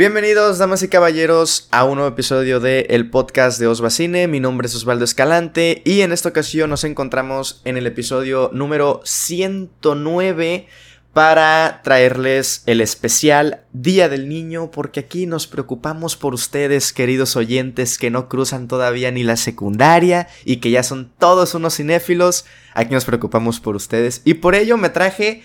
[0.00, 4.28] Bienvenidos, damas y caballeros, a un nuevo episodio de el podcast de Osvacine.
[4.28, 9.02] Mi nombre es Osvaldo Escalante y en esta ocasión nos encontramos en el episodio número
[9.04, 10.68] 109
[11.12, 17.98] para traerles el especial Día del Niño, porque aquí nos preocupamos por ustedes, queridos oyentes,
[17.98, 22.46] que no cruzan todavía ni la secundaria y que ya son todos unos cinéfilos.
[22.72, 25.42] Aquí nos preocupamos por ustedes y por ello me traje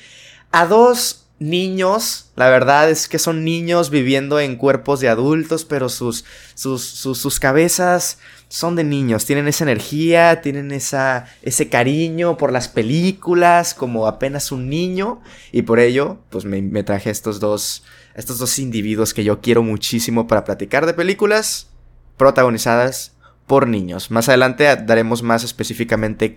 [0.53, 5.89] a dos niños, la verdad es que son niños viviendo en cuerpos de adultos, pero
[5.89, 12.51] sus, sus, sus, cabezas son de niños, tienen esa energía, tienen esa, ese cariño por
[12.53, 15.21] las películas, como apenas un niño,
[15.51, 17.83] y por ello, pues me, me traje estos dos,
[18.15, 21.67] estos dos individuos que yo quiero muchísimo para platicar de películas
[22.15, 23.11] protagonizadas
[23.45, 24.09] por niños.
[24.09, 26.35] Más adelante daremos más específicamente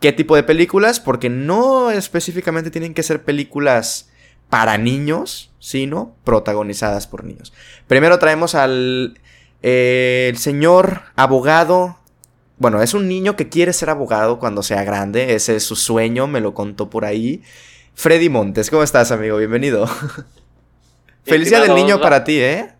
[0.00, 4.07] qué tipo de películas, porque no específicamente tienen que ser películas
[4.50, 7.52] para niños, sino protagonizadas por niños.
[7.86, 9.18] Primero traemos al
[9.62, 11.98] eh, el señor abogado.
[12.58, 15.34] Bueno, es un niño que quiere ser abogado cuando sea grande.
[15.34, 17.42] Ese es su sueño, me lo contó por ahí.
[17.94, 19.38] Freddy Montes, ¿cómo estás, amigo?
[19.38, 19.88] Bienvenido.
[21.24, 22.70] Felicidad del niño para ti, ¿eh?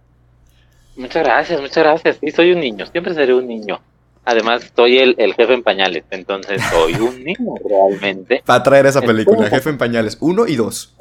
[0.97, 2.19] Muchas gracias, muchas gracias.
[2.21, 3.81] Sí, soy un niño, siempre seré un niño.
[4.29, 8.43] Además, soy el, jefe en pañales, entonces soy un niño realmente.
[8.45, 10.95] Para traer esa película, jefe en pañales, uno y dos.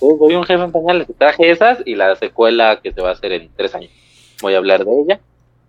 [0.00, 1.06] Soy un jefe en pañales.
[1.16, 3.92] Traje esas y la secuela que se va a hacer en tres años.
[4.42, 5.20] Voy a hablar de ella.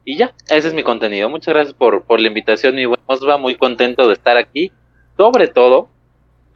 [0.05, 1.29] Y ya, ese es mi contenido.
[1.29, 4.71] Muchas gracias por, por la invitación, mi buen va muy contento de estar aquí.
[5.17, 5.89] Sobre todo,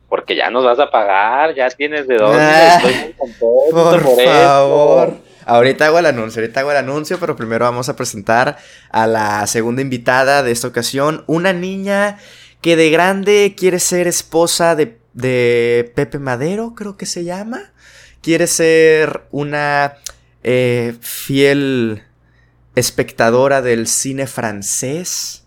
[0.09, 2.41] porque ya nos vas a pagar, ya tienes de dónde.
[2.41, 5.28] Ah, estoy muy contento por, favor.
[5.49, 8.57] Ahorita hago el anuncio, ahorita hago el anuncio, pero primero vamos a presentar
[8.91, 12.19] a la segunda invitada de esta ocasión, una niña
[12.61, 14.99] que de grande quiere ser esposa de,
[15.95, 17.73] Pepe Madero, creo que se llama.
[18.21, 19.95] Quiere ser una
[20.43, 22.03] eh, fiel
[22.75, 25.45] espectadora del cine francés.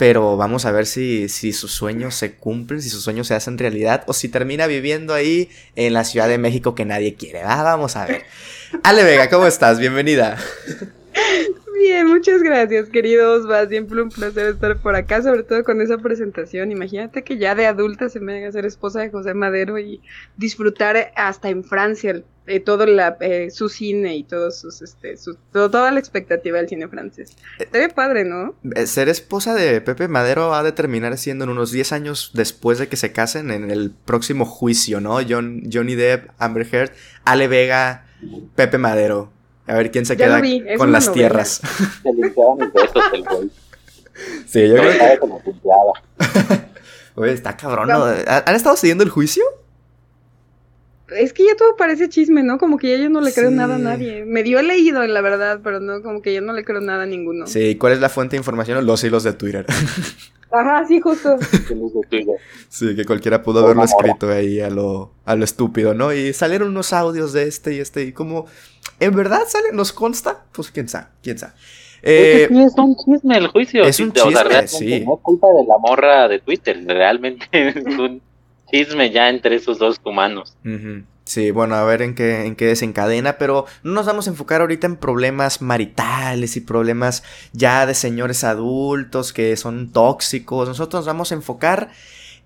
[0.00, 3.58] Pero vamos a ver si, si sus sueños se cumplen, si sus sueños se hacen
[3.58, 7.42] realidad o si termina viviendo ahí en la Ciudad de México que nadie quiere.
[7.42, 8.22] Ah, vamos a ver.
[8.82, 9.78] Ale Vega, ¿cómo estás?
[9.78, 10.38] Bienvenida.
[11.80, 13.48] Bien, muchas gracias, queridos.
[13.48, 16.70] Va siempre un placer estar por acá, sobre todo con esa presentación.
[16.70, 20.02] Imagínate que ya de adulta se me haga ser esposa de José Madero y
[20.36, 25.14] disfrutar hasta en Francia eh, todo la, eh, su cine y todos sus, este,
[25.52, 27.34] toda la expectativa del cine francés.
[27.58, 28.54] Está bien padre, ¿no?
[28.76, 32.78] Eh, ser esposa de Pepe Madero va a terminar siendo en unos 10 años después
[32.78, 35.18] de que se casen en el próximo juicio, ¿no?
[35.26, 36.92] John, Johnny Depp, Amber Heard,
[37.24, 38.04] Ale Vega
[38.54, 39.39] Pepe Madero.
[39.70, 40.42] A ver quién se queda
[40.76, 41.60] con las tierras.
[42.02, 43.50] Se limpiaba mis besos el güey.
[44.46, 46.60] Sí, yo creo que.
[47.14, 48.04] Oye, está cabrón, ¿no?
[48.04, 49.44] ¿Han estado siguiendo el juicio?
[51.16, 52.58] Es que ya todo parece chisme, ¿no?
[52.58, 54.24] Como que ya yo no le creo nada a nadie.
[54.24, 57.06] Me dio leído, la verdad, pero no, como que ya no le creo nada a
[57.06, 57.46] ninguno.
[57.46, 58.84] Sí, ¿cuál es la fuente de información?
[58.84, 59.66] Los hilos de Twitter.
[60.52, 61.36] Ajá, sí, justo.
[62.68, 66.12] sí, que cualquiera pudo haberlo escrito ahí a lo, a lo estúpido, ¿no?
[66.12, 68.46] Y salieron unos audios de este y este, y como,
[68.98, 69.76] ¿en verdad salen?
[69.76, 70.44] ¿Nos consta?
[70.52, 71.52] Pues quién sabe, quién sabe.
[72.02, 73.84] Eh, es un chisme el juicio.
[73.84, 75.04] Es un chisme, sí.
[75.04, 78.20] No es culpa de la morra de Twitter, realmente es un
[78.70, 80.56] chisme ya entre esos dos humanos.
[81.30, 84.62] Sí, bueno, a ver en qué, en qué desencadena, pero no nos vamos a enfocar
[84.62, 90.66] ahorita en problemas maritales y problemas ya de señores adultos que son tóxicos.
[90.66, 91.92] Nosotros nos vamos a enfocar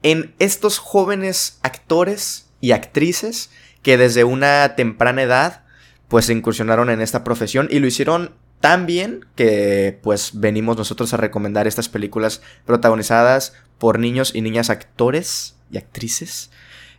[0.02, 3.48] en estos jóvenes actores y actrices
[3.80, 5.62] que desde una temprana edad
[6.08, 11.16] pues incursionaron en esta profesión y lo hicieron tan bien que pues venimos nosotros a
[11.16, 16.50] recomendar estas películas protagonizadas por niños y niñas actores y actrices.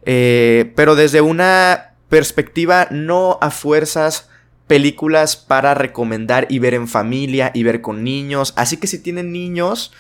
[0.06, 4.30] Eh, pero desde una perspectiva no a fuerzas
[4.68, 8.54] películas para recomendar y ver en familia y ver con niños.
[8.56, 9.92] Así que si tienen niños,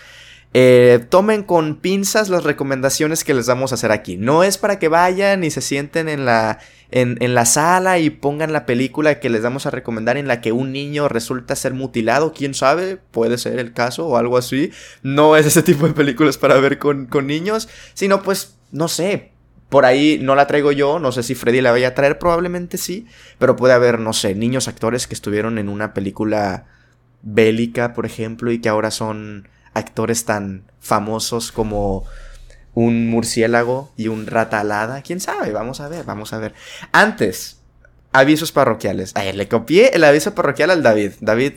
[0.53, 4.17] eh, tomen con pinzas las recomendaciones que les vamos a hacer aquí.
[4.17, 6.59] No es para que vayan y se sienten en la,
[6.91, 10.41] en, en, la sala y pongan la película que les vamos a recomendar en la
[10.41, 12.33] que un niño resulta ser mutilado.
[12.33, 14.71] Quién sabe, puede ser el caso o algo así.
[15.03, 19.34] No es ese tipo de películas para ver con, con niños, sino pues, no sé,
[19.69, 22.77] por ahí no la traigo yo, no sé si Freddy la vaya a traer, probablemente
[22.77, 23.07] sí,
[23.39, 26.65] pero puede haber, no sé, niños actores que estuvieron en una película
[27.21, 32.05] bélica, por ejemplo, y que ahora son actores tan famosos como
[32.75, 35.01] un murciélago y un rata alada.
[35.01, 35.51] ¿Quién sabe?
[35.51, 36.53] Vamos a ver, vamos a ver.
[36.91, 37.59] Antes,
[38.11, 39.11] avisos parroquiales.
[39.15, 41.13] Ay, le copié el aviso parroquial al David.
[41.19, 41.53] David,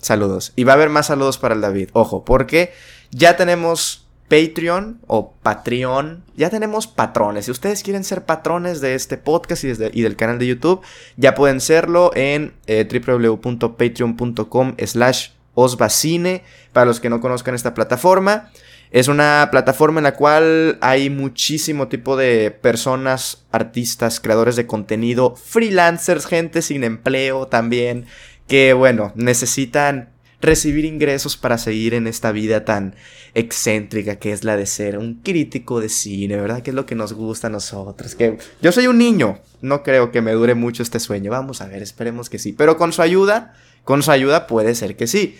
[0.00, 0.52] saludos.
[0.56, 1.90] Y va a haber más saludos para el David.
[1.92, 2.72] Ojo, porque
[3.10, 3.99] ya tenemos
[4.30, 6.24] Patreon o Patreon.
[6.36, 7.46] Ya tenemos patrones.
[7.46, 10.80] Si ustedes quieren ser patrones de este podcast y, del canal de YouTube,
[11.16, 16.44] ya pueden serlo en eh, www.patreon.com slash osvacine.
[16.72, 18.50] Para los que no conozcan esta plataforma.
[18.92, 25.36] Es una plataforma en la cual hay muchísimo tipo de personas, artistas, creadores de contenido,
[25.36, 28.06] freelancers, gente sin empleo también,
[28.48, 30.10] que bueno, necesitan
[30.40, 32.94] recibir ingresos para seguir en esta vida tan
[33.34, 36.62] excéntrica que es la de ser un crítico de cine, ¿verdad?
[36.62, 38.14] Que es lo que nos gusta a nosotros.
[38.14, 41.30] Que yo soy un niño, no creo que me dure mucho este sueño.
[41.30, 42.52] Vamos a ver, esperemos que sí.
[42.52, 43.54] Pero con su ayuda,
[43.84, 45.36] con su ayuda puede ser que sí.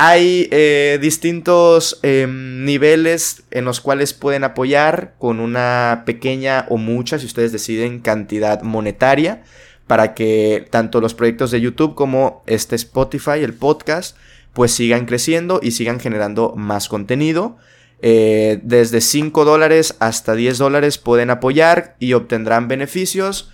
[0.00, 7.18] Hay eh, distintos em, niveles en los cuales pueden apoyar con una pequeña o mucha,
[7.18, 9.42] si ustedes deciden, cantidad monetaria
[9.88, 14.16] para que tanto los proyectos de YouTube como este Spotify, el podcast,
[14.52, 17.56] pues sigan creciendo y sigan generando más contenido.
[18.00, 23.50] Eh, desde 5 dólares hasta 10 dólares pueden apoyar y obtendrán beneficios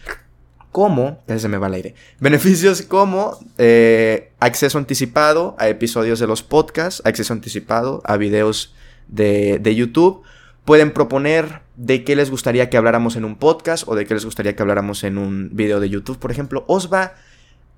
[0.71, 6.43] como, se me va el aire, beneficios como eh, acceso anticipado a episodios de los
[6.43, 8.75] podcasts, acceso anticipado a videos
[9.07, 10.25] de, de YouTube,
[10.65, 14.25] pueden proponer de qué les gustaría que habláramos en un podcast o de qué les
[14.25, 16.19] gustaría que habláramos en un video de YouTube.
[16.19, 17.15] Por ejemplo, Osva,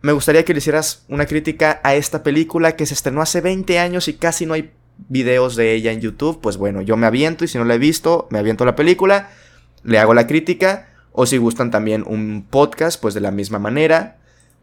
[0.03, 3.79] me gustaría que le hicieras una crítica a esta película que se estrenó hace 20
[3.79, 4.71] años y casi no hay
[5.09, 6.41] videos de ella en YouTube.
[6.41, 9.31] Pues bueno, yo me aviento y si no la he visto, me aviento la película,
[9.83, 10.91] le hago la crítica.
[11.19, 14.19] O si gustan también un podcast, pues de la misma manera.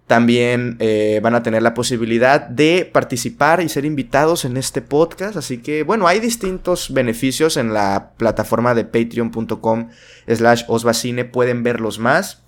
[0.07, 5.37] También eh, van a tener la posibilidad de participar y ser invitados en este podcast.
[5.37, 9.89] Así que, bueno, hay distintos beneficios en la plataforma de patreon.com
[10.27, 11.23] slash osvacine.
[11.23, 12.41] Pueden verlos más.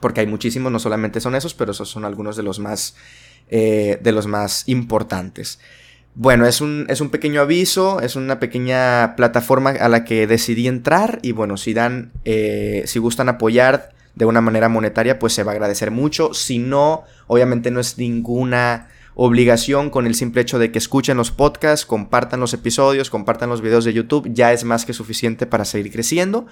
[0.00, 2.96] Porque hay muchísimos, no solamente son esos, pero esos son algunos de los más,
[3.48, 5.58] eh, de los más importantes.
[6.14, 10.68] Bueno, es un, es un pequeño aviso, es una pequeña plataforma a la que decidí
[10.68, 11.18] entrar.
[11.22, 15.52] Y bueno, si dan, eh, si gustan apoyar de una manera monetaria, pues se va
[15.52, 16.34] a agradecer mucho.
[16.34, 21.30] Si no, obviamente no es ninguna obligación con el simple hecho de que escuchen los
[21.30, 25.64] podcasts, compartan los episodios, compartan los videos de YouTube, ya es más que suficiente para
[25.64, 26.46] seguir creciendo.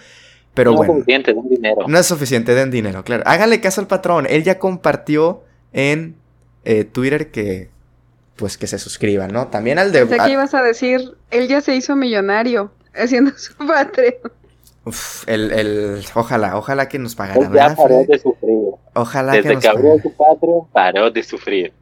[0.55, 0.95] Pero bueno.
[0.95, 1.85] No es suficiente, den dinero.
[1.87, 3.23] No es suficiente, den dinero, claro.
[3.27, 4.27] Háganle caso al patrón.
[4.31, 5.43] Él ya compartió
[5.75, 6.17] en
[6.65, 7.69] eh, Twitter que
[8.37, 9.49] pues que se suscriban, ¿no?
[9.49, 10.07] También al de...
[10.07, 14.33] Pensé que ibas a decir, él ya se hizo millonario haciendo su Patreon.
[14.89, 17.53] Uf, el, el, ojalá, ojalá que nos pagaran.
[17.53, 18.71] Ya paró de sufrir.
[18.95, 21.73] Ojalá Desde que, nos que abrió su Patreon, paró de sufrir.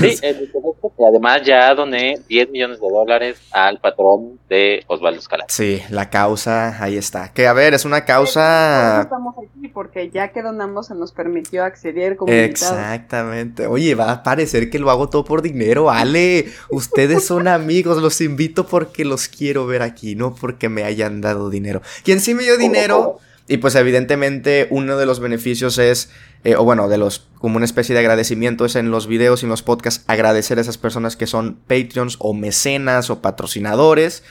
[0.00, 0.18] Sí,
[0.98, 5.52] y además ya doné 10 millones de dólares al patrón de Osvaldo Escalante.
[5.52, 7.32] Sí, la causa, ahí está.
[7.32, 9.02] Que a ver, es una causa...
[9.02, 13.66] Estamos aquí porque ya que donamos se nos permitió acceder como Exactamente.
[13.66, 16.46] Oye, va a parecer que lo hago todo por dinero, Ale.
[16.70, 21.50] Ustedes son amigos, los invito porque los quiero ver aquí, no porque me hayan dado
[21.50, 21.82] dinero.
[22.04, 23.18] Quien sí me dio dinero...
[23.48, 26.10] Y pues evidentemente uno de los beneficios es,
[26.42, 29.46] eh, o bueno, de los, como una especie de agradecimiento es en los videos y
[29.46, 34.24] en los podcasts agradecer a esas personas que son Patreons o mecenas o patrocinadores.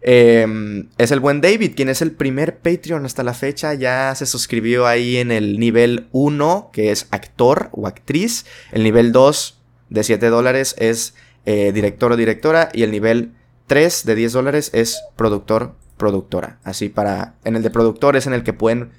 [0.00, 3.74] Em, es el buen David, quien es el primer Patreon hasta la fecha.
[3.74, 8.44] Ya se suscribió ahí en el nivel 1, que es actor o actriz.
[8.70, 11.14] El nivel 2 de 7 dólares es
[11.46, 12.68] eh, director o directora.
[12.72, 13.32] Y el nivel
[13.66, 16.58] 3 de 10 dólares es productor productora.
[16.64, 17.34] Así para.
[17.44, 18.90] En el de productor es en el que pueden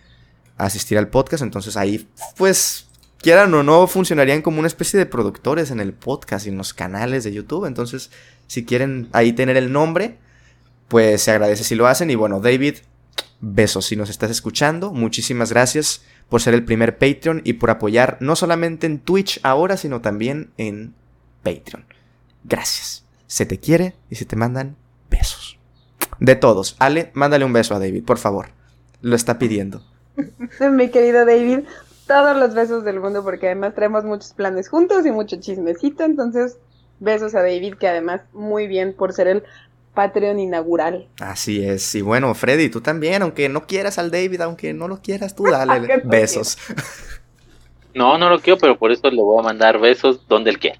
[0.57, 1.41] asistir al podcast.
[1.41, 6.45] Entonces ahí, pues, quieran o no, funcionarían como una especie de productores en el podcast
[6.45, 7.65] y en los canales de YouTube.
[7.65, 8.11] Entonces,
[8.47, 10.17] si quieren ahí tener el nombre,
[10.87, 12.09] pues se agradece si lo hacen.
[12.11, 12.75] Y bueno, David,
[13.41, 14.91] besos si nos estás escuchando.
[14.93, 19.77] Muchísimas gracias por ser el primer Patreon y por apoyar no solamente en Twitch ahora,
[19.77, 20.93] sino también en
[21.43, 21.85] Patreon.
[22.43, 23.05] Gracias.
[23.27, 24.75] Se te quiere y se te mandan
[25.09, 25.58] besos
[26.19, 26.75] de todos.
[26.79, 28.49] Ale, mándale un beso a David, por favor.
[29.01, 29.81] Lo está pidiendo.
[30.71, 31.59] Mi querido David,
[32.07, 36.03] todos los besos del mundo porque además traemos muchos planes juntos y mucho chismecito.
[36.03, 36.57] Entonces,
[36.99, 39.43] besos a David que además muy bien por ser el
[39.93, 41.07] Patreon inaugural.
[41.19, 41.93] Así es.
[41.95, 45.43] Y bueno, Freddy, tú también, aunque no quieras al David, aunque no lo quieras, tú
[45.43, 46.57] dale besos.
[47.91, 50.79] No, no lo quiero, pero por eso le voy a mandar besos donde él quiera.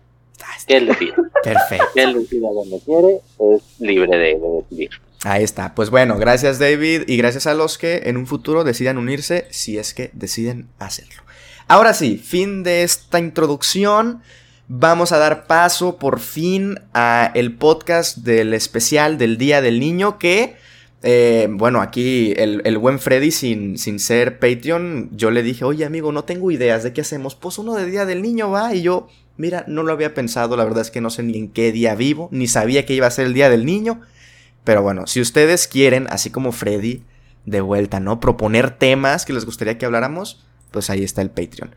[0.67, 1.15] Que él decida.
[1.43, 1.85] Perfecto.
[1.95, 4.91] Que él decida donde quiere, es libre de decidir.
[5.23, 5.75] Ahí está.
[5.75, 9.77] Pues bueno, gracias David y gracias a los que en un futuro decidan unirse si
[9.77, 11.23] es que deciden hacerlo.
[11.67, 14.21] Ahora sí, fin de esta introducción.
[14.71, 20.19] Vamos a dar paso por fin a el podcast del especial del Día del Niño
[20.19, 20.55] que,
[21.01, 26.11] eh, bueno, aquí el, buen Freddy sin, sin ser Patreon, yo le dije, oye amigo,
[26.11, 27.35] no tengo ideas de qué hacemos.
[27.35, 29.07] Pues uno de Día del Niño va y yo,
[29.37, 31.95] mira, no lo había pensado, la verdad es que no sé ni en qué día
[31.95, 34.01] vivo, ni sabía que iba a ser el Día del Niño.
[34.63, 37.03] Pero bueno, si ustedes quieren, así como Freddy,
[37.45, 38.19] de vuelta, ¿no?
[38.19, 41.75] Proponer temas que les gustaría que habláramos, pues ahí está el Patreon.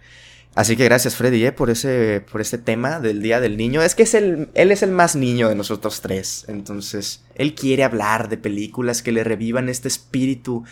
[0.55, 1.53] Así que gracias Freddy ¿eh?
[1.53, 3.83] por, ese, por este tema del Día del Niño.
[3.83, 6.45] Es que es el, él es el más niño de nosotros tres.
[6.47, 10.65] Entonces, él quiere hablar de películas que le revivan este espíritu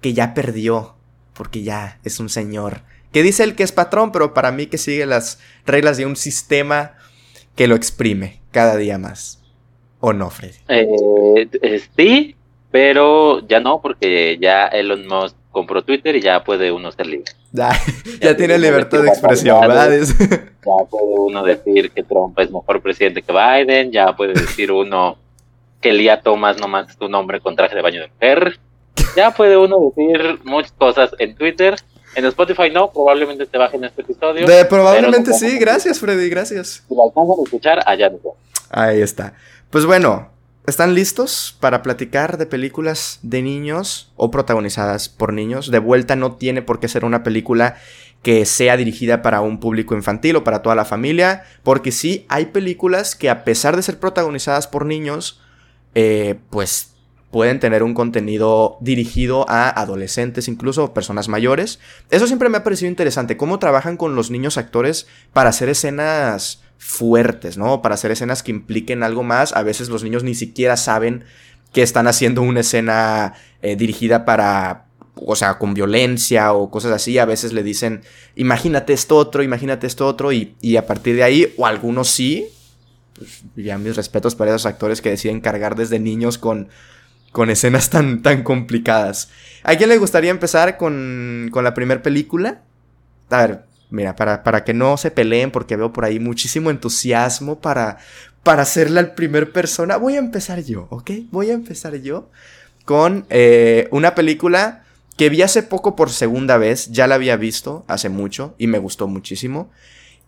[0.00, 0.96] que ya perdió.
[1.34, 2.82] Porque ya es un señor.
[3.12, 6.16] Que dice él que es patrón, pero para mí que sigue las reglas de un
[6.16, 6.96] sistema
[7.54, 9.37] que lo exprime cada día más.
[10.00, 10.54] ¿O no, Freddy?
[10.68, 12.36] Eh, eh, sí,
[12.70, 17.32] pero ya no, porque ya Elon Musk compró Twitter y ya puede uno ser libre.
[18.20, 19.90] Ya, tiene libertad de expresión, ¿verdad?
[20.68, 25.16] Ya puede uno decir que Trump es mejor presidente que Biden, ya puede decir uno
[25.80, 28.58] que Lía Thomas nomás es tu nombre con traje de baño de mujer.
[29.16, 31.76] Ya puede uno decir muchas cosas en Twitter.
[32.14, 34.46] En Spotify no, probablemente te bajen este episodio.
[34.68, 36.84] probablemente sí, gracias Freddy, gracias.
[36.88, 38.18] Si lo alcanzan a escuchar, allá no.
[38.70, 39.34] Ahí está.
[39.70, 40.30] Pues bueno,
[40.68, 45.70] ¿Están listos para platicar de películas de niños o protagonizadas por niños?
[45.70, 47.76] De vuelta no tiene por qué ser una película
[48.20, 52.46] que sea dirigida para un público infantil o para toda la familia, porque sí hay
[52.46, 55.40] películas que a pesar de ser protagonizadas por niños,
[55.94, 56.96] eh, pues
[57.30, 61.78] pueden tener un contenido dirigido a adolescentes, incluso personas mayores.
[62.10, 66.62] Eso siempre me ha parecido interesante, cómo trabajan con los niños actores para hacer escenas
[66.78, 67.82] fuertes, ¿no?
[67.82, 69.54] Para hacer escenas que impliquen algo más.
[69.54, 71.24] A veces los niños ni siquiera saben
[71.72, 77.18] que están haciendo una escena eh, dirigida para, o sea, con violencia o cosas así.
[77.18, 78.02] A veces le dicen,
[78.36, 82.46] imagínate esto otro, imagínate esto otro, y, a partir de ahí, o algunos sí,
[83.14, 86.68] pues, ya mis respetos para esos actores que deciden cargar desde niños con,
[87.32, 89.30] con escenas tan, tan complicadas.
[89.64, 92.62] ¿A quién le gustaría empezar con, con la primera película?
[93.30, 97.60] A ver, Mira, para, para que no se peleen, porque veo por ahí muchísimo entusiasmo
[97.60, 97.98] para,
[98.42, 101.10] para hacerla al primer persona, voy a empezar yo, ¿ok?
[101.30, 102.30] Voy a empezar yo
[102.84, 104.84] con eh, una película
[105.18, 108.78] que vi hace poco por segunda vez, ya la había visto hace mucho y me
[108.78, 109.70] gustó muchísimo.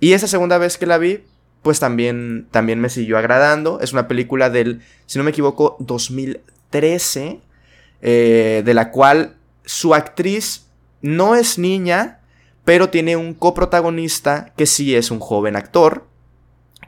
[0.00, 1.24] Y esa segunda vez que la vi,
[1.62, 3.80] pues también, también me siguió agradando.
[3.80, 7.40] Es una película del, si no me equivoco, 2013,
[8.02, 10.66] eh, de la cual su actriz
[11.02, 12.19] no es niña,
[12.70, 16.06] pero tiene un coprotagonista que sí es un joven actor,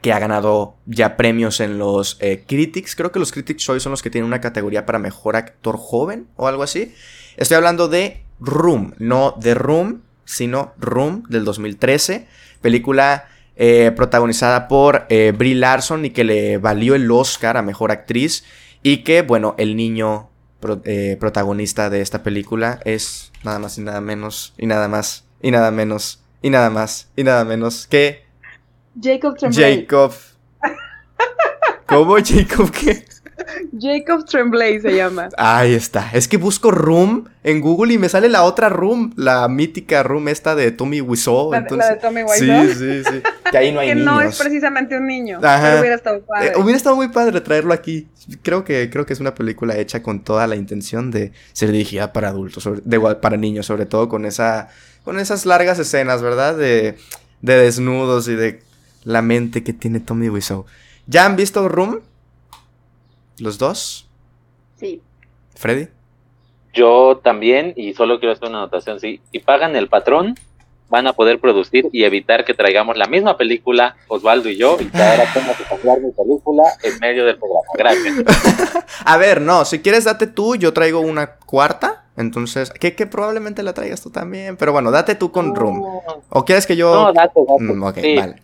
[0.01, 2.95] que ha ganado ya premios en los eh, Critics.
[2.95, 6.29] Creo que los Critics hoy son los que tienen una categoría para mejor actor joven
[6.37, 6.95] o algo así.
[7.35, 12.29] Estoy hablando de Room, no de Room, sino Room del 2013.
[12.61, 17.91] Película eh, protagonizada por eh, Brie Larson y que le valió el Oscar a mejor
[17.91, 18.45] actriz.
[18.83, 20.29] Y que, bueno, el niño
[20.61, 25.69] protagonista de esta película es nada más y nada menos y nada más y nada
[25.69, 28.23] menos, y nada más, y nada menos que...
[28.99, 29.81] Jacob Tremblay.
[29.81, 30.13] Jacob.
[31.85, 33.05] ¿Cómo Jacob qué?
[33.77, 35.29] Jacob Tremblay se llama.
[35.37, 36.09] Ahí está.
[36.13, 40.27] Es que busco Room en Google y me sale la otra Room, la mítica Room
[40.29, 41.51] esta de Tommy Wiseau.
[41.51, 41.87] La, entonces...
[41.89, 42.67] la de Tommy Wiseau.
[42.67, 43.21] Sí, sí, sí.
[43.51, 44.13] Que ahí no hay que niños.
[44.13, 45.39] no es precisamente un niño.
[45.41, 46.47] Pero hubiera estado padre.
[46.47, 48.07] Eh, hubiera estado muy padre traerlo aquí.
[48.41, 52.13] Creo que, creo que es una película hecha con toda la intención de ser dirigida
[52.13, 54.69] para adultos, de, para niños, sobre todo con esa
[55.03, 56.57] con esas largas escenas, ¿verdad?
[56.57, 56.97] De,
[57.41, 58.61] de desnudos y de
[59.03, 60.65] la mente que tiene Tommy Wiseau.
[61.07, 62.01] ¿Ya han visto Room?
[63.39, 64.07] ¿Los dos?
[64.77, 65.01] Sí.
[65.55, 65.87] ¿Freddy?
[66.73, 69.21] Yo también, y solo quiero hacer una anotación, sí.
[69.31, 70.35] Si pagan el patrón,
[70.93, 74.85] van a poder producir y evitar que traigamos la misma película, Osvaldo y yo, y
[74.85, 77.67] que ahora tenga que cambiar mi película en medio del programa.
[77.73, 78.85] Gracias.
[79.03, 83.73] a ver, no, si quieres date tú, yo traigo una cuarta, entonces, que, probablemente la
[83.73, 85.83] traigas tú también, pero bueno, date tú con Room.
[86.29, 86.93] ¿O quieres que yo...?
[86.93, 87.63] No, date, date.
[87.63, 88.35] Mm, ok, vale.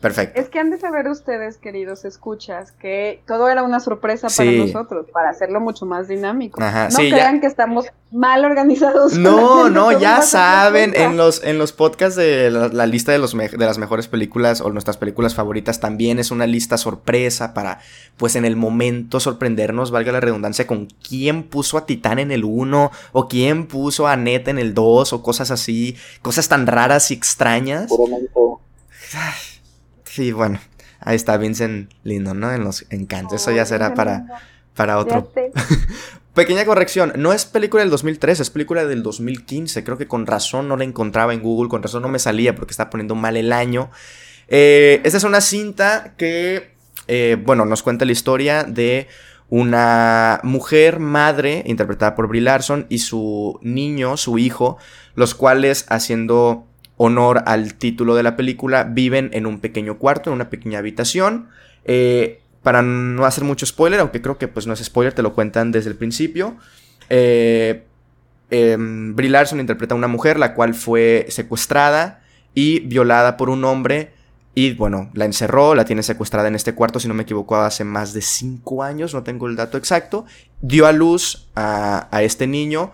[0.00, 0.40] Perfecto.
[0.40, 5.06] Es que han de saber ustedes, queridos escuchas, que todo era una sorpresa para nosotros,
[5.12, 6.60] para hacerlo mucho más dinámico.
[6.60, 9.14] no crean que estamos mal organizados.
[9.14, 13.56] No, no, ya saben, en los, en los podcasts de la, lista de, los de
[13.56, 17.80] las mejores películas o nuestras películas favoritas también es una lista sorpresa para,
[18.16, 22.44] pues en el momento sorprendernos, valga la redundancia, con quién puso a Titán en el
[22.44, 27.10] 1 o quién puso a Net en el 2 o cosas así, cosas tan raras
[27.10, 27.90] y extrañas.
[30.18, 30.58] Sí, bueno,
[30.98, 32.52] ahí está Vincent Lindo, ¿no?
[32.52, 33.40] En los encantos.
[33.40, 34.26] Eso ya será para,
[34.74, 35.32] para otro.
[36.34, 39.84] Pequeña corrección, no es película del 2003, es película del 2015.
[39.84, 42.72] Creo que con razón no la encontraba en Google, con razón no me salía porque
[42.72, 43.92] estaba poniendo mal el año.
[44.48, 46.72] Eh, esta es una cinta que,
[47.06, 49.06] eh, bueno, nos cuenta la historia de
[49.50, 54.78] una mujer madre, interpretada por Brie Larson, y su niño, su hijo,
[55.14, 56.67] los cuales haciendo
[56.98, 61.48] honor al título de la película, viven en un pequeño cuarto, en una pequeña habitación.
[61.84, 65.32] Eh, para no hacer mucho spoiler, aunque creo que pues no es spoiler, te lo
[65.32, 66.56] cuentan desde el principio.
[67.08, 67.84] Eh,
[68.50, 72.20] em, Larson interpreta a una mujer la cual fue secuestrada
[72.54, 74.12] y violada por un hombre
[74.54, 77.84] y bueno, la encerró, la tiene secuestrada en este cuarto, si no me equivoco, hace
[77.84, 80.24] más de 5 años, no tengo el dato exacto.
[80.60, 82.90] Dio a luz a, este niño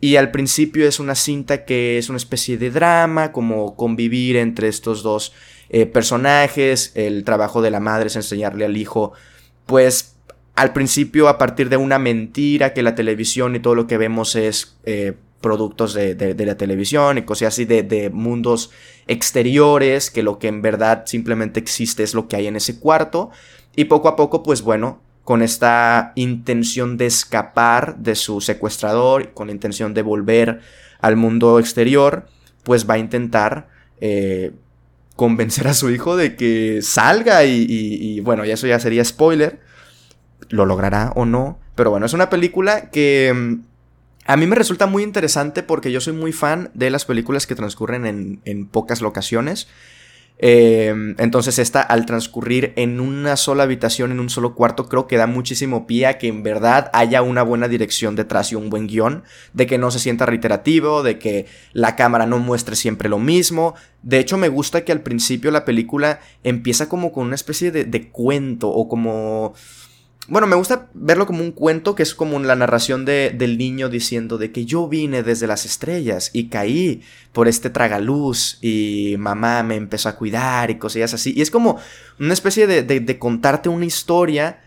[0.00, 4.68] y al principio es una cinta que es una especie de drama, como convivir entre
[4.68, 5.32] estos dos
[5.68, 6.92] eh, personajes.
[6.94, 9.12] El trabajo de la madre es enseñarle al hijo,
[9.66, 10.16] pues
[10.56, 14.36] al principio a partir de una mentira que la televisión y todo lo que vemos
[14.36, 14.76] es...
[14.84, 18.70] Eh, productos de, la televisión y cosas así de, mundos
[19.06, 23.30] exteriores, que lo que en verdad simplemente existe es lo que hay en ese cuarto.
[23.74, 29.48] Y poco a poco, pues bueno, con esta intención de escapar de su secuestrador, con
[29.48, 30.60] la intención de volver
[31.00, 32.26] al mundo exterior,
[32.62, 33.68] pues va a intentar
[34.00, 34.52] eh,
[35.16, 39.60] convencer a su hijo de que salga y, y bueno, ya eso ya sería spoiler.
[40.48, 41.58] Lo logrará o no.
[41.74, 43.70] Pero bueno, es una película que mm,
[44.26, 47.54] a mí me resulta muy interesante porque yo soy muy fan de las películas que
[47.54, 49.66] transcurren en, pocas locaciones.
[50.42, 55.18] Eh, entonces esta al transcurrir en una sola habitación, en un solo cuarto, creo que
[55.18, 58.86] da muchísimo pie a que en verdad haya una buena dirección detrás y un buen
[58.86, 61.44] guion, de que no se sienta reiterativo, de que
[61.74, 63.74] la cámara no muestre siempre lo mismo.
[64.02, 67.84] De hecho me gusta que al principio la película empieza como con una especie de,
[67.84, 69.52] de cuento o como
[70.30, 73.88] bueno, me gusta verlo como un cuento que es como la narración de, del niño
[73.88, 79.64] diciendo de que yo vine desde las estrellas y caí por este tragaluz y mamá
[79.64, 81.34] me empezó a cuidar y cosillas así.
[81.36, 81.78] Y es como
[82.20, 84.60] una especie de, de, contarte una historia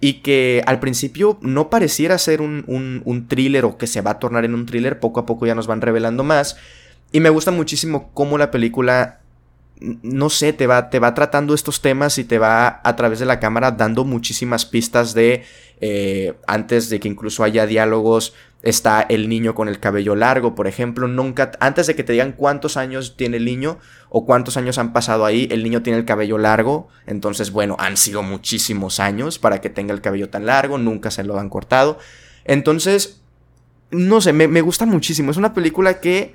[0.00, 4.12] y que al principio no pareciera ser un, un, un thriller o que se va
[4.12, 6.56] a tornar en un thriller, poco a poco ya nos van revelando más.
[7.12, 9.20] Y me gusta muchísimo cómo la película
[9.80, 13.26] no sé, te va, te va tratando estos temas y te va a través de
[13.26, 15.44] la cámara dando muchísimas pistas de,
[15.80, 20.66] eh, antes de que incluso haya diálogos, está el niño con el cabello largo, por
[20.66, 23.78] ejemplo, nunca, antes de que te digan cuántos años tiene el niño
[24.10, 27.96] o cuántos años han pasado ahí, el niño tiene el cabello largo, entonces, bueno, han
[27.96, 31.98] sido muchísimos años para que tenga el cabello tan largo, nunca se lo han cortado,
[32.44, 33.22] entonces,
[33.90, 36.34] no sé, me, me gusta muchísimo, es una película que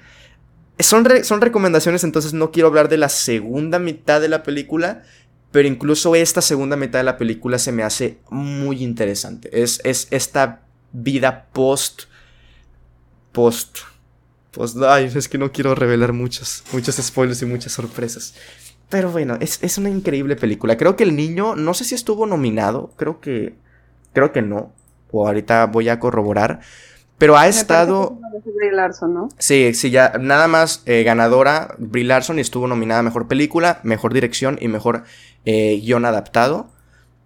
[0.79, 5.03] son, son recomendaciones, entonces no quiero hablar de la segunda mitad de la película,
[5.51, 9.49] pero incluso esta segunda mitad de la película se me hace muy interesante.
[9.63, 12.03] Es, es esta vida post.
[13.31, 13.79] Post.
[14.51, 14.77] Post.
[14.83, 18.33] Ay, es que no quiero revelar muchos, muchos spoilers y muchas sorpresas.
[18.89, 20.77] Pero bueno, es, es, una increíble película.
[20.77, 23.55] Creo que el niño, no sé si estuvo nominado, creo que.
[24.13, 24.73] Creo que no.
[25.11, 26.59] O ahorita voy a corroborar.
[27.17, 28.17] Pero ha estado.
[29.08, 29.30] ¿no?
[29.38, 30.13] Sí, sí, ya.
[30.19, 34.67] Nada más eh, ganadora Brie Larson y estuvo nominada a mejor película, mejor dirección y
[34.67, 35.04] mejor
[35.45, 36.69] eh, guion adaptado.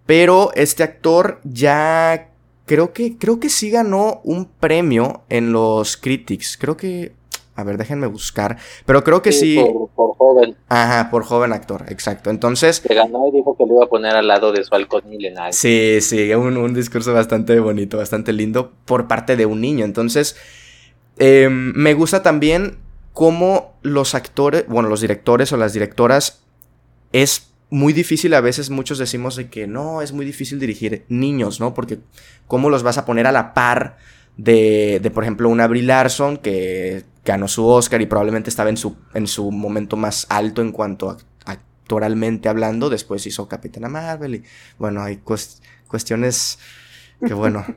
[0.06, 2.28] Pero este actor ya.
[2.65, 6.56] Creo que, creo que sí ganó un premio en los Critics.
[6.56, 7.13] Creo que
[7.59, 8.57] a ver, déjenme buscar.
[8.85, 9.59] Pero creo que sí.
[9.95, 10.55] Por, joven.
[10.67, 12.29] Ajá, por joven actor, exacto.
[12.29, 12.77] Entonces.
[12.77, 15.53] Se ganó y dijo que lo iba a poner al lado de su halcón milenario.
[15.53, 19.85] Sí, sí, un, un discurso bastante bonito, bastante lindo por parte de un niño.
[19.85, 20.35] Entonces,
[21.17, 22.77] em, me gusta también
[23.13, 26.43] cómo los actores, bueno, los directores o las directoras
[27.11, 31.59] es muy difícil a veces muchos decimos de que no, es muy difícil dirigir niños,
[31.59, 31.73] ¿no?
[31.73, 31.99] Porque
[32.47, 33.97] cómo los vas a poner a la par
[34.39, 38.78] de, de por ejemplo, una Brie Larson que ganó su Oscar y probablemente estaba en
[38.78, 42.89] su, en su momento más alto en cuanto a actoralmente hablando.
[42.89, 44.43] Después hizo Capitana Marvel y
[44.78, 45.19] bueno, hay
[45.88, 46.58] cuestiones
[47.25, 47.65] que bueno.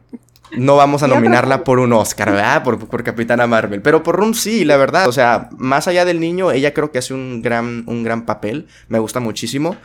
[0.55, 2.63] No vamos a nominarla por un Oscar, ¿verdad?
[2.63, 3.81] Por, por Capitana Marvel.
[3.81, 5.09] Pero por Rum sí, la verdad.
[5.09, 8.67] O sea, más allá del niño, ella creo que hace un gran, un gran papel.
[8.89, 9.77] Me gusta muchísimo.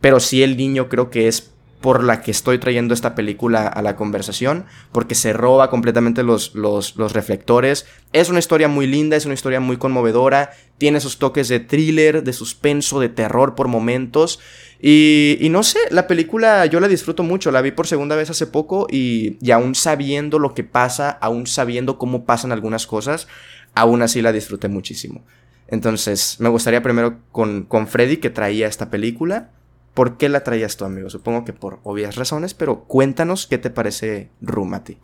[0.00, 1.52] Pero sí el niño creo que es
[1.86, 6.56] por la que estoy trayendo esta película a la conversación, porque se roba completamente los,
[6.56, 7.86] los, reflectores.
[8.12, 12.24] Es una historia muy linda, es una historia muy conmovedora, tiene esos toques de thriller,
[12.24, 14.40] de suspenso, de terror por momentos.
[14.82, 18.48] Y, no sé, la película yo la disfruto mucho, la vi por segunda vez hace
[18.48, 23.28] poco y, y aún sabiendo lo que pasa, aún sabiendo cómo pasan algunas cosas,
[23.76, 25.24] aún así la disfruté muchísimo.
[25.68, 29.52] Entonces, me gustaría primero con, con Freddy que traía esta película
[29.96, 31.08] ¿Por qué la traías tú, amigo?
[31.08, 34.98] Supongo que por obvias razones, pero cuéntanos qué te parece Room a ti.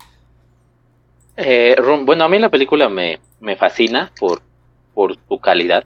[1.38, 1.74] Eh,
[2.05, 4.42] bueno, a mí la película me, me fascina por,
[4.92, 5.85] por su calidad,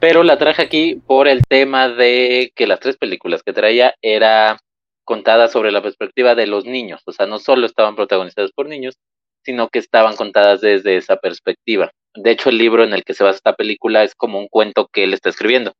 [0.00, 4.58] pero la traje aquí por el tema de que las tres películas que traía era
[5.04, 8.96] contadas sobre la perspectiva de los niños, o sea, no solo estaban protagonizadas por niños,
[9.44, 11.92] sino que estaban contadas desde esa perspectiva.
[12.16, 14.88] De hecho, el libro en el que se basa esta película es como un cuento
[14.92, 15.72] que él está escribiendo.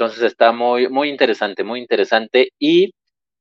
[0.00, 2.52] Entonces está muy, muy interesante, muy interesante.
[2.58, 2.92] Y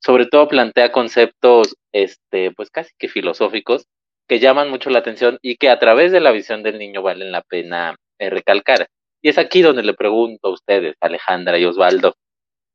[0.04, 3.86] sobre todo plantea conceptos, este, pues casi que filosóficos,
[4.28, 7.32] que llaman mucho la atención y que a través de la visión del niño valen
[7.32, 8.88] la pena eh, recalcar.
[9.22, 12.16] Y es aquí donde le pregunto a ustedes, Alejandra y Osvaldo,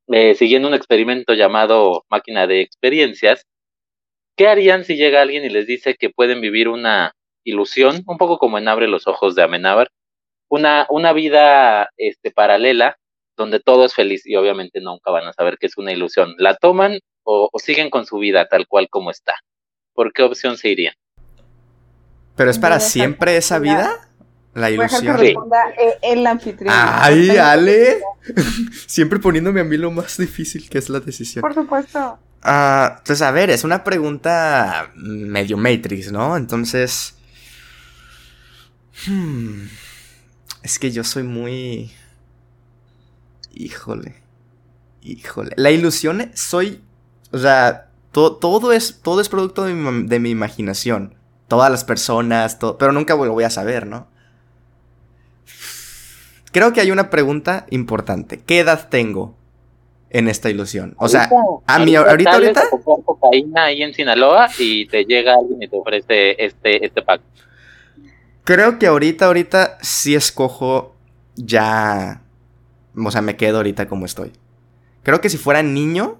[0.07, 3.43] eh, siguiendo un experimento llamado máquina de experiencias,
[4.35, 7.11] ¿qué harían si llega alguien y les dice que pueden vivir una
[7.43, 9.89] ilusión, un poco como en Abre los Ojos de Amenábar,
[10.49, 12.97] una, una vida este, paralela
[13.37, 16.35] donde todo es feliz y obviamente nunca van a saber que es una ilusión.
[16.37, 19.35] ¿La toman o, siguen con su vida tal cual como está?
[19.93, 20.93] ¿Por qué opción se irían?
[22.35, 24.09] ¿Pero es para siempre esa vida?
[24.53, 25.01] La ilusión.
[25.01, 26.73] Que responda eh, el anfitrión.
[26.75, 27.99] Ay, Ale.
[28.87, 31.41] Siempre poniéndome a mí lo más difícil que es la decisión.
[31.41, 32.19] Por supuesto.
[32.41, 36.37] Ah, pues a ver, es una pregunta medio Matrix, ¿no?
[36.37, 37.17] Entonces.
[39.07, 39.65] Hmm,
[40.63, 41.91] es que yo soy muy.
[43.55, 44.15] Híjole.
[45.01, 45.51] Híjole.
[45.55, 46.81] La ilusión soy.
[47.31, 51.15] O sea, todo, es, todo es producto de mi, de mi imaginación.
[51.47, 54.07] Todas las personas, todo, pero nunca lo voy a saber, ¿no?
[56.51, 58.41] Creo que hay una pregunta importante.
[58.41, 59.35] ¿Qué edad tengo
[60.09, 60.95] en esta ilusión?
[60.97, 61.29] O sea,
[61.67, 62.63] a mí ahorita, ahorita.
[63.03, 67.21] cocaína ahí en Sinaloa y te llega alguien y te ofrece este, este pack.
[68.45, 70.95] Creo que ahorita, ahorita sí escojo
[71.35, 72.21] ya.
[72.97, 74.31] O sea, me quedo ahorita como estoy.
[75.03, 76.17] Creo que si fuera niño,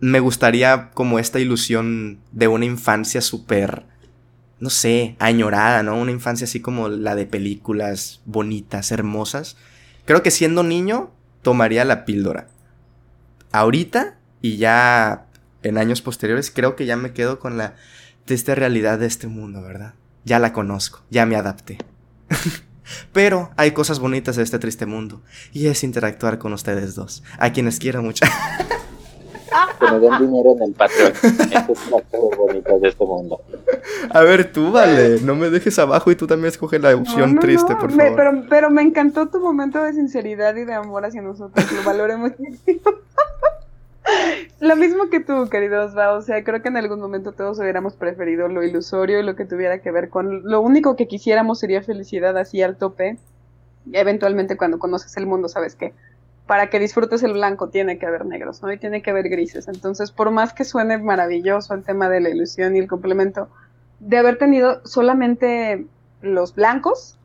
[0.00, 3.84] me gustaría como esta ilusión de una infancia súper
[4.58, 5.98] no sé, añorada, ¿no?
[5.98, 9.56] Una infancia así como la de películas bonitas, hermosas.
[10.04, 11.10] Creo que siendo niño
[11.42, 12.48] tomaría la píldora.
[13.52, 15.26] Ahorita y ya
[15.62, 17.74] en años posteriores creo que ya me quedo con la
[18.24, 19.94] triste realidad de este mundo, ¿verdad?
[20.24, 21.78] Ya la conozco, ya me adapté.
[23.12, 25.22] Pero hay cosas bonitas de este triste mundo
[25.52, 28.24] y es interactuar con ustedes dos, a quienes quiero mucho.
[29.78, 31.12] que me den dinero en el Patreon.
[31.12, 33.40] Eso es una cosa bonita de este mundo.
[34.10, 37.74] A ver, tú vale, no me dejes abajo y tú también escoge la opción triste,
[37.76, 38.16] por favor.
[38.16, 42.16] pero, pero me encantó tu momento de sinceridad y de amor hacia nosotros, lo valoré
[42.16, 42.80] muchísimo.
[44.60, 47.94] Lo mismo que tú, queridos va, o sea, creo que en algún momento todos hubiéramos
[47.94, 51.82] preferido lo ilusorio y lo que tuviera que ver con lo único que quisiéramos sería
[51.82, 53.18] felicidad así al tope.
[53.84, 55.92] Y eventualmente cuando conoces el mundo, sabes que
[56.46, 58.72] para que disfrutes el blanco tiene que haber negros, ¿no?
[58.72, 59.68] Y tiene que haber grises.
[59.68, 63.48] Entonces, por más que suene maravilloso el tema de la ilusión y el complemento,
[63.98, 65.86] de haber tenido solamente
[66.22, 67.18] los blancos,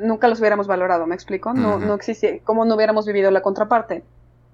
[0.00, 1.52] nunca los hubiéramos valorado, ¿me explico?
[1.52, 4.02] No, no existe, como no hubiéramos vivido la contraparte,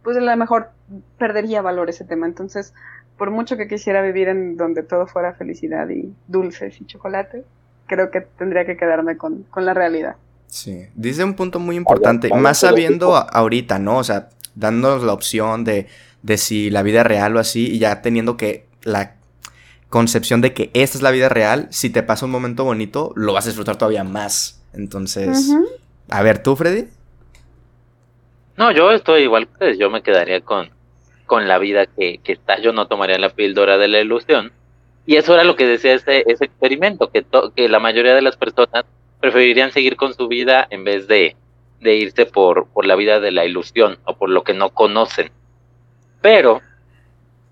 [0.04, 0.70] pues a lo mejor
[1.18, 2.26] perdería valor ese tema.
[2.26, 2.74] Entonces,
[3.18, 7.44] por mucho que quisiera vivir en donde todo fuera felicidad y dulces y chocolate,
[7.86, 10.16] creo que tendría que quedarme con, con la realidad.
[10.46, 13.98] Sí, dice un punto muy importante, más sabiendo ahorita, ¿no?
[13.98, 15.88] O sea, dándonos la opción de,
[16.22, 19.16] de si la vida es real o así, y ya teniendo que la
[19.88, 23.32] concepción de que esta es la vida real, si te pasa un momento bonito, lo
[23.32, 24.60] vas a disfrutar todavía más.
[24.72, 25.50] Entonces,
[26.08, 26.88] a ver, ¿tú, Freddy?
[28.56, 30.70] No, yo estoy igual que ustedes, yo me quedaría con,
[31.26, 34.52] con la vida que, que está, yo no tomaría la píldora de la ilusión.
[35.06, 38.36] Y eso era lo que decía ese, ese experimento, que, que la mayoría de las
[38.36, 38.84] personas
[39.20, 41.36] preferirían seguir con su vida en vez de,
[41.80, 45.30] de irse por, por la vida de la ilusión o por lo que no conocen.
[46.22, 46.62] Pero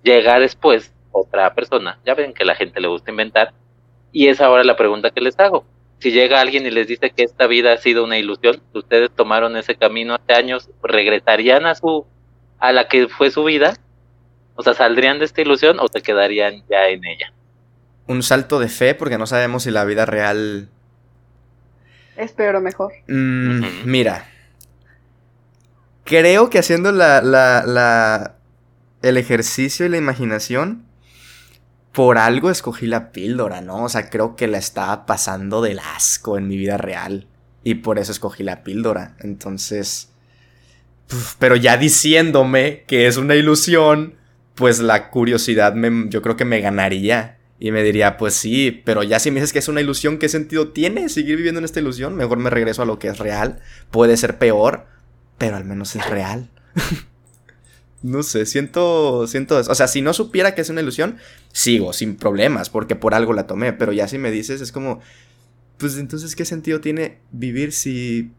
[0.03, 3.53] llega después otra persona, ya ven que la gente le gusta inventar,
[4.13, 5.65] y es ahora la pregunta que les hago.
[6.03, 9.57] Si llega alguien y les dice que esta vida ha sido una ilusión, ustedes tomaron
[9.57, 12.05] ese camino hace años, regresarían a su
[12.59, 13.77] a la que fue su vida,
[14.57, 17.33] o sea, saldrían de esta ilusión o se quedarían ya en ella.
[18.09, 20.69] Un salto de fe porque no sabemos si la vida real
[22.17, 22.93] es peor o mejor.
[23.07, 24.27] Mm, mira.
[26.03, 28.35] Creo que haciendo la, la, la,
[29.03, 30.85] el ejercicio y la imaginación,
[31.93, 33.85] por algo escogí la píldora, ¿no?
[33.85, 37.27] O sea, creo que la estaba pasando del asco en mi vida real.
[37.65, 39.17] Y por eso escogí la píldora.
[39.21, 40.09] Entonces...
[41.39, 44.15] Pero ya diciéndome que es una ilusión,
[44.55, 47.37] pues la curiosidad me, yo creo que me ganaría.
[47.59, 50.29] Y me diría, pues sí, pero ya si me dices que es una ilusión, ¿qué
[50.29, 52.17] sentido tiene seguir viviendo en esta ilusión?
[52.17, 53.61] Mejor me regreso a lo que es real.
[53.91, 54.87] Puede ser peor,
[55.37, 56.49] pero al menos es real.
[58.03, 61.19] no sé, siento, siento, o sea, si no supiera que es una ilusión,
[61.53, 65.01] sigo sin problemas, porque por algo la tomé, pero ya si me dices, es como,
[65.79, 68.33] pues entonces, ¿qué sentido tiene vivir si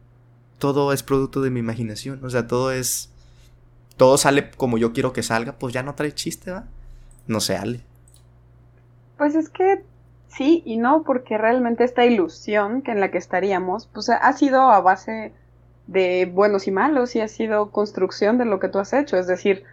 [0.60, 2.24] todo es producto de mi imaginación?
[2.24, 3.10] O sea, todo es,
[3.96, 6.66] todo sale como yo quiero que salga, pues ya no trae chiste, ¿va?
[7.28, 7.82] No sé, Ale.
[9.18, 9.84] Pues es que
[10.28, 14.62] sí y no, porque realmente esta ilusión que en la que estaríamos, pues ha sido
[14.62, 15.32] a base
[15.88, 19.18] de buenos y malos y ha sido construcción de lo que tú has hecho.
[19.18, 19.66] Es decir,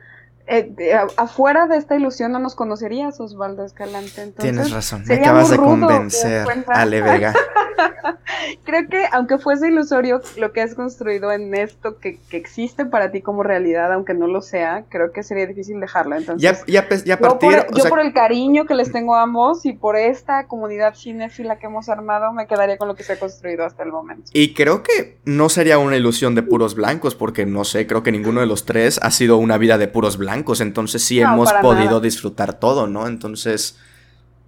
[0.51, 4.23] eh, afuera de esta ilusión no nos conocerías, Osvaldo Escalante.
[4.23, 7.33] Entonces, Tienes razón, me acabas de convencer, Ale Vega.
[8.65, 13.21] Creo que aunque fuese ilusorio lo que has construido en esto que, existe para ti
[13.21, 16.17] como realidad, aunque no lo sea, creo que sería difícil dejarlo.
[16.17, 19.97] Entonces, ya, ya, partir, yo, por, el cariño que les tengo a ambos y por
[19.97, 23.83] esta comunidad cinéfila que hemos armado, me quedaría con lo que se ha construido hasta
[23.83, 24.31] el momento.
[24.33, 28.13] Y creo que no sería una ilusión de puros blancos, porque no sé, creo que
[28.13, 32.01] ninguno de los tres ha sido una vida de puros blancos entonces sí hemos podido
[32.01, 33.07] disfrutar todo, ¿no?
[33.07, 33.79] Entonces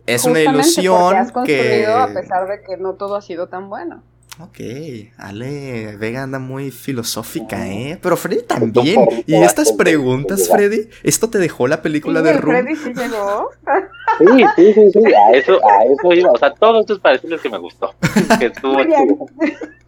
[0.06, 1.86] es una ilusión has que...
[1.86, 4.02] a pesar de que no todo ha sido tan bueno.
[4.40, 4.58] Ok,
[5.18, 7.98] Ale Vega anda muy filosófica, ¿eh?
[8.00, 9.06] Pero Freddy también.
[9.26, 12.56] Y estas preguntas, Freddy, ¿esto te dejó la película de Room?
[12.56, 13.50] Freddy sí llegó.
[14.18, 16.32] Sí, sí, sí, sí, a eso, a eso iba.
[16.32, 17.94] O sea, todo esto es para decirles que me gustó.
[18.38, 18.78] Que estuvo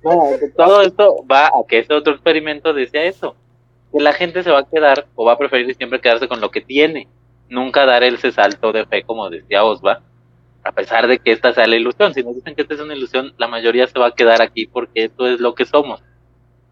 [0.04, 3.34] no, todo esto va a que ese otro experimento decía eso
[3.94, 6.50] que la gente se va a quedar o va a preferir siempre quedarse con lo
[6.50, 7.06] que tiene,
[7.48, 10.02] nunca dar ese salto de fe, como decía Osva,
[10.64, 12.12] a pesar de que esta sea la ilusión.
[12.12, 14.66] Si nos dicen que esta es una ilusión, la mayoría se va a quedar aquí
[14.66, 16.02] porque esto es lo que somos.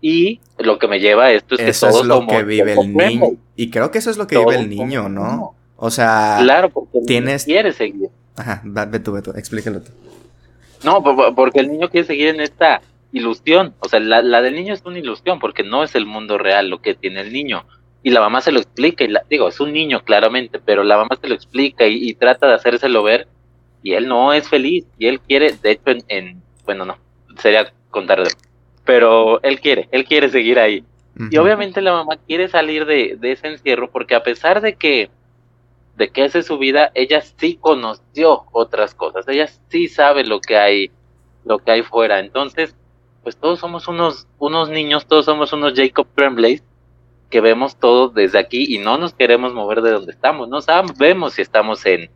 [0.00, 2.92] Y lo que me lleva a esto es que eso es lo que vive el
[2.92, 3.36] niño.
[3.54, 5.54] Y creo que eso es lo que vive el niño, ¿no?
[5.76, 7.44] O sea, claro, porque tienes...
[7.44, 8.08] quiere seguir.
[8.36, 9.92] Ajá, ve tú, ve tú, explícalo tú.
[10.82, 11.02] No,
[11.36, 12.80] porque el niño quiere seguir en esta
[13.12, 13.74] ilusión.
[13.80, 16.68] O sea, la, la, del niño es una ilusión porque no es el mundo real
[16.68, 17.64] lo que tiene el niño.
[18.02, 20.96] Y la mamá se lo explica, y la, digo, es un niño claramente, pero la
[20.96, 23.28] mamá se lo explica y, trata de hacérselo ver
[23.84, 26.98] y él no es feliz y él quiere, de hecho, en, bueno, no,
[27.38, 28.30] sería contar de...
[28.84, 30.84] Pero él quiere, él quiere seguir ahí.
[31.30, 35.10] Y obviamente la mamá quiere salir de, de ese encierro porque a pesar de que
[35.96, 40.56] de que es su vida, ella sí conoció otras cosas, ella sí sabe lo que
[40.56, 40.90] hay,
[41.44, 42.18] lo que hay fuera.
[42.18, 42.74] Entonces,
[43.22, 46.62] pues todos somos unos, unos niños, todos somos unos Jacob Tremblays
[47.30, 51.34] que vemos todo desde aquí y no nos queremos mover de donde estamos, no sabemos
[51.34, 52.10] si estamos en,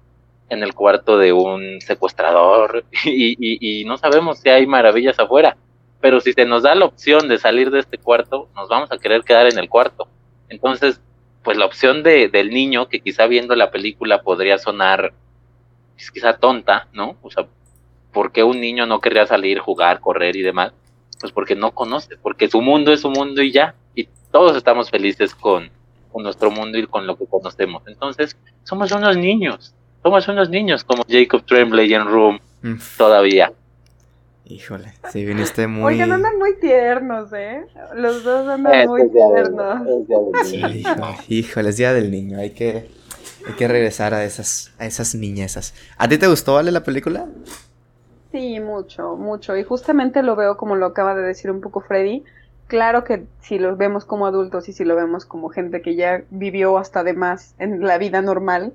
[0.50, 5.56] en el cuarto de un secuestrador y, y, no sabemos si hay maravillas afuera,
[6.00, 8.98] pero si se nos da la opción de salir de este cuarto, nos vamos a
[8.98, 10.08] querer quedar en el cuarto.
[10.48, 11.00] Entonces,
[11.42, 15.14] pues la opción de, del niño, que quizá viendo la película podría sonar
[15.94, 17.16] pues, quizá tonta, ¿no?
[17.22, 17.46] O sea,
[18.12, 20.72] ¿por qué un niño no querría salir, jugar, correr y demás?
[21.26, 23.74] Pues porque no conoce, porque su mundo es su mundo y ya.
[23.96, 25.72] Y todos estamos felices con,
[26.14, 27.82] nuestro mundo y con lo que conocemos.
[27.88, 29.74] Entonces, somos unos niños.
[30.04, 32.74] Somos unos niños como Jacob Tremblay en Room mm.
[32.96, 33.52] todavía.
[34.44, 35.94] Híjole, si viniste muy.
[35.94, 37.66] Oigan, andan muy tiernos, ¿eh?
[37.96, 39.82] Los dos andan muy tiernos.
[41.28, 42.38] híjole, es día del niño.
[42.38, 42.88] Hay que,
[43.48, 45.74] hay que regresar a esas, a esas niñezas.
[45.98, 47.26] ¿A ti te gustó, Vale, la película?
[48.36, 49.56] Sí, mucho, mucho.
[49.56, 52.22] Y justamente lo veo como lo acaba de decir un poco Freddy.
[52.66, 56.22] Claro que si los vemos como adultos y si lo vemos como gente que ya
[56.28, 58.74] vivió hasta de más en la vida normal,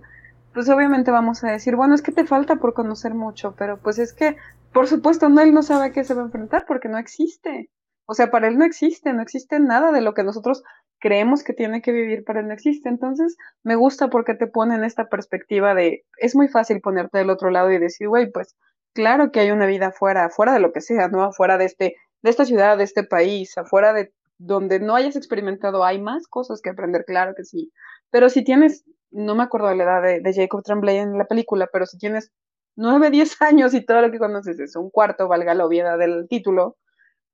[0.51, 3.99] pues obviamente vamos a decir, bueno, es que te falta por conocer mucho, pero pues
[3.99, 4.35] es que,
[4.73, 7.69] por supuesto, no, él no sabe a qué se va a enfrentar porque no existe.
[8.07, 10.63] O sea, para él no existe, no existe nada de lo que nosotros
[10.99, 12.89] creemos que tiene que vivir, para él no existe.
[12.89, 17.29] Entonces, me gusta porque te pone en esta perspectiva de, es muy fácil ponerte del
[17.29, 18.55] otro lado y decir, güey, pues
[18.93, 21.23] claro que hay una vida afuera, afuera de lo que sea, ¿no?
[21.23, 25.83] Afuera de este, de esta ciudad, de este país, afuera de donde no hayas experimentado,
[25.85, 27.71] hay más cosas que aprender, claro que sí.
[28.09, 31.69] Pero si tienes, no me acuerdo de la edad de, Jacob Tremblay en la película,
[31.71, 32.31] pero si tienes
[32.75, 36.27] nueve, diez años y todo lo que conoces es un cuarto, valga la obviedad del
[36.27, 36.77] título,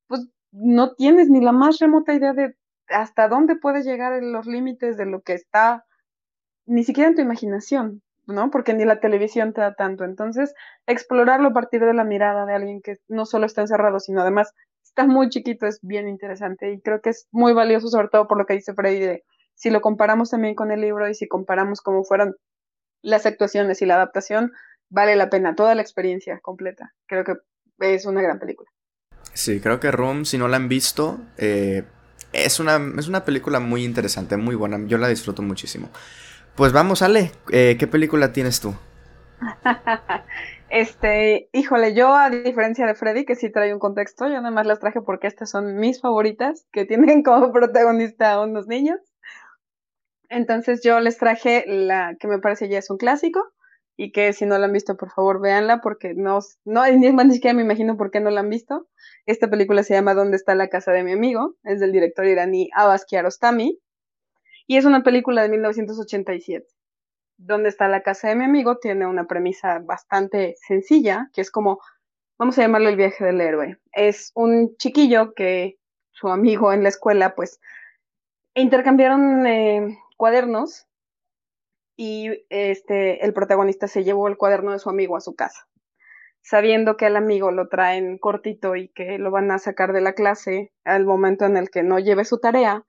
[0.08, 2.56] pues no tienes ni la más remota idea de
[2.89, 5.86] hasta dónde puedes llegar en los límites de lo que está,
[6.65, 8.02] ni siquiera en tu imaginación.
[8.27, 8.51] ¿No?
[8.51, 10.03] Porque ni la televisión te da tanto.
[10.03, 10.53] Entonces,
[10.85, 14.53] explorarlo a partir de la mirada de alguien que no solo está encerrado, sino además
[14.83, 18.37] está muy chiquito es bien interesante y creo que es muy valioso, sobre todo por
[18.37, 21.81] lo que dice Freddy, de si lo comparamos también con el libro y si comparamos
[21.81, 22.35] cómo fueron
[23.01, 24.51] las actuaciones y la adaptación,
[24.89, 26.93] vale la pena toda la experiencia completa.
[27.07, 27.35] Creo que
[27.79, 28.69] es una gran película.
[29.33, 31.83] Sí, creo que Room, si no la han visto, eh,
[32.33, 34.79] es, una, es una película muy interesante, muy buena.
[34.87, 35.89] Yo la disfruto muchísimo.
[36.58, 38.74] Pues vamos, Ale, eh, ¿qué película tienes tú?
[40.72, 44.65] este, híjole, yo a diferencia de Freddy, que sí trae un contexto, yo nada más
[44.65, 49.00] las traje porque estas son mis favoritas, que tienen como protagonista a unos niños.
[50.30, 53.54] Entonces yo les traje la que me parece ya es un clásico
[53.96, 57.34] y que si no la han visto, por favor, véanla porque no, no ni, ni
[57.34, 58.88] siquiera me imagino por qué no la han visto.
[59.28, 61.56] Esta película se llama ¿Dónde está la casa de mi amigo?
[61.63, 63.80] Es del director iraní Abbas Kiarostami
[64.67, 66.67] y es una película de 1987.
[67.38, 71.80] Donde está la casa de mi amigo tiene una premisa bastante sencilla, que es como,
[72.38, 73.77] vamos a llamarlo el viaje del héroe.
[73.93, 75.77] Es un chiquillo que
[76.12, 77.60] su amigo en la escuela, pues,
[78.56, 80.88] intercambiaron eh, cuadernos
[81.95, 85.67] y este, el protagonista se llevó el cuaderno de su amigo a su casa,
[86.41, 90.13] sabiendo que el amigo lo traen cortito y que lo van a sacar de la
[90.13, 92.84] clase al momento en el que no lleve su tarea,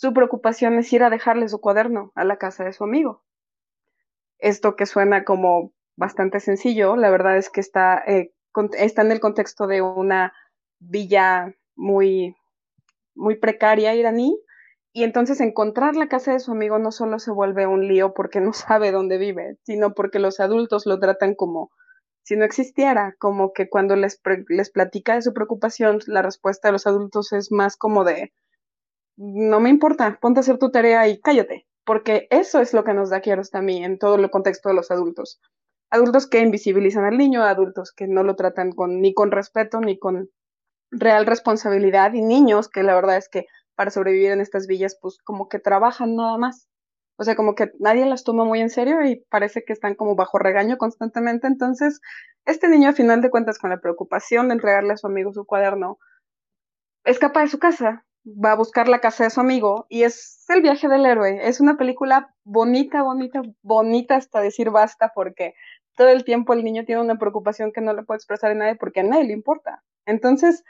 [0.00, 3.22] su preocupación es ir a dejarle su cuaderno a la casa de su amigo.
[4.38, 8.32] Esto que suena como bastante sencillo, la verdad es que está, eh,
[8.78, 10.32] está en el contexto de una
[10.78, 12.34] villa muy,
[13.14, 14.40] muy precaria iraní,
[14.94, 18.40] y entonces encontrar la casa de su amigo no solo se vuelve un lío porque
[18.40, 21.70] no sabe dónde vive, sino porque los adultos lo tratan como
[22.22, 26.72] si no existiera, como que cuando les, les platica de su preocupación, la respuesta de
[26.72, 28.32] los adultos es más como de,
[29.22, 32.94] no me importa, ponte a hacer tu tarea y cállate, porque eso es lo que
[32.94, 33.20] nos da
[33.60, 35.42] mí en todo el contexto de los adultos.
[35.90, 39.98] Adultos que invisibilizan al niño, adultos que no lo tratan con, ni con respeto ni
[39.98, 40.30] con
[40.90, 45.18] real responsabilidad, y niños que la verdad es que para sobrevivir en estas villas, pues
[45.22, 46.68] como que trabajan nada más.
[47.18, 50.16] O sea, como que nadie las toma muy en serio y parece que están como
[50.16, 51.46] bajo regaño constantemente.
[51.46, 52.00] Entonces,
[52.46, 55.44] este niño, a final de cuentas, con la preocupación de entregarle a su amigo su
[55.44, 55.98] cuaderno,
[57.04, 60.62] escapa de su casa, va a buscar la casa de su amigo y es el
[60.62, 61.40] viaje del héroe.
[61.42, 65.54] Es una película bonita, bonita, bonita hasta decir basta porque
[65.96, 68.76] todo el tiempo el niño tiene una preocupación que no le puede expresar a nadie
[68.76, 69.82] porque a nadie le importa.
[70.06, 70.64] Entonces,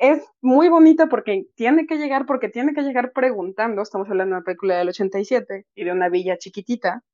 [0.00, 4.38] es muy bonita porque tiene que llegar, porque tiene que llegar preguntando, estamos hablando de
[4.38, 7.04] una película del 87 y de una villa chiquitita,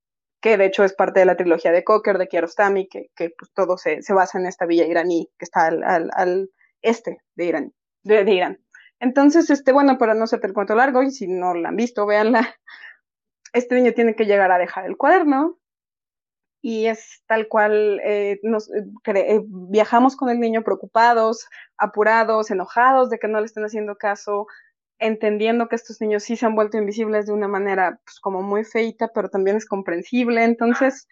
[0.41, 3.51] que de hecho es parte de la trilogía de Cocker, de Kiarostami, que, que pues
[3.53, 7.73] todo se, se, basa en esta villa iraní que está al, al, este de Irán,
[8.05, 8.61] de, Irán.
[9.01, 12.07] Entonces, este, bueno, para no hacerte el cuento largo, y si no la han visto,
[12.07, 12.55] véanla,
[13.53, 15.59] este niño tiene que llegar a dejar el cuaderno,
[16.63, 21.47] y es tal cual eh, nos eh, eh, viajamos con el niño preocupados,
[21.79, 24.47] apurados, enojados de que no le estén haciendo caso,
[24.99, 28.65] entendiendo que estos niños sí se han vuelto invisibles de una manera pues, como muy
[28.65, 30.43] feita, pero también es comprensible.
[30.43, 31.07] Entonces,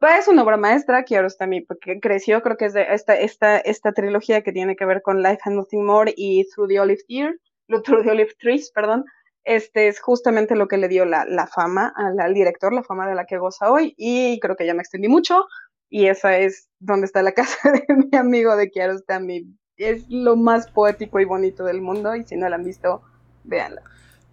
[0.00, 1.04] es una obra maestra,
[1.38, 5.02] también, porque creció, creo que es de esta, esta, esta trilogía que tiene que ver
[5.02, 9.04] con Life and Nothing More y Through the Olive Year, Through the Olive Trees, perdón,
[9.44, 13.14] este es justamente lo que le dio la, la fama al, director, la fama de
[13.14, 15.46] la que goza hoy, y creo que ya me extendí mucho,
[15.88, 19.46] y esa es donde está la casa de mi amigo de Kiarostami.
[19.76, 23.02] Es lo más poético y bonito del mundo, y si no la han visto,
[23.44, 23.82] véanla.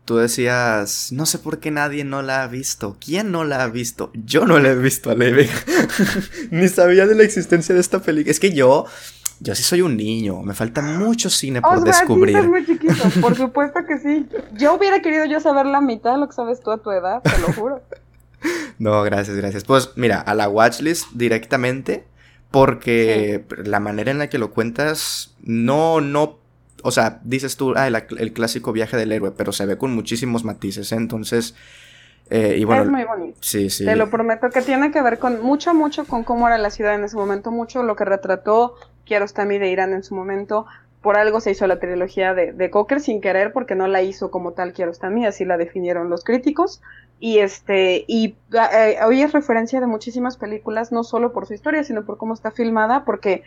[0.06, 2.96] Tú decías, no sé por qué nadie no la ha visto.
[3.04, 4.12] ¿Quién no la ha visto?
[4.14, 5.16] Yo no la he visto, a
[6.52, 8.30] Ni sabía de la existencia de esta película.
[8.30, 8.86] Es que yo,
[9.40, 12.48] yo sí soy un niño, me falta mucho cine por descubrir.
[12.48, 14.28] Muy chiquito, por supuesto que sí.
[14.54, 17.24] Yo hubiera querido yo saber la mitad de lo que sabes tú a tu edad,
[17.24, 17.82] te lo juro.
[18.80, 19.64] no, gracias, gracias.
[19.64, 22.06] Pues mira, a la watchlist directamente,
[22.52, 26.38] porque la manera en la que lo cuentas, no, no,
[26.88, 30.44] o sea, dices tú, ah, el, clásico viaje del héroe, pero se ve con muchísimos
[30.44, 30.96] matices, ¿eh?
[30.96, 31.56] entonces...
[32.30, 33.38] Eh, y bueno, es muy bonito.
[33.42, 33.86] Sí, sí.
[33.86, 36.94] Te lo prometo que tiene que ver con mucho, mucho con cómo era la ciudad
[36.94, 40.68] en ese momento, mucho lo que retrató Kiarostami de Irán en su momento.
[41.06, 44.32] Por algo se hizo la trilogía de, de Cocker sin querer, porque no la hizo
[44.32, 46.82] como tal Kiarostami, así la definieron los críticos.
[47.20, 48.36] Y este, y
[48.74, 52.34] eh, hoy es referencia de muchísimas películas, no solo por su historia, sino por cómo
[52.34, 53.44] está filmada, porque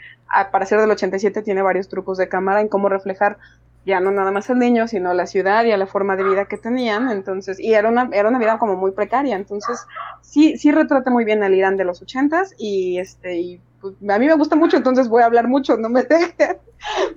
[0.53, 3.39] para ser del 87 tiene varios trucos de cámara en cómo reflejar
[3.85, 6.45] ya no nada más al niño, sino la ciudad y a la forma de vida
[6.45, 9.85] que tenían, entonces, y era una, era una vida como muy precaria, entonces,
[10.21, 14.19] sí, sí retrata muy bien al Irán de los ochentas, y este, y pues, a
[14.19, 16.59] mí me gusta mucho, entonces voy a hablar mucho, no me dejen.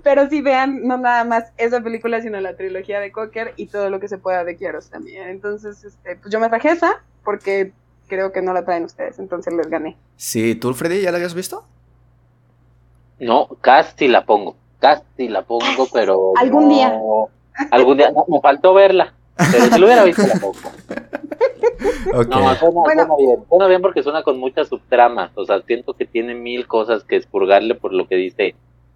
[0.02, 3.90] Pero sí vean, no nada más esa película, sino la trilogía de Cocker y todo
[3.90, 5.28] lo que se pueda de Kieros también.
[5.28, 7.72] Entonces, este, pues yo me traje esa porque
[8.08, 9.96] creo que no la traen ustedes, entonces les gané.
[10.16, 11.64] Sí, ¿tú, Freddy, ya la habías visto?
[13.18, 16.32] No, casi la pongo, casi la pongo, pero...
[16.36, 16.98] Algún día.
[17.70, 19.14] Algún día, me faltó verla.
[19.36, 20.58] Pero si lo hubiera visto la pongo.
[22.12, 23.44] No, suena, bien.
[23.48, 25.30] Suena bien porque suena con muchas subtramas.
[25.34, 28.54] O sea, siento que tiene mil cosas que expurgarle por lo que dice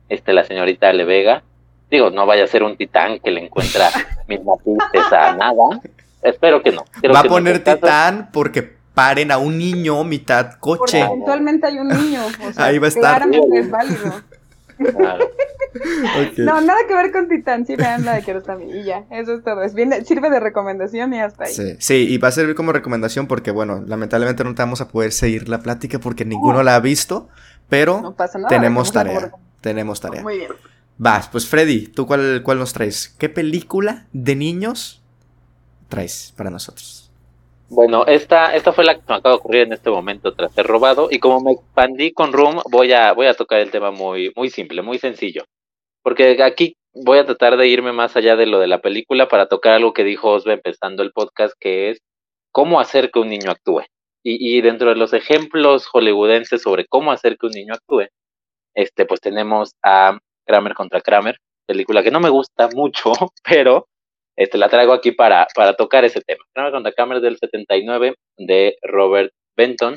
[0.09, 1.43] este la señorita Le Vega.
[1.91, 3.89] Digo, no vaya a ser un titán que le encuentra
[4.29, 5.81] mil matices a nada.
[6.23, 6.85] Espero que no.
[7.15, 10.79] Va a poner titán porque paren a un niño mitad coche.
[10.79, 12.21] Porque eventualmente hay un niño.
[12.57, 13.23] Ahí va a estar.
[13.23, 14.23] Claramente es válido.
[16.39, 19.45] No, nada que ver con Titán, sí vean la de Kiarostami y ya, eso es
[19.45, 19.63] todo.
[19.63, 21.53] Es bien, sirve de recomendación y hasta ahí.
[21.53, 24.89] Sí, sí, y va a servir como recomendación porque, bueno, lamentablemente no te vamos a
[24.89, 27.29] poder seguir la plática porque ninguno la ha visto,
[27.69, 28.15] pero
[28.49, 29.33] tenemos tarea.
[29.61, 30.23] Tenemos tarea.
[30.23, 30.53] Muy bien.
[30.99, 33.15] Vas, pues Freddy, ¿tú cuál, cuál nos traes?
[33.19, 35.03] ¿Qué película de niños
[35.89, 37.06] traes para nosotros?
[37.69, 40.67] Bueno, esta, esta fue la que me acaba de ocurrir en este momento tras ser
[40.67, 41.09] robado.
[41.11, 44.51] Y como me expandí con Room, voy a, voy a tocar el tema muy, muy
[44.51, 45.45] simple, muy sencillo.
[46.03, 49.49] Porque aquí voy a tratar de irme más allá de lo de la película para
[49.49, 51.99] tocar algo que dijo Osbe empezando el podcast, que es
[52.53, 53.83] cómo hacer que un niño actúe.
[54.29, 58.09] Y, dentro de los ejemplos hollywoodenses sobre cómo hacer que un niño actúe,
[58.75, 63.13] este, pues tenemos a Kramer contra Kramer, película que no me gusta mucho,
[63.49, 63.87] pero
[64.37, 66.45] este, la traigo aquí para, para tocar ese tema.
[66.53, 69.97] Kramer contra Kramer del 79 de Robert Benton,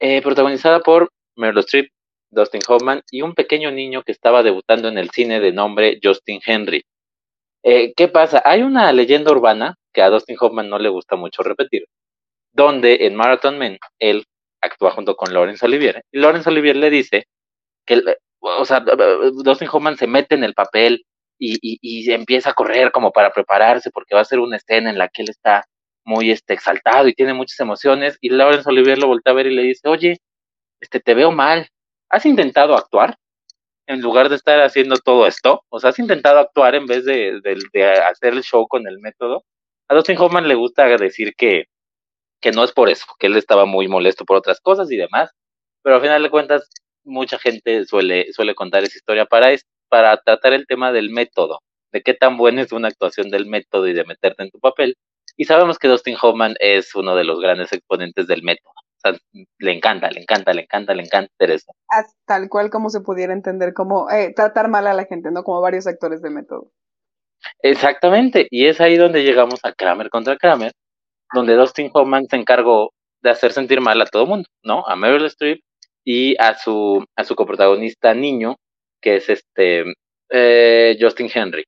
[0.00, 1.90] eh, protagonizada por Meryl Streep,
[2.30, 6.40] Dustin Hoffman y un pequeño niño que estaba debutando en el cine de nombre Justin
[6.44, 6.82] Henry.
[7.62, 8.42] Eh, ¿Qué pasa?
[8.44, 11.86] Hay una leyenda urbana que a Dustin Hoffman no le gusta mucho repetir,
[12.52, 14.24] donde en Marathon Men él
[14.60, 17.24] actúa junto con Laurence Olivier y Laurence Olivier le dice
[17.86, 18.02] que,
[18.40, 21.04] o sea, Dustin Hoffman se mete en el papel
[21.38, 25.08] y, empieza a correr como para prepararse porque va a ser una escena en la
[25.08, 25.64] que él está
[26.04, 29.54] muy este, exaltado y tiene muchas emociones y Laurence Olivier lo voltea a ver y
[29.54, 30.18] le dice, oye,
[30.80, 31.68] este, te veo mal,
[32.08, 33.16] ¿has intentado actuar?
[33.86, 37.40] En lugar de estar haciendo todo esto, o sea, has intentado actuar en vez de,
[38.08, 39.44] hacer el show con el método.
[39.88, 41.64] A Dustin Hoffman le gusta decir que,
[42.40, 45.30] que no es por eso, que él estaba muy molesto por otras cosas y demás,
[45.82, 46.68] pero al final de cuentas,
[47.04, 49.56] mucha gente suele, suele contar esa historia para,
[49.88, 51.60] para tratar el tema del método,
[51.92, 54.96] de qué tan buena es una actuación del método y de meterte en tu papel.
[55.36, 58.72] Y sabemos que Dustin Hoffman es uno de los grandes exponentes del método
[59.58, 61.72] le encanta, le encanta, le encanta, le encanta Teresa.
[62.26, 65.44] Tal cual como se pudiera entender, como eh, tratar mal a la gente, ¿no?
[65.44, 66.70] Como varios actores de método.
[67.62, 70.72] Exactamente, y es ahí donde llegamos a Kramer contra Kramer,
[71.32, 74.84] donde Dustin Hoffman se encargó de hacer sentir mal a todo el mundo, ¿no?
[74.86, 75.60] A Meryl Streep
[76.04, 78.56] y a su, a su coprotagonista niño,
[79.00, 79.84] que es este
[80.30, 81.64] eh, Justin Henry.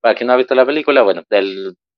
[0.00, 1.22] Para quien no ha visto la película, bueno,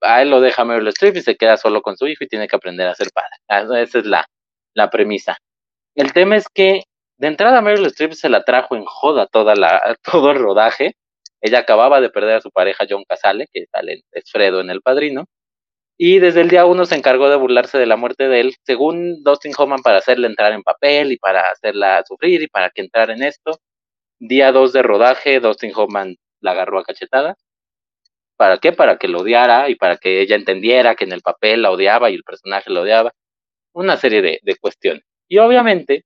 [0.01, 2.49] a él lo deja Meryl Streep y se queda solo con su hijo y tiene
[2.49, 3.31] que aprender a ser padre.
[3.49, 4.27] Ah, esa es la,
[4.75, 5.39] la premisa.
[5.95, 6.83] El tema es que
[7.19, 10.95] de entrada Meryl Streep se la trajo en joda toda la, todo el rodaje.
[11.41, 13.67] Ella acababa de perder a su pareja John Casale, que
[14.13, 15.27] es Fredo en El Padrino,
[16.01, 19.25] y desde el día uno se encargó de burlarse de la muerte de él, según
[19.25, 23.13] Dustin Hoffman, para hacerle entrar en papel y para hacerla sufrir y para que entrara
[23.13, 23.59] en esto.
[24.21, 27.37] Día dos de rodaje, Dustin Hoffman la agarró a cachetada.
[28.37, 28.73] ¿Para qué?
[28.73, 32.11] Para que lo odiara y para que ella entendiera que en el papel la odiaba
[32.11, 33.13] y el personaje la odiaba
[33.73, 35.05] una serie de, de cuestiones.
[35.29, 36.05] Y obviamente,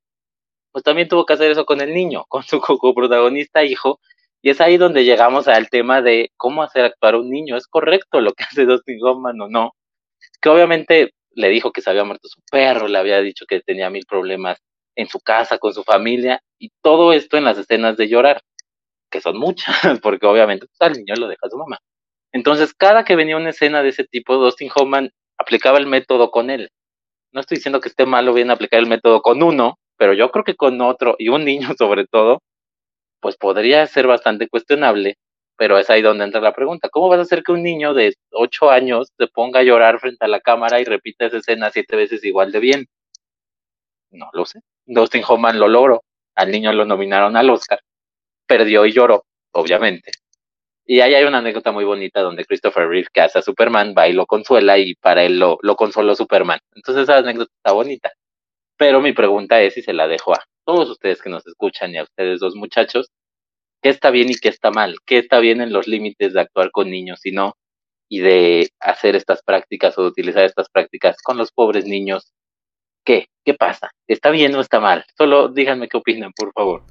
[0.72, 4.00] pues también tuvo que hacer eso con el niño, con su coprotagonista hijo,
[4.42, 7.56] y es ahí donde llegamos al tema de cómo hacer actuar a un niño.
[7.56, 9.72] ¿Es correcto lo que hace Dustin Hoffman o no?
[10.40, 13.90] Que obviamente le dijo que se había muerto su perro, le había dicho que tenía
[13.90, 14.58] mil problemas
[14.96, 18.42] en su casa, con su familia, y todo esto en las escenas de llorar,
[19.10, 21.78] que son muchas, porque obviamente pues, al niño lo deja su mamá.
[22.32, 26.50] Entonces, cada que venía una escena de ese tipo, Dustin Hoffman aplicaba el método con
[26.50, 26.70] él
[27.32, 30.44] no estoy diciendo que esté malo bien aplicar el método con uno, pero yo creo
[30.44, 32.42] que con otro y un niño sobre todo,
[33.20, 35.16] pues podría ser bastante cuestionable,
[35.56, 36.88] pero es ahí donde entra la pregunta.
[36.90, 40.24] ¿Cómo vas a hacer que un niño de 8 años se ponga a llorar frente
[40.24, 42.86] a la cámara y repita esa escena siete veces igual de bien?
[44.10, 44.60] No lo sé.
[44.86, 46.02] Dustin Hoffman lo logró.
[46.34, 47.80] Al niño lo nominaron al Oscar.
[48.46, 50.12] Perdió y lloró, obviamente.
[50.84, 54.12] Y ahí hay una anécdota muy bonita donde Christopher Reeve, hace a Superman, va y
[54.12, 56.58] lo consuela y para él lo, consoló Superman.
[56.74, 58.12] Entonces esa anécdota está bonita.
[58.76, 61.98] Pero mi pregunta es, y se la dejo a todos ustedes que nos escuchan y
[61.98, 63.10] a ustedes dos muchachos,
[63.82, 64.96] ¿qué está bien y qué está mal?
[65.06, 67.54] ¿Qué está bien en los límites de actuar con niños y no?
[68.08, 72.32] Y de hacer estas prácticas o utilizar estas prácticas con los pobres niños.
[73.04, 73.26] ¿Qué?
[73.44, 73.90] ¿Qué pasa?
[74.06, 75.04] ¿Está bien o está mal?
[75.16, 76.82] Solo díganme qué opinan, por favor.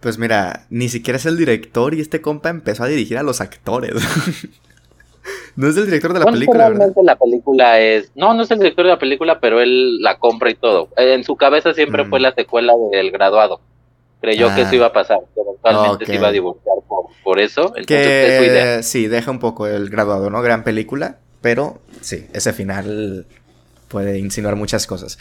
[0.00, 3.40] Pues mira, ni siquiera es el director y este compa empezó a dirigir a los
[3.40, 3.92] actores.
[5.56, 6.92] no es el director de la película, ¿verdad?
[7.02, 8.12] la película es...
[8.14, 10.90] No, no es el director de la película, pero él la compra y todo.
[10.96, 12.22] En su cabeza siempre fue mm.
[12.22, 13.60] la secuela del graduado.
[14.20, 14.76] Creyó que eso ah.
[14.76, 16.76] iba a pasar, que eventualmente se iba a divorciar
[17.22, 17.72] por, eso.
[17.86, 20.40] que sí, deja un poco el graduado, ¿no?
[20.42, 23.26] Gran película, pero sí, ese final
[23.88, 25.18] puede insinuar muchas cosas.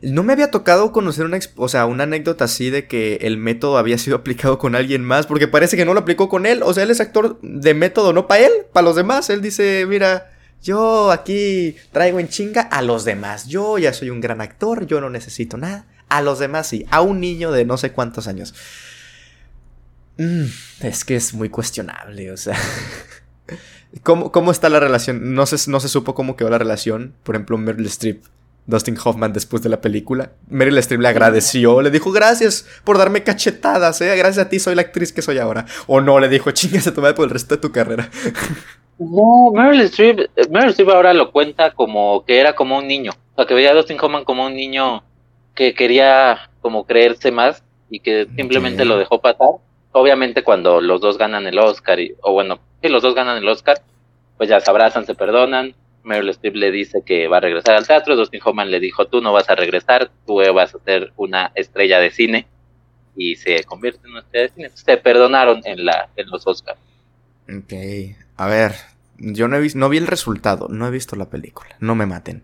[0.00, 3.78] No me había tocado conocer una, o sea, una anécdota así de que el método
[3.78, 6.62] había sido aplicado con alguien más, porque parece que no lo aplicó con él.
[6.62, 9.30] O sea, él es actor de método, no para él, para los demás.
[9.30, 10.30] Él dice, mira,
[10.62, 13.46] yo aquí traigo en chinga a los demás.
[13.48, 15.86] Yo ya soy un gran actor, yo no necesito nada.
[16.08, 18.54] A los demás sí, a un niño de no sé cuántos años.
[20.18, 20.44] Mm,
[20.80, 22.56] es que es muy cuestionable, o sea.
[24.02, 25.34] ¿Cómo, ¿Cómo, está la relación?
[25.34, 28.24] No se, no se supo cómo quedó la relación, por ejemplo, Meryl Streep
[28.66, 30.32] Dustin Hoffman después de la película.
[30.48, 34.16] Meryl Streep le agradeció, le dijo gracias por darme cachetadas, ¿eh?
[34.16, 35.66] gracias a ti soy la actriz que soy ahora.
[35.86, 38.08] O no, le dijo chingas a tu madre por el resto de tu carrera.
[38.98, 43.36] No, Meryl Streep, Meryl Streep ahora lo cuenta como que era como un niño, o
[43.36, 45.02] sea, que veía a Dustin Hoffman como un niño
[45.56, 49.48] que quería como creerse más y que simplemente lo dejó pasar.
[49.92, 53.48] Obviamente cuando los dos ganan el Oscar, y, o bueno, si los dos ganan el
[53.48, 53.82] Oscar,
[54.36, 57.86] pues ya se abrazan, se perdonan, Meryl Streep le dice que va a regresar al
[57.86, 61.52] teatro, Dustin Hoffman le dijo, tú no vas a regresar, tú vas a ser una
[61.54, 62.46] estrella de cine,
[63.16, 64.70] y se convierte en una estrella de cine.
[64.74, 66.80] Se perdonaron en, la, en los Oscars.
[67.48, 67.72] Ok,
[68.36, 68.72] a ver,
[69.18, 72.42] yo no, he no vi el resultado, no he visto la película, no me maten.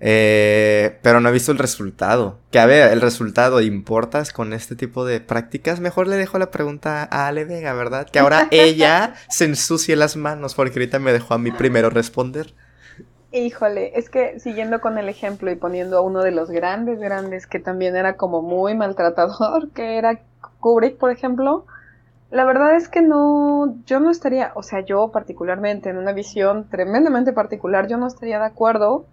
[0.00, 2.38] Eh, pero no he visto el resultado.
[2.50, 5.80] Que a ver, el resultado importa con este tipo de prácticas.
[5.80, 8.08] Mejor le dejo la pregunta a Ale Vega, ¿verdad?
[8.08, 12.54] Que ahora ella se ensucie las manos porque ahorita me dejó a mí primero responder.
[13.30, 17.46] Híjole, es que siguiendo con el ejemplo y poniendo a uno de los grandes, grandes
[17.46, 20.20] que también era como muy maltratador, que era
[20.60, 21.66] Kubrick, por ejemplo,
[22.30, 26.68] la verdad es que no, yo no estaría, o sea, yo particularmente en una visión
[26.70, 29.06] tremendamente particular, yo no estaría de acuerdo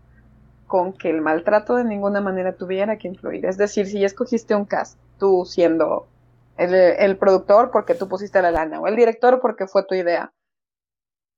[0.76, 3.46] con que el maltrato de ninguna manera tuviera que influir.
[3.46, 6.10] Es decir, si escogiste un cast, tú siendo
[6.58, 10.34] el, el productor porque tú pusiste la lana o el director porque fue tu idea,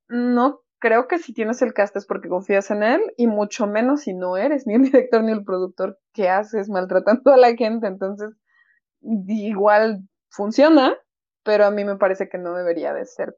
[0.07, 4.01] no creo que si tienes el cast es porque confías en él y mucho menos
[4.01, 7.85] si no eres ni el director ni el productor que haces maltratando a la gente.
[7.85, 8.35] Entonces,
[9.01, 10.95] igual funciona,
[11.43, 13.37] pero a mí me parece que no debería de ser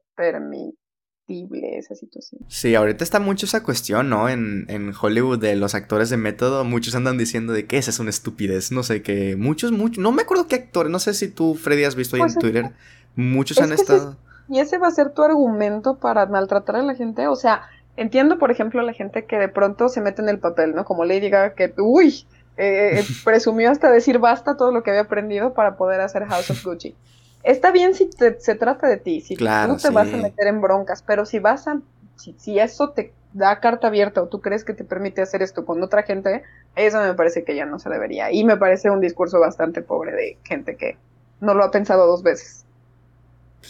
[1.62, 2.42] esa situación.
[2.48, 4.28] Sí, ahorita está mucho esa cuestión, ¿no?
[4.28, 7.98] En, en Hollywood de los actores de método, muchos andan diciendo de que esa es
[7.98, 11.28] una estupidez, no sé, que muchos, muchos, no me acuerdo qué actores, no sé si
[11.28, 12.70] tú, Freddy, has visto ahí pues en Twitter,
[13.16, 14.16] muchos han estado...
[14.48, 17.28] ¿Y ese va a ser tu argumento para maltratar a la gente?
[17.28, 20.74] O sea, entiendo, por ejemplo, la gente que de pronto se mete en el papel,
[20.74, 20.84] ¿no?
[20.84, 22.26] Como Lady Gaga, que, uy,
[22.56, 26.50] eh, eh, presumió hasta decir basta todo lo que había aprendido para poder hacer House
[26.50, 26.96] of Gucci.
[27.42, 31.02] Está bien si se trata de ti, si tú te vas a meter en broncas,
[31.02, 31.80] pero si vas a,
[32.16, 35.64] si, si, eso te da carta abierta o tú crees que te permite hacer esto
[35.64, 36.42] con otra gente,
[36.76, 38.30] eso me parece que ya no se debería.
[38.30, 40.98] Y me parece un discurso bastante pobre de gente que
[41.40, 42.64] no lo ha pensado dos veces.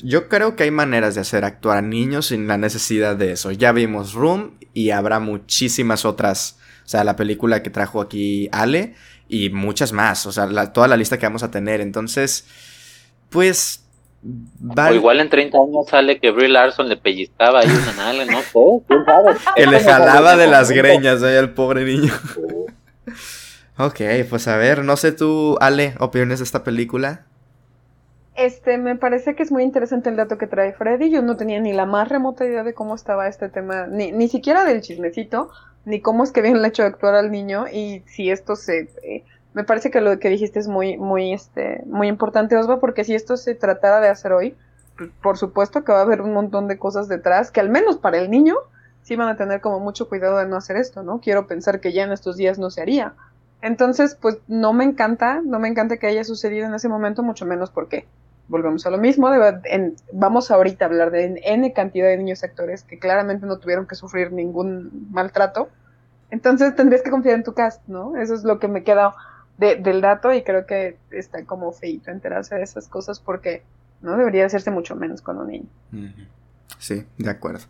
[0.02, 3.50] Yo creo que hay maneras de hacer actuar a niños sin la necesidad de eso.
[3.50, 6.58] Ya vimos Room y habrá muchísimas otras.
[6.84, 8.94] O sea, la película que trajo aquí Ale
[9.28, 10.26] y muchas más.
[10.26, 11.80] O sea, toda la lista que vamos a tener.
[11.80, 12.46] Entonces,
[13.30, 13.86] pues.
[14.76, 18.40] O igual en 30 años sale que Brie Larson le pellizcaba ahí una nalga, no
[18.42, 19.34] sé, quién sabe.
[19.56, 22.12] Que le jalaba de las greñas ahí al pobre niño.
[23.78, 27.24] ok, pues a ver, no sé tú, Ale, opiniones de esta película.
[28.36, 31.10] Este, me parece que es muy interesante el dato que trae Freddy.
[31.10, 34.28] Yo no tenía ni la más remota idea de cómo estaba este tema, ni, ni
[34.28, 35.50] siquiera del chismecito,
[35.84, 38.88] ni cómo es que habían hecho actuar al niño y si esto se...
[39.02, 43.04] Eh, me parece que lo que dijiste es muy, muy, este, muy importante, Osva, porque
[43.04, 44.56] si esto se tratara de hacer hoy,
[45.22, 48.18] por supuesto que va a haber un montón de cosas detrás que al menos para
[48.18, 48.56] el niño
[49.02, 51.20] sí van a tener como mucho cuidado de no hacer esto, ¿no?
[51.20, 53.14] Quiero pensar que ya en estos días no se haría.
[53.62, 57.44] Entonces, pues no me encanta, no me encanta que haya sucedido en ese momento, mucho
[57.46, 58.06] menos porque
[58.48, 59.30] volvemos a lo mismo,
[60.12, 63.94] vamos ahorita a hablar de N cantidad de niños actores que claramente no tuvieron que
[63.94, 65.68] sufrir ningún maltrato.
[66.30, 68.16] Entonces tendrías que confiar en tu cast, ¿no?
[68.16, 69.14] Eso es lo que me queda
[69.60, 73.62] del dato y creo que está como feito enterarse de esas cosas porque
[74.00, 75.68] no debería hacerse mucho menos con un niño.
[76.78, 77.66] Sí, de acuerdo.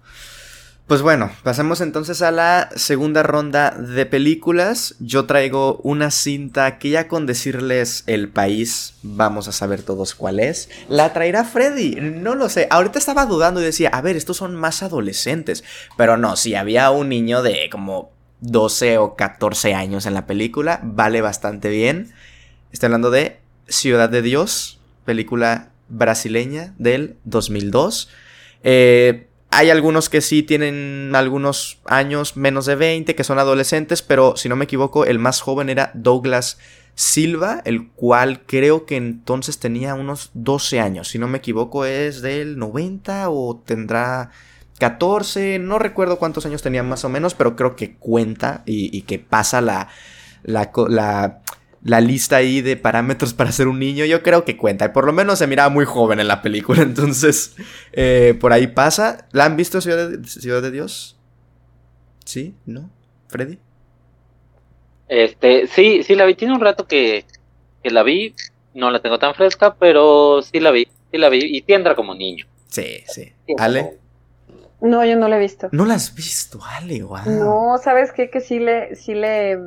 [0.86, 4.96] Pues bueno, pasemos entonces a la segunda ronda de películas.
[4.98, 10.40] Yo traigo una cinta que ya con decirles el país vamos a saber todos cuál
[10.40, 10.68] es.
[10.88, 12.66] La traerá Freddy, no lo sé.
[12.70, 15.62] Ahorita estaba dudando y decía, a ver, estos son más adolescentes.
[15.96, 18.10] Pero no, si había un niño de como
[18.40, 22.12] 12 o 14 años en la película, vale bastante bien.
[22.72, 23.38] Estoy hablando de
[23.68, 28.08] Ciudad de Dios, película brasileña del 2002.
[28.62, 34.36] Eh, hay algunos que sí tienen algunos años menos de 20, que son adolescentes, pero
[34.36, 36.58] si no me equivoco, el más joven era Douglas
[36.94, 41.08] Silva, el cual creo que entonces tenía unos 12 años.
[41.08, 44.30] Si no me equivoco, es del 90 o tendrá
[44.80, 49.20] 14, no recuerdo cuántos años tenía más o menos, pero creo que cuenta y, que
[49.20, 49.88] pasa la,
[50.42, 51.42] la, la
[51.82, 54.86] la lista ahí de parámetros para ser un niño, yo creo que cuenta.
[54.86, 56.82] Y por lo menos se miraba muy joven en la película.
[56.82, 57.56] Entonces,
[57.92, 59.26] eh, por ahí pasa.
[59.32, 61.16] ¿La han visto Ciudad de, Ciudad de Dios?
[62.24, 62.54] ¿Sí?
[62.66, 62.90] ¿No?
[63.28, 63.58] ¿Freddy?
[65.08, 66.34] Este, sí, sí la vi.
[66.34, 67.24] Tiene un rato que,
[67.82, 68.34] que la vi.
[68.74, 70.86] No la tengo tan fresca, pero sí la vi.
[71.10, 71.40] Sí la vi.
[71.42, 72.46] Y tiendra como niño.
[72.68, 73.32] Sí, sí.
[73.58, 73.98] ¿Ale?
[74.80, 75.68] No, yo no la he visto.
[75.72, 77.02] ¿No la has visto, Ale?
[77.02, 77.18] Wow.
[77.26, 78.30] No, ¿sabes qué?
[78.30, 79.58] Que sí le, sí le,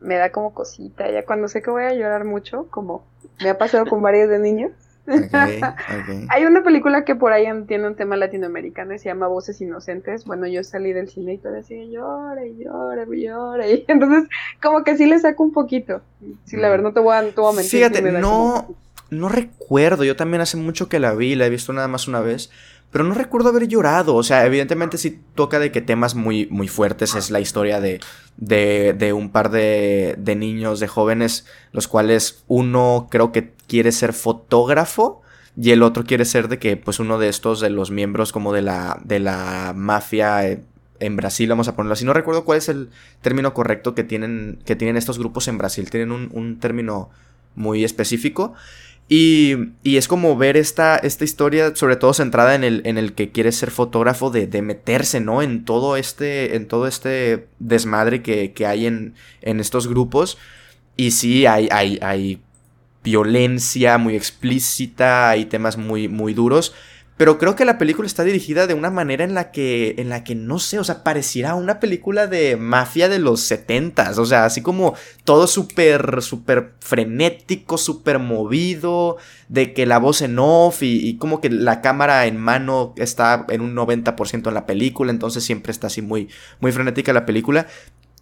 [0.00, 1.10] me da como cosita.
[1.10, 3.04] Ya cuando sé que voy a llorar mucho, como
[3.42, 4.72] me ha pasado con varios de niños.
[6.28, 10.24] Hay una película que por ahí tiene un tema latinoamericano y se llama Voces Inocentes.
[10.24, 14.28] Bueno, yo salí del cine y todo así, llora y llora y entonces,
[14.62, 16.02] como que sí le saco un poquito.
[16.44, 17.64] Sí, la verdad, no te voy a, mentir.
[17.64, 18.76] Fíjate, no,
[19.10, 22.20] no recuerdo, yo también hace mucho que la vi, la he visto nada más una
[22.20, 22.50] vez,
[22.92, 24.14] pero no recuerdo haber llorado.
[24.14, 27.14] O sea, evidentemente sí toca de que temas muy, muy fuertes.
[27.14, 28.00] Es la historia de,
[28.36, 33.92] de, de un par de, de niños, de jóvenes, los cuales uno creo que quiere
[33.92, 35.22] ser fotógrafo
[35.56, 38.52] y el otro quiere ser de que, pues, uno de estos, de los miembros como
[38.52, 40.62] de la, de la mafia eh,
[41.00, 42.04] en Brasil, vamos a ponerlo así.
[42.04, 42.90] No recuerdo cuál es el
[43.22, 45.90] término correcto que tienen, que tienen estos grupos en Brasil.
[45.90, 47.08] Tienen un, un término
[47.54, 48.52] muy específico.
[49.08, 53.12] Y, y, es como ver esta, esta historia, sobre todo centrada en el, en el
[53.12, 55.42] que quiere ser fotógrafo, de, de, meterse, ¿no?
[55.42, 60.38] En todo este, en todo este desmadre que, que hay en, en, estos grupos.
[60.96, 62.40] Y sí, hay, hay, hay
[63.04, 66.74] violencia muy explícita, hay temas muy, muy duros.
[67.22, 70.24] Pero creo que la película está dirigida de una manera en la que, en la
[70.24, 74.44] que no sé, o sea, pareciera una película de mafia de los setentas, o sea,
[74.44, 79.18] así como todo súper, súper frenético, súper movido,
[79.48, 83.46] de que la voz en off y, y, como que la cámara en mano está
[83.50, 87.68] en un 90% en la película, entonces siempre está así muy, muy frenética la película.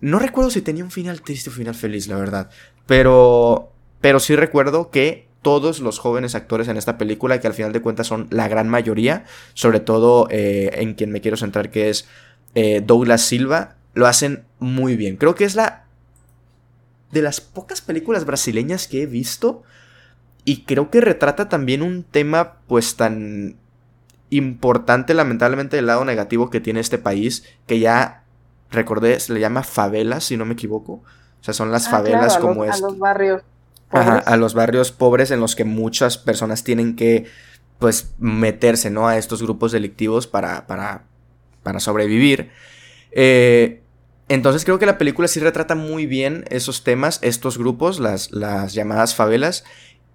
[0.03, 2.51] No recuerdo si tenía un final triste o final feliz, la verdad,
[2.85, 3.73] pero,
[4.03, 7.81] pero sí recuerdo que todos los jóvenes actores en esta película, que al final de
[7.81, 9.25] cuentas son la gran mayoría,
[9.55, 12.07] sobre todo eh, en quien me quiero centrar, que es
[12.55, 15.17] eh, Douglas Silva, lo hacen muy bien.
[15.17, 15.85] Creo que es la
[17.13, 19.63] de las pocas películas brasileñas que he visto
[20.45, 23.57] y creo que retrata también un tema pues tan
[24.31, 28.25] importante lamentablemente del lado negativo que tiene este país, que ya
[28.71, 30.93] recordé, se le llama favelas, si no me equivoco.
[31.41, 32.77] O sea, son las Ah, favelas claro, a como es.
[32.77, 33.43] a los barrios.
[33.91, 37.27] Ajá, a los barrios pobres en los que muchas personas tienen que,
[37.79, 39.09] pues, meterse, ¿no?
[39.09, 41.05] A estos grupos delictivos para, para,
[41.63, 42.51] para sobrevivir.
[43.11, 43.83] Eh,
[44.29, 48.75] entonces creo que la película sí retrata muy bien esos temas, estos grupos, las, las
[48.75, 49.65] llamadas favelas,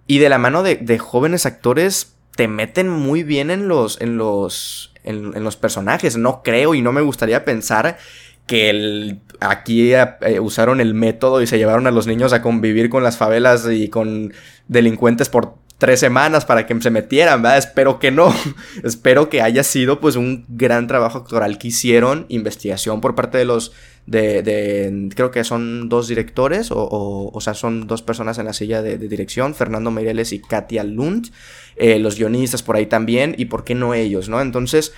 [0.06, 4.16] y de la mano de, de jóvenes actores te meten muy bien en los, en
[4.16, 6.16] los, en, en los personajes.
[6.16, 7.98] No creo y no me gustaría pensar
[8.46, 12.88] que el, aquí eh, usaron el método y se llevaron a los niños a convivir
[12.88, 14.32] con las favelas y con
[14.68, 17.58] delincuentes por tres semanas para que se metieran, ¿verdad?
[17.58, 18.34] Espero que no.
[18.84, 23.44] Espero que haya sido pues un gran trabajo actoral que hicieron, investigación por parte de
[23.44, 23.72] los,
[24.06, 28.82] de, creo que son dos directores, o, o, sea, son dos personas en la silla
[28.82, 31.30] de, dirección, Fernando Meireles y Katia Lund,
[31.76, 34.40] eh, los guionistas por ahí también, y por qué no ellos, ¿no?
[34.40, 34.94] Entonces,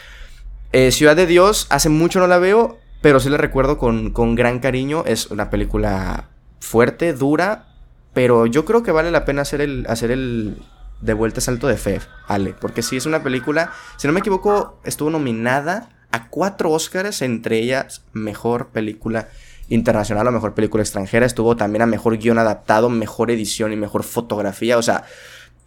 [0.73, 4.35] eh, Ciudad de Dios, hace mucho no la veo, pero sí la recuerdo con, con
[4.35, 5.05] gran cariño.
[5.07, 6.29] Es una película
[6.61, 7.69] fuerte, dura,
[8.13, 10.59] pero yo creo que vale la pena hacer el, hacer el
[11.01, 14.81] de vuelta salto de fe, Ale, porque sí es una película, si no me equivoco,
[14.85, 19.29] estuvo nominada a cuatro Oscars, entre ellas mejor película
[19.69, 24.03] internacional o mejor película extranjera, estuvo también a mejor guion adaptado, mejor edición y mejor
[24.03, 25.05] fotografía, o sea,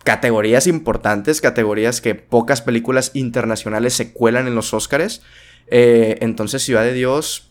[0.04, 5.22] categorías importantes, categorías que pocas películas internacionales se cuelan en los Oscars.
[5.72, 7.50] Eh, entonces, Ciudad de Dios,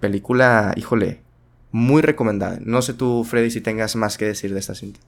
[0.00, 1.20] película, híjole,
[1.70, 2.58] muy recomendada.
[2.60, 4.98] No sé tú, Freddy, si tengas más que decir de esta cinta.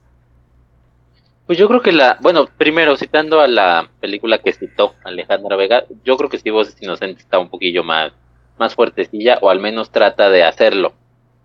[1.45, 5.83] Pues yo creo que la, bueno, primero citando a la película que citó Alejandra Vega,
[6.05, 8.13] yo creo que sí Voces Inocentes está un poquillo más,
[8.57, 10.93] más fuertecilla, o al menos trata de hacerlo.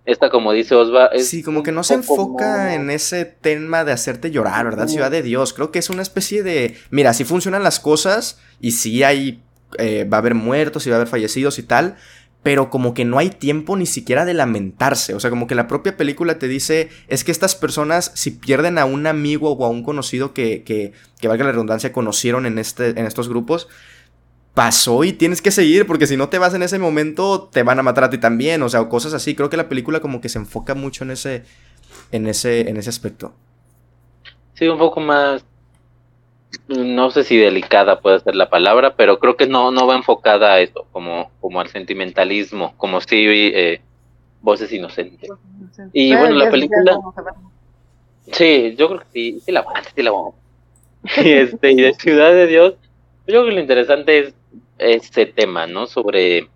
[0.04, 2.72] Esta, como dice Osva, es Sí, como que no se enfoca más...
[2.74, 4.86] en ese tema de hacerte llorar, ¿verdad?
[4.88, 5.52] Ciudad de Dios.
[5.52, 6.78] Creo que es una especie de.
[6.90, 9.42] Mira, si funcionan las cosas y si hay.
[9.76, 11.96] Eh, va a haber muertos y va a haber fallecidos y tal.
[12.42, 15.14] Pero como que no hay tiempo ni siquiera de lamentarse.
[15.14, 16.88] O sea, como que la propia película te dice.
[17.08, 20.92] Es que estas personas, si pierden a un amigo o a un conocido que, que,
[21.20, 23.68] que valga la redundancia, conocieron en, este, en estos grupos
[24.58, 27.78] pasó y tienes que seguir porque si no te vas en ese momento te van
[27.78, 29.36] a matar a ti también, o sea, o cosas así.
[29.36, 31.44] Creo que la película como que se enfoca mucho en ese
[32.10, 33.34] en ese en ese aspecto.
[34.54, 35.44] Sí, un poco más
[36.68, 40.54] no sé si delicada puede ser la palabra, pero creo que no no va enfocada
[40.54, 43.80] a eso, como como al sentimentalismo, como si eh,
[44.40, 45.30] voces inocentes.
[45.92, 46.98] Y Pero bueno, la película.
[48.32, 50.38] Sí, yo creo que sí, sí la aguanta, sí la aguanta.
[51.24, 52.74] Y este, y de Ciudad de Dios,
[53.26, 54.34] yo creo que lo interesante es
[54.78, 55.86] ese tema, ¿no?
[55.86, 56.48] Sobre,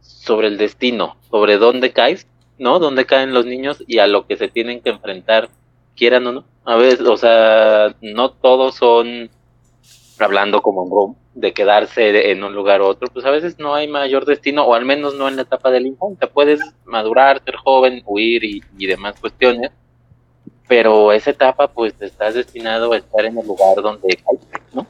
[0.00, 2.26] sobre el destino, sobre dónde caes,
[2.58, 2.78] ¿no?
[2.78, 5.50] Dónde caen los niños y a lo que se tienen que enfrentar,
[6.00, 6.44] quieran o no.
[6.64, 9.28] A veces, o sea, no todos son,
[10.18, 13.86] hablando como en de quedarse en un lugar u otro, pues a veces no hay
[13.86, 16.26] mayor destino, o al menos no en la etapa de la infancia.
[16.26, 19.72] Puedes madurar, ser joven, huir y, y demás cuestiones,
[20.66, 24.86] pero esa etapa pues estás destinado a estar en el lugar donde caes, ¿no?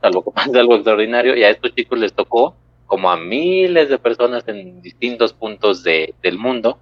[0.00, 2.56] Salvo que pase algo extraordinario y a estos chicos les tocó
[2.86, 6.78] como a miles de personas en distintos puntos de, del mundo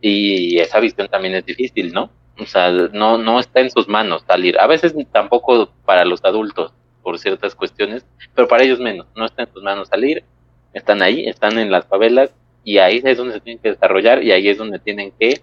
[0.00, 2.10] y esa visión también es difícil, ¿no?
[2.38, 4.58] O sea, no, no está en sus manos salir.
[4.58, 6.72] A veces tampoco para los adultos,
[7.02, 8.04] por ciertas cuestiones,
[8.34, 9.06] pero para ellos menos.
[9.14, 10.24] No está en sus manos salir.
[10.72, 12.30] Están ahí, están en las favelas
[12.64, 15.40] y ahí es donde se tienen que desarrollar y ahí es donde tienen que,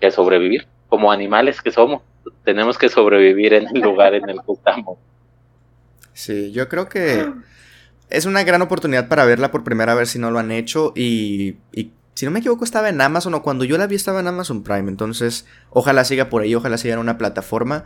[0.00, 0.66] que sobrevivir.
[0.88, 2.02] Como animales que somos,
[2.44, 4.98] tenemos que sobrevivir en el lugar en el que estamos.
[6.12, 7.26] Sí, yo creo que
[8.10, 11.56] es una gran oportunidad para verla por primera vez si no lo han hecho y,
[11.72, 14.26] y si no me equivoco, estaba en Amazon o cuando yo la vi estaba en
[14.26, 14.90] Amazon Prime.
[14.90, 17.84] Entonces, ojalá siga por ahí, ojalá siga en una plataforma.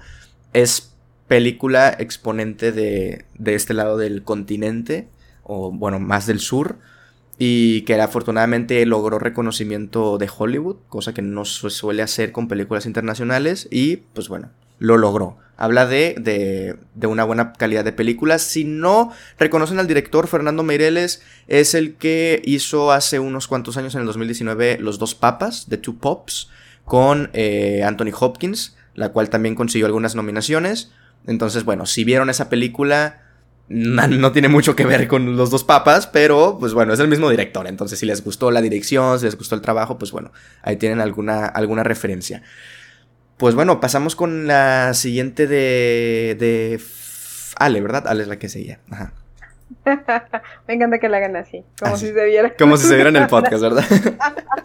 [0.54, 0.94] Es
[1.28, 5.10] película exponente de, de este lado del continente,
[5.42, 6.78] o bueno, más del sur.
[7.36, 12.86] Y que afortunadamente logró reconocimiento de Hollywood, cosa que no se suele hacer con películas
[12.86, 13.68] internacionales.
[13.70, 14.48] Y pues bueno,
[14.82, 15.38] lo logró.
[15.56, 18.42] Habla de, de, de, una buena calidad de películas.
[18.42, 23.94] Si no reconocen al director, Fernando Meireles es el que hizo hace unos cuantos años,
[23.94, 26.50] en el 2019, Los Dos Papas, The Two Pops,
[26.84, 30.90] con eh, Anthony Hopkins, la cual también consiguió algunas nominaciones.
[31.28, 33.22] Entonces, bueno, si vieron esa película,
[33.68, 37.30] no, tiene mucho que ver con los dos papas, pero pues bueno, es el mismo
[37.30, 37.68] director.
[37.68, 41.00] Entonces, si les gustó la dirección, si les gustó el trabajo, pues bueno, ahí tienen
[41.00, 42.42] alguna, alguna referencia.
[43.36, 46.80] Pues bueno, pasamos con la siguiente de, de
[47.56, 48.06] Ale, ¿verdad?
[48.06, 48.80] Ale es la que seguía.
[48.90, 49.12] Ajá.
[50.68, 52.08] Me encanta que la hagan así, como así.
[52.08, 52.54] si se viera.
[52.56, 53.84] Como si se viera en el podcast, ¿verdad?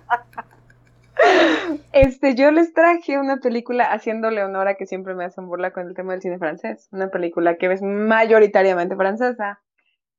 [1.91, 5.87] Este, yo les traje una película haciéndole honor a que siempre me hacen burla con
[5.87, 6.87] el tema del cine francés.
[6.91, 9.59] Una película que es mayoritariamente francesa,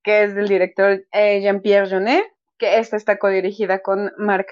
[0.02, 2.24] que es del director eh, Jean-Pierre Jeunet,
[2.58, 4.48] que esta está codirigida con Marc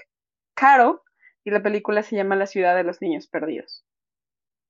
[0.55, 1.03] Caro,
[1.44, 3.84] y la película se llama La ciudad de los niños perdidos.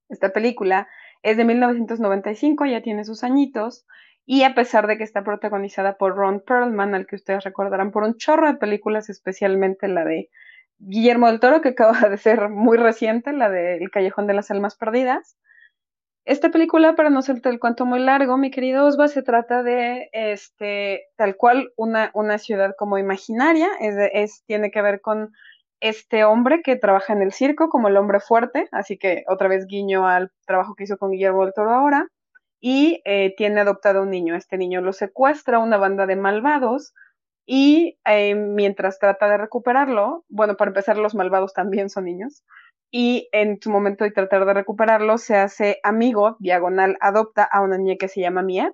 [0.09, 0.89] Esta película
[1.23, 3.87] es de 1995, ya tiene sus añitos,
[4.25, 8.03] y a pesar de que está protagonizada por Ron Perlman, al que ustedes recordarán por
[8.03, 10.31] un chorro de películas, especialmente la de
[10.79, 14.51] Guillermo del Toro, que acaba de ser muy reciente, la de El Callejón de las
[14.51, 15.37] Almas Perdidas.
[16.25, 20.09] Esta película, para no hacerte el cuento muy largo, mi querido Osva, se trata de
[20.13, 25.33] este, tal cual una, una ciudad como imaginaria, es, tiene que ver con
[25.81, 29.67] este hombre que trabaja en el circo como el hombre fuerte, así que otra vez
[29.67, 32.09] guiño al trabajo que hizo con Guillermo del Toro ahora,
[32.61, 34.35] y eh, tiene adoptado un niño.
[34.35, 36.95] Este niño lo secuestra una banda de malvados
[37.47, 42.43] y eh, mientras trata de recuperarlo, bueno, para empezar los malvados también son niños,
[42.91, 47.79] y en su momento de tratar de recuperarlo se hace amigo, diagonal, adopta a una
[47.79, 48.73] niña que se llama Miet,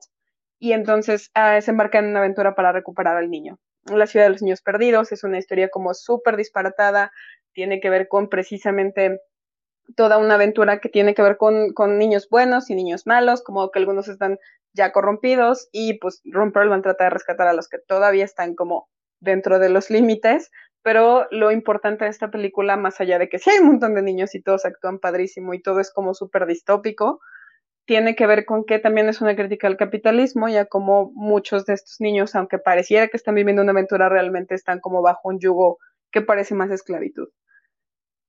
[0.59, 3.59] y entonces uh, se embarca en una aventura para recuperar al niño.
[3.87, 7.13] La ciudad de los niños perdidos es una historia como súper disparatada,
[7.53, 9.21] tiene que ver con precisamente
[9.97, 13.71] toda una aventura que tiene que ver con, con, niños buenos y niños malos, como
[13.71, 14.39] que algunos están
[14.73, 18.89] ya corrompidos y pues Ron trata de rescatar a los que todavía están como
[19.21, 20.51] dentro de los límites,
[20.83, 24.03] pero lo importante de esta película, más allá de que sí hay un montón de
[24.03, 27.21] niños y todos actúan padrísimo y todo es como súper distópico,
[27.85, 31.75] tiene que ver con que también es una crítica al capitalismo, ya como muchos de
[31.75, 35.79] estos niños, aunque pareciera que están viviendo una aventura, realmente están como bajo un yugo
[36.11, 37.29] que parece más esclavitud.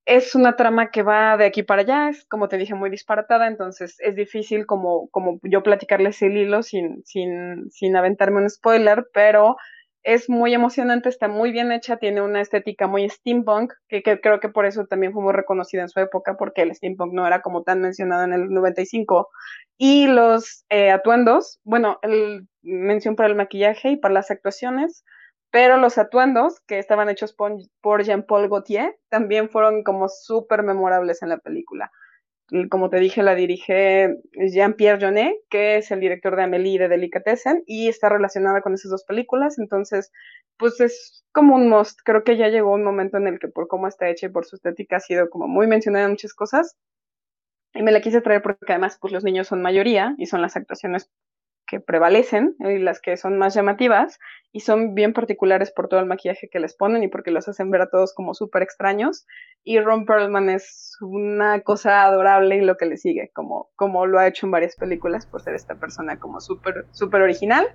[0.05, 3.47] Es una trama que va de aquí para allá, es como te dije, muy disparatada,
[3.47, 9.07] entonces es difícil como, como yo platicarles el hilo sin, sin, sin aventarme un spoiler,
[9.13, 9.55] pero
[10.03, 14.49] es muy emocionante, está muy bien hecha, tiene una estética muy steampunk, que, creo que
[14.49, 17.63] por eso también fue muy reconocida en su época, porque el steampunk no era como
[17.63, 19.29] tan mencionado en el 95.
[19.77, 25.05] Y los eh, atuendos, bueno, el, mención para el maquillaje y para las actuaciones,
[25.51, 31.21] pero los atuendos que estaban hechos por, por Jean-Paul Gaultier también fueron como súper memorables
[31.21, 31.91] en la película
[32.69, 37.63] como te dije, la dirige Jean-Pierre Jeunet, que es el director de Amélie de Delicatessen,
[37.65, 40.11] y está relacionada con esas dos películas, entonces,
[40.57, 41.99] pues es como un must.
[42.03, 44.45] Creo que ya llegó un momento en el que por cómo está hecha y por
[44.45, 46.77] su estética ha sido como muy mencionada en muchas cosas,
[47.73, 50.55] y me la quise traer porque además, pues los niños son mayoría, y son las
[50.55, 51.09] actuaciones
[51.73, 54.19] que prevalecen y las que son más llamativas
[54.51, 57.71] y son bien particulares por todo el maquillaje que les ponen y porque los hacen
[57.71, 59.25] ver a todos como súper extraños.
[59.63, 64.19] Y Ron Perlman es una cosa adorable y lo que le sigue, como, como lo
[64.19, 67.65] ha hecho en varias películas por ser esta persona como súper, súper original.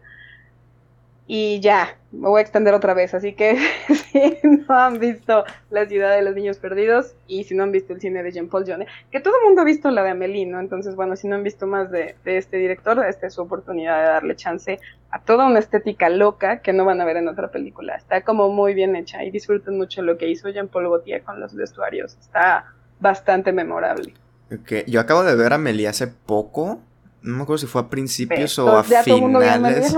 [1.30, 3.58] Y ya, me voy a extender otra vez, así que
[4.10, 7.92] si no han visto La ciudad de los niños perdidos y si no han visto
[7.92, 10.58] el cine de Jean-Paul Jones, que todo el mundo ha visto la de Amélie, ¿no?
[10.58, 14.00] Entonces, bueno, si no han visto más de, de, este director, esta es su oportunidad
[14.00, 17.50] de darle chance a toda una estética loca que no van a ver en otra
[17.50, 17.96] película.
[17.96, 21.54] Está como muy bien hecha y disfruten mucho lo que hizo Jean-Paul Gaultier con los
[21.54, 22.16] vestuarios.
[22.18, 24.14] Está bastante memorable.
[24.50, 24.84] Okay.
[24.86, 26.80] Yo acabo de ver a Amélie hace poco
[27.28, 29.94] no me acuerdo si fue a principios o a finales.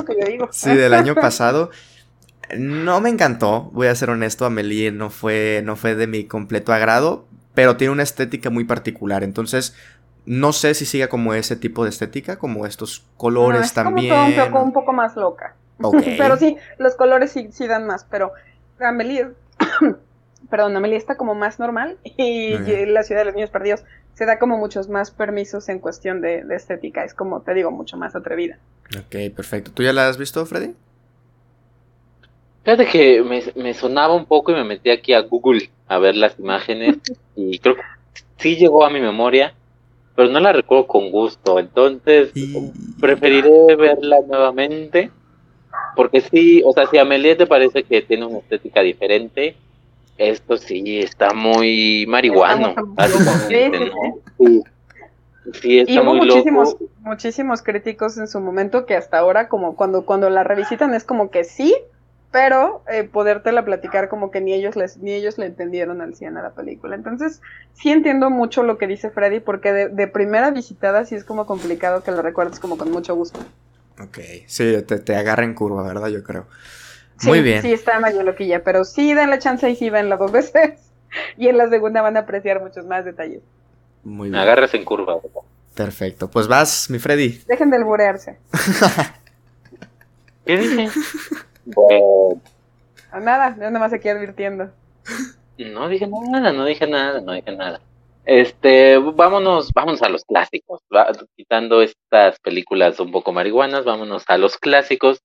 [0.51, 1.71] Sí, del año pasado.
[2.59, 6.73] No me encantó, voy a ser honesto, Amelie no fue, no fue de mi completo
[6.73, 9.23] agrado, pero tiene una estética muy particular.
[9.23, 9.77] Entonces,
[10.27, 14.13] no sé si siga como ese tipo de estética, como estos colores es también.
[14.13, 15.55] Como un, poco, un poco más loca.
[16.19, 18.33] pero sí, los colores sí, sí dan más, pero
[18.81, 19.29] Amelie,
[20.51, 22.57] perdón, Amelie está como más normal y,
[22.87, 23.85] la ciudad de los niños perdidos
[24.21, 27.97] se da como muchos más permisos en cuestión de, estética, es como te digo, mucho
[27.97, 28.59] más atrevida.
[28.95, 29.71] Ok, perfecto.
[29.73, 30.75] ¿Tú ya la has visto, Freddy?
[32.63, 36.17] Fíjate que me, me sonaba un poco y me metí aquí a Google a ver
[36.17, 36.99] las imágenes
[37.35, 37.83] y creo que
[38.37, 39.55] sí llegó a mi memoria,
[40.15, 42.31] pero no la recuerdo con gusto, entonces
[43.01, 45.11] preferiré verla nuevamente
[45.97, 49.57] porque sí, o sea, si Amelie te parece que tiene una estética diferente,
[50.21, 52.75] esto sí está muy marihuano.
[53.49, 53.71] Sí,
[55.63, 60.29] sí, y hubo muchísimos, muchísimos críticos en su momento que hasta ahora, como cuando, cuando
[60.29, 61.75] la revisitan, es como que sí,
[62.31, 66.37] pero eh, podértela platicar como que ni ellos les, ni ellos le entendieron al 100
[66.37, 66.95] a la película.
[66.95, 67.41] Entonces,
[67.73, 71.47] sí entiendo mucho lo que dice Freddy, porque de, de primera visitada sí es como
[71.47, 73.41] complicado que lo recuerdes como con mucho gusto.
[73.99, 76.09] Ok, sí, te, te agarra en curva, ¿verdad?
[76.09, 76.47] Yo creo.
[77.25, 77.63] Muy bien.
[77.63, 80.91] Sí, está medio loquilla, pero sí den la chance y sí las dos veces.
[81.37, 83.43] Y en la segunda van a apreciar muchos más detalles.
[84.05, 84.41] Muy bien.
[84.41, 85.19] Agarras en curva.
[85.75, 86.31] Perfecto.
[86.31, 87.41] Pues vas, mi Freddy.
[87.47, 88.39] Dejen de alburearse.
[90.47, 90.89] ¿Qué dije?
[91.65, 92.41] bueno.
[93.21, 94.71] Nada, yo nada más aquí advirtiendo.
[95.59, 97.81] No dije nada, no dije nada, no dije nada.
[98.25, 100.81] Este, vámonos, vámonos a los clásicos,
[101.37, 105.21] quitando estas películas un poco marihuanas, vámonos a los clásicos,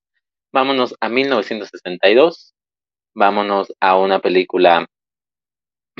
[0.55, 2.53] vámonos a 1962,
[3.13, 4.87] vámonos a una película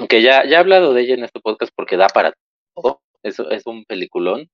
[0.08, 2.34] que ya, ya he hablado de ella en este podcast porque da para
[2.74, 4.48] todo, es, es un peliculón,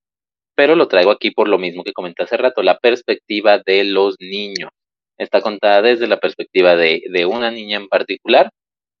[0.56, 4.16] pero lo traigo aquí por lo mismo que comenté hace rato, la perspectiva de los
[4.18, 4.70] niños.
[5.18, 8.50] Está contada desde la perspectiva de, de una niña en particular.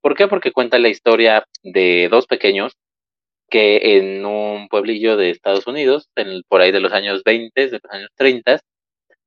[0.02, 0.28] ¿Por qué?
[0.28, 2.74] Porque cuenta la historia de dos pequeños
[3.50, 7.80] que en un pueblillo de Estados Unidos, en, por ahí de los años 20, de
[7.82, 8.60] los años 30,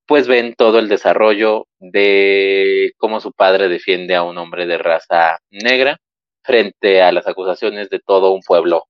[0.07, 5.39] pues ven todo el desarrollo de cómo su padre defiende a un hombre de raza
[5.49, 5.97] negra
[6.43, 8.85] frente a las acusaciones de todo un pueblo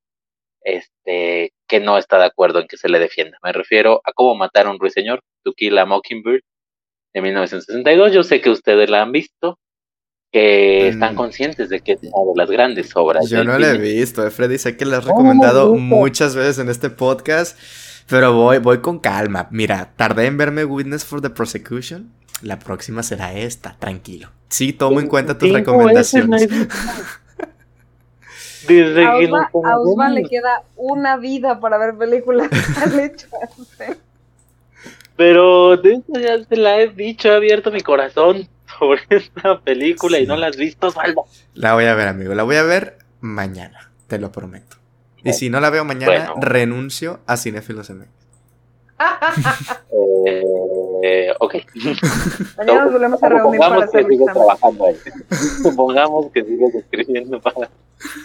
[0.61, 3.37] este, que no está de acuerdo en que se le defienda.
[3.43, 6.41] Me refiero a cómo matar a un ruiseñor, To Kill a Mockingbird,
[7.13, 8.11] de 1962.
[8.11, 9.57] Yo sé que ustedes la han visto,
[10.31, 11.17] que están mm.
[11.17, 13.29] conscientes de que es una de las grandes obras.
[13.29, 16.69] Yo no la he visto, eh, Freddy, sé que la has recomendado muchas veces en
[16.69, 17.57] este podcast,
[18.07, 19.47] pero voy, voy con calma.
[19.51, 22.11] Mira, tardé en verme Witness for the Prosecution.
[22.41, 24.29] La próxima será esta, tranquilo.
[24.49, 26.47] Sí, tomo en cuenta tus recomendaciones.
[28.67, 32.49] a Osman le queda una vida para ver películas
[35.15, 40.19] Pero de eso ya se la he dicho, he abierto mi corazón sobre esta película
[40.19, 41.23] y no la has visto, Salva.
[41.53, 42.33] La voy a ver, amigo.
[42.35, 44.75] La voy a ver mañana, te lo prometo.
[45.25, 48.07] Y si no la veo mañana, renuncio a Cinefilos MX.
[51.03, 51.55] eh, ok.
[52.57, 54.95] Mañana nos volvemos a reunir para hacer que trabajando ahí.
[55.63, 57.69] Supongamos que sigues escribiendo para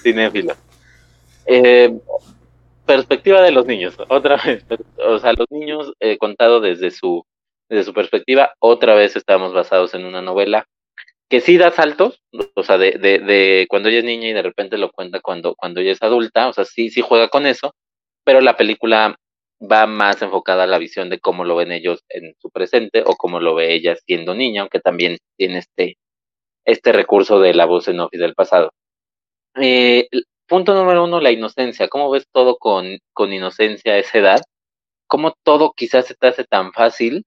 [0.02, 0.56] Cinefilos.
[1.46, 1.98] Eh,
[2.86, 4.64] perspectiva de los niños, otra vez.
[5.08, 7.24] O sea, los niños eh, contado desde su
[7.70, 10.66] desde su perspectiva, otra vez estamos basados en una novela
[11.30, 12.20] que sí da saltos,
[12.56, 15.92] o sea, de, cuando ella es niña y de repente lo cuenta cuando, cuando ella
[15.92, 17.72] es adulta, o sea, sí, sí juega con eso,
[18.24, 19.16] pero la película
[19.60, 23.14] va más enfocada a la visión de cómo lo ven ellos en su presente o
[23.14, 25.98] cómo lo ve ella siendo niña, aunque también tiene este,
[26.64, 28.72] este recurso de la voz en off y del pasado.
[29.54, 30.08] Eh,
[30.48, 31.88] punto número uno, la inocencia.
[31.88, 34.40] ¿Cómo ves todo con, con inocencia a esa edad?
[35.06, 37.24] ¿Cómo todo quizás se te hace tan fácil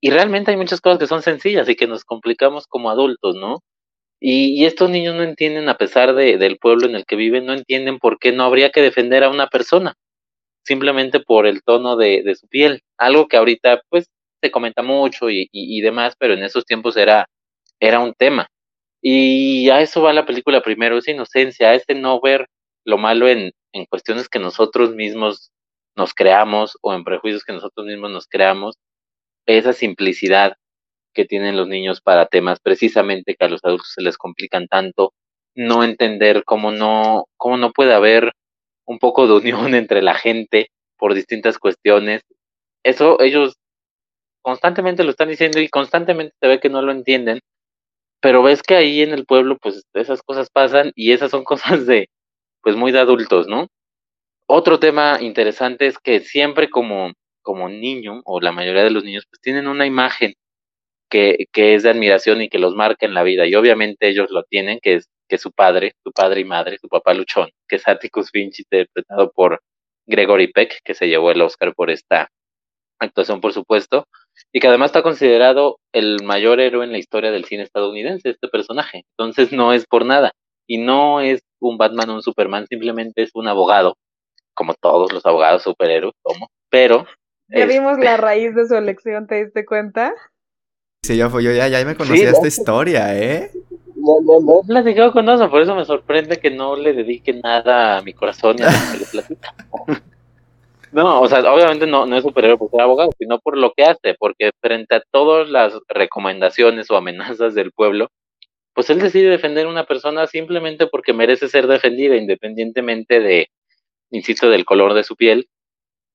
[0.00, 3.60] y realmente hay muchas cosas que son sencillas y que nos complicamos como adultos, ¿no?
[4.20, 7.52] Y, estos niños no entienden, a pesar de, del pueblo en el que viven, no
[7.52, 9.94] entienden por qué no habría que defender a una persona,
[10.64, 12.82] simplemente por el tono de, de su piel.
[12.98, 14.08] Algo que ahorita, pues,
[14.42, 17.28] se comenta mucho y, y, demás, pero en esos tiempos era,
[17.80, 18.48] era un tema.
[19.02, 22.48] Y a eso va la película primero, es inocencia, ese no ver
[22.84, 25.52] lo malo en, en cuestiones que nosotros mismos
[25.96, 28.76] nos creamos o en prejuicios que nosotros mismos nos creamos
[29.46, 30.56] esa simplicidad
[31.14, 35.14] que tienen los niños para temas precisamente que a los adultos se les complican tanto,
[35.54, 38.32] no entender cómo no, cómo no puede haber
[38.86, 40.68] un poco de unión entre la gente
[40.98, 42.22] por distintas cuestiones.
[42.84, 43.54] Eso ellos
[44.42, 47.40] constantemente lo están diciendo y constantemente se ve que no lo entienden,
[48.20, 51.44] pero ves que ahí en el pueblo pues esas cosas pasan y esas son
[51.82, 52.08] cosas de
[52.62, 53.68] pues muy de adultos, ¿no?
[54.48, 57.12] Otro tema interesante es que siempre como
[57.46, 60.34] como niño, o la mayoría de los niños, pues tienen una imagen
[61.08, 63.46] que, que es de admiración y que los marca en la vida.
[63.46, 66.88] Y obviamente ellos lo tienen, que es que su padre, su padre y madre, su
[66.88, 69.60] papá luchón, que es Atticus Finch, interpretado por
[70.06, 72.30] Gregory Peck, que se llevó el Oscar por esta
[72.98, 74.06] actuación, por supuesto,
[74.52, 78.48] y que además está considerado el mayor héroe en la historia del cine estadounidense, este
[78.48, 79.04] personaje.
[79.16, 80.32] Entonces no es por nada.
[80.68, 83.96] Y no es un Batman o un Superman, simplemente es un abogado,
[84.52, 87.06] como todos los abogados superhéroes, como, pero...
[87.48, 90.12] Ya vimos la raíz de su elección, ¿te diste cuenta?
[91.02, 93.50] Sí, yo, yo ya, ya me conocía esta historia, ¿eh?
[93.96, 97.98] No, no, he platicado con eso, por eso me sorprende que no le dedique nada
[97.98, 99.54] a mi corazón y a lo que le platica.
[100.92, 103.84] No, o sea, obviamente no, no es superhéroe por ser abogado, sino por lo que
[103.84, 108.08] hace, porque frente a todas las recomendaciones o amenazas del pueblo,
[108.72, 113.48] pues él decide defender a una persona simplemente porque merece ser defendida, independientemente de,
[114.10, 115.48] insisto, del color de su piel.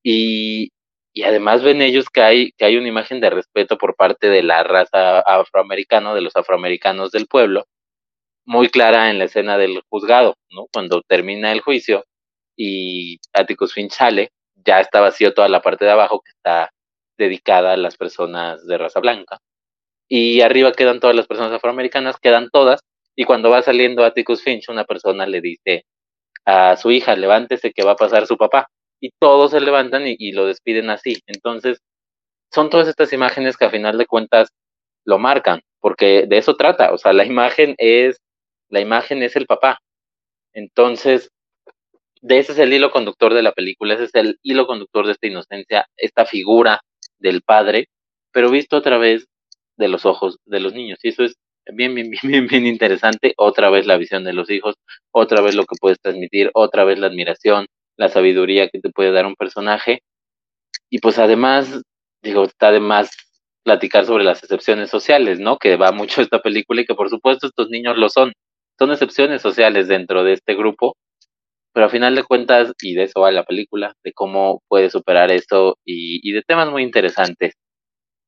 [0.03, 0.71] Y,
[1.14, 4.43] y además ven ellos que hay, que hay una imagen de respeto por parte de
[4.43, 7.66] la raza afroamericana, de los afroamericanos del pueblo,
[8.45, 10.68] muy clara en la escena del juzgado, ¿no?
[10.74, 12.05] Cuando termina el juicio
[12.55, 14.32] y Atticus Finch sale
[14.66, 16.72] ya está vacío toda la parte de abajo que está
[17.18, 19.39] dedicada a las personas de raza blanca.
[20.07, 22.82] Y arriba quedan todas las personas afroamericanas, quedan todas.
[23.16, 25.86] Y cuando va saliendo Atticus Finch, una persona le dice
[26.45, 28.68] a su hija, levántese que va a pasar su papá.
[29.02, 31.18] Y todos se levantan y, lo despiden así.
[31.28, 31.80] Entonces,
[32.54, 34.49] son todas estas imágenes que a final de cuentas
[35.06, 36.93] lo marcan, porque de eso trata.
[36.93, 38.18] O sea, la imagen es,
[38.70, 39.80] la imagen es el papá.
[40.54, 41.32] Entonces,
[42.22, 45.14] de ese es el hilo conductor de la película, ese es el hilo conductor de
[45.14, 46.82] esta inocencia, esta figura
[47.20, 47.88] del padre,
[48.32, 49.28] pero visto a través
[49.78, 50.99] de los ojos de los niños.
[51.04, 51.36] Y eso es
[51.74, 53.34] bien, bien, bien, bien, interesante.
[53.38, 54.76] Otra vez la visión de los hijos,
[55.12, 57.68] otra vez lo que puedes transmitir, otra vez la admiración,
[57.98, 60.04] la sabiduría que te puede dar un personaje.
[60.89, 61.82] Y pues además,
[62.24, 63.12] digo, está de más
[63.64, 65.58] platicar sobre las excepciones sociales, ¿no?
[65.58, 68.34] Que va mucho esta película y que por supuesto estos niños lo son.
[68.80, 70.96] Son excepciones sociales dentro de este grupo
[71.74, 75.32] pero a final de cuentas, y de eso va la película, de cómo puede superar
[75.32, 77.54] esto y, de temas muy interesantes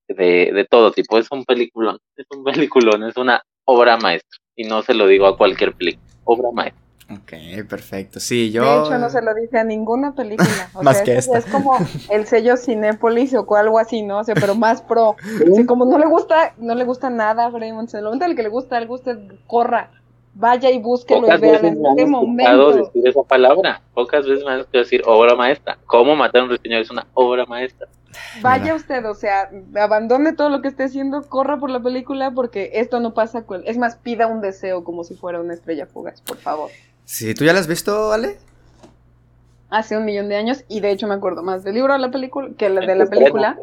[0.07, 1.18] de, de, todo tipo.
[1.18, 4.39] Es un peliculón, es un peliculón, es una obra maestra.
[4.55, 6.82] Y no se lo digo a cualquier película, obra maestra.
[7.09, 8.19] Ok, perfecto.
[8.19, 8.63] Sí, yo.
[8.63, 10.49] De hecho, no se lo dije a ninguna película.
[10.73, 11.37] O más que esta.
[11.37, 11.77] Es como
[12.09, 14.19] el sello Cinépolis o algo así, ¿no?
[14.19, 15.15] O sea, pero más pro.
[15.67, 18.43] como no le gusta, no le gusta nada a Fremont, se lo momento el que
[18.43, 19.91] le gusta algo, usted corra
[20.35, 22.71] vaya y búsquelo y vea en este momento.
[22.73, 25.77] decir esa palabra, pocas veces me han decir obra maestra.
[25.85, 27.87] ¿Cómo matar a un ruiseñor es una obra maestra?
[28.41, 32.71] Vaya usted, o sea, abandone todo lo que esté haciendo, corra por la película porque
[32.73, 33.45] esto no pasa.
[33.45, 33.63] Con...
[33.65, 36.69] Es más, pida un deseo como si fuera una estrella fugaz, por favor.
[37.05, 38.37] Sí, ¿tú ya la has visto, Ale?
[39.73, 42.11] hace un millón de años y de hecho me acuerdo más del libro de la
[42.11, 43.57] película que la de la película.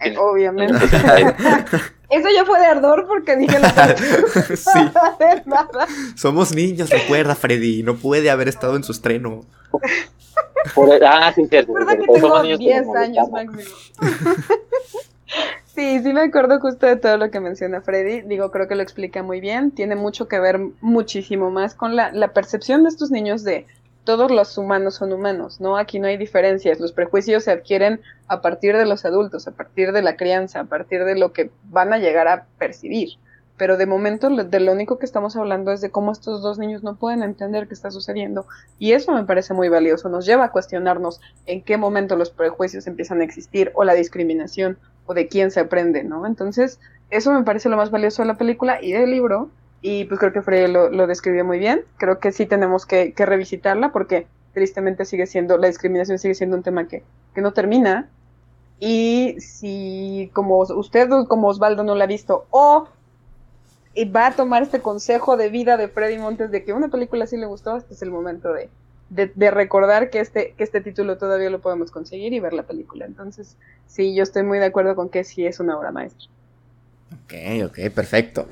[0.00, 0.76] Eh, obviamente.
[2.10, 3.96] Eso ya fue de ardor porque dije la
[4.56, 4.78] sí.
[6.14, 9.40] Somos niños, recuerda Freddy, no puede haber estado en su estreno.
[11.04, 11.74] ah, sí, cierto.
[11.74, 13.62] Recuerda que tengo 10 años máximo.
[15.78, 18.22] Sí, sí me acuerdo justo de todo lo que menciona Freddy.
[18.22, 19.70] Digo, creo que lo explica muy bien.
[19.70, 23.64] Tiene mucho que ver muchísimo más con la, la percepción de estos niños de
[24.02, 25.76] todos los humanos son humanos, ¿no?
[25.76, 29.92] Aquí no hay diferencias, los prejuicios se adquieren a partir de los adultos, a partir
[29.92, 33.10] de la crianza, a partir de lo que van a llegar a percibir.
[33.58, 36.82] Pero de momento de lo único que estamos hablando es de cómo estos dos niños
[36.82, 38.46] no pueden entender qué está sucediendo.
[38.78, 42.86] Y eso me parece muy valioso, nos lleva a cuestionarnos en qué momento los prejuicios
[42.86, 46.26] empiezan a existir o la discriminación o de quién se aprende, ¿no?
[46.26, 46.80] Entonces,
[47.10, 49.50] eso me parece lo más valioso de la película y del libro,
[49.80, 51.84] y pues creo que Freire lo, lo describió muy bien.
[51.98, 56.62] Creo que sí tenemos que, revisitarla porque tristemente sigue siendo, la discriminación sigue siendo un
[56.62, 57.04] tema que,
[57.34, 58.08] que no termina.
[58.80, 62.88] Y si como usted como Osvaldo no la ha visto o
[64.04, 67.36] va a tomar este consejo de vida de Freddy Montes de que una película sí
[67.36, 68.68] le gustó, este es el momento de,
[69.10, 73.06] de, recordar que este, que este título todavía lo podemos conseguir y ver la película.
[73.06, 76.28] Entonces, sí, yo estoy muy de acuerdo con que sí es una obra maestra.
[77.24, 77.34] Ok,
[77.66, 78.48] ok, perfecto.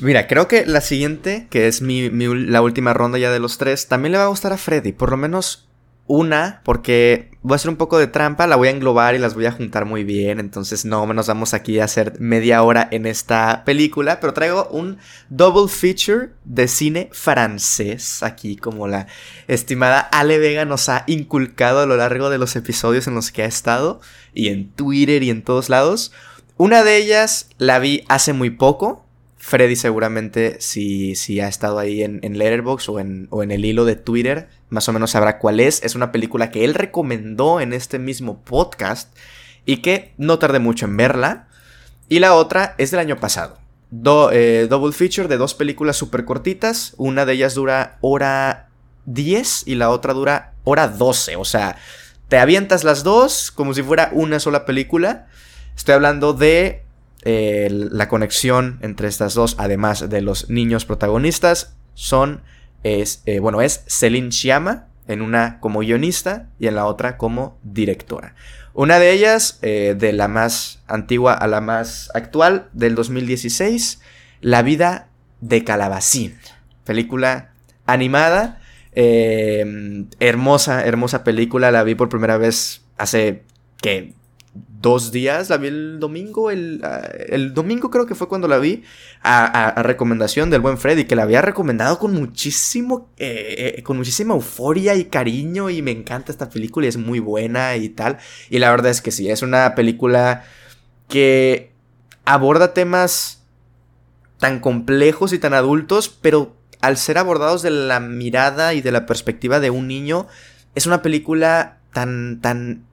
[0.00, 3.88] Mira, creo que la siguiente, que es mi, la última ronda ya de los tres,
[3.88, 4.92] también le va a gustar a Freddy.
[4.92, 5.68] Por lo menos
[6.14, 9.32] una, porque voy a hacer un poco de trampa, la voy a englobar y las
[9.32, 10.40] voy a juntar muy bien.
[10.40, 14.20] Entonces no nos vamos aquí a hacer media hora en esta película.
[14.20, 14.98] Pero traigo un
[15.30, 18.22] double feature de cine francés.
[18.22, 19.06] Aquí como la
[19.48, 23.44] estimada Ale Vega nos ha inculcado a lo largo de los episodios en los que
[23.44, 24.02] ha estado.
[24.34, 26.12] Y en Twitter y en todos lados.
[26.58, 29.06] Una de ellas la vi hace muy poco.
[29.38, 33.64] Freddy seguramente si, si ha estado ahí en, en Letterboxd o en, o en el
[33.64, 35.82] hilo de Twitter, más o menos sabrá cuál es.
[35.82, 39.14] Es una película que él recomendó en este mismo podcast
[39.64, 41.48] y que no tardé mucho en verla.
[42.08, 43.58] Y la otra es del año pasado.
[44.32, 46.94] eh, double feature de dos películas súper cortitas.
[46.96, 48.68] Una de ellas dura hora
[49.04, 51.36] 10 y la otra dura hora 12.
[51.36, 51.76] O sea,
[52.28, 55.26] te avientas las dos como si fuera una sola película.
[55.76, 56.82] Estoy hablando de
[57.24, 62.42] eh, la conexión entre estas dos, además de los niños protagonistas, son,
[62.82, 67.58] es, eh, bueno, es Celine Chiama en una como guionista y en la otra como
[67.62, 68.34] directora.
[68.74, 74.00] Una de ellas, eh, de la más antigua a la más actual, del 2016,
[74.40, 75.08] La vida
[75.40, 76.36] de Calabacín,
[76.84, 77.52] película
[77.86, 78.60] animada,
[78.94, 83.42] hermosa, hermosa película, la vi por primera vez hace,
[83.80, 84.14] que
[84.82, 88.58] dos días, la vi el domingo, el, ah, el domingo creo que fue cuando la
[88.58, 88.82] vi,
[89.22, 94.34] a, recomendación del buen Freddy, que la había recomendado con muchísimo, eh, eh, con muchísima
[94.34, 98.18] euforia y cariño, y me encanta esta película y es muy buena y tal,
[98.50, 100.44] y la verdad es que sí, es una película
[101.08, 101.72] que
[102.24, 103.44] aborda temas
[104.38, 109.06] tan complejos y tan adultos, pero al ser abordados de la mirada y de la
[109.06, 110.26] perspectiva de un niño,
[110.74, 112.84] es una película tan, tan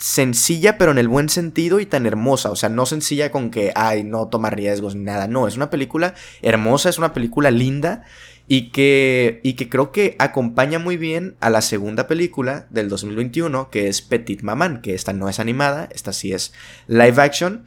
[0.00, 2.50] sencilla, pero en el buen sentido y tan hermosa.
[2.50, 5.28] O sea, no sencilla con que, ay, no toma riesgos ni nada.
[5.28, 8.04] No, es una película hermosa, es una película linda
[8.48, 13.70] y que, y que creo que acompaña muy bien a la segunda película del 2021,
[13.70, 16.52] que es Petit Maman, que esta no es animada, esta sí es
[16.88, 17.64] live action.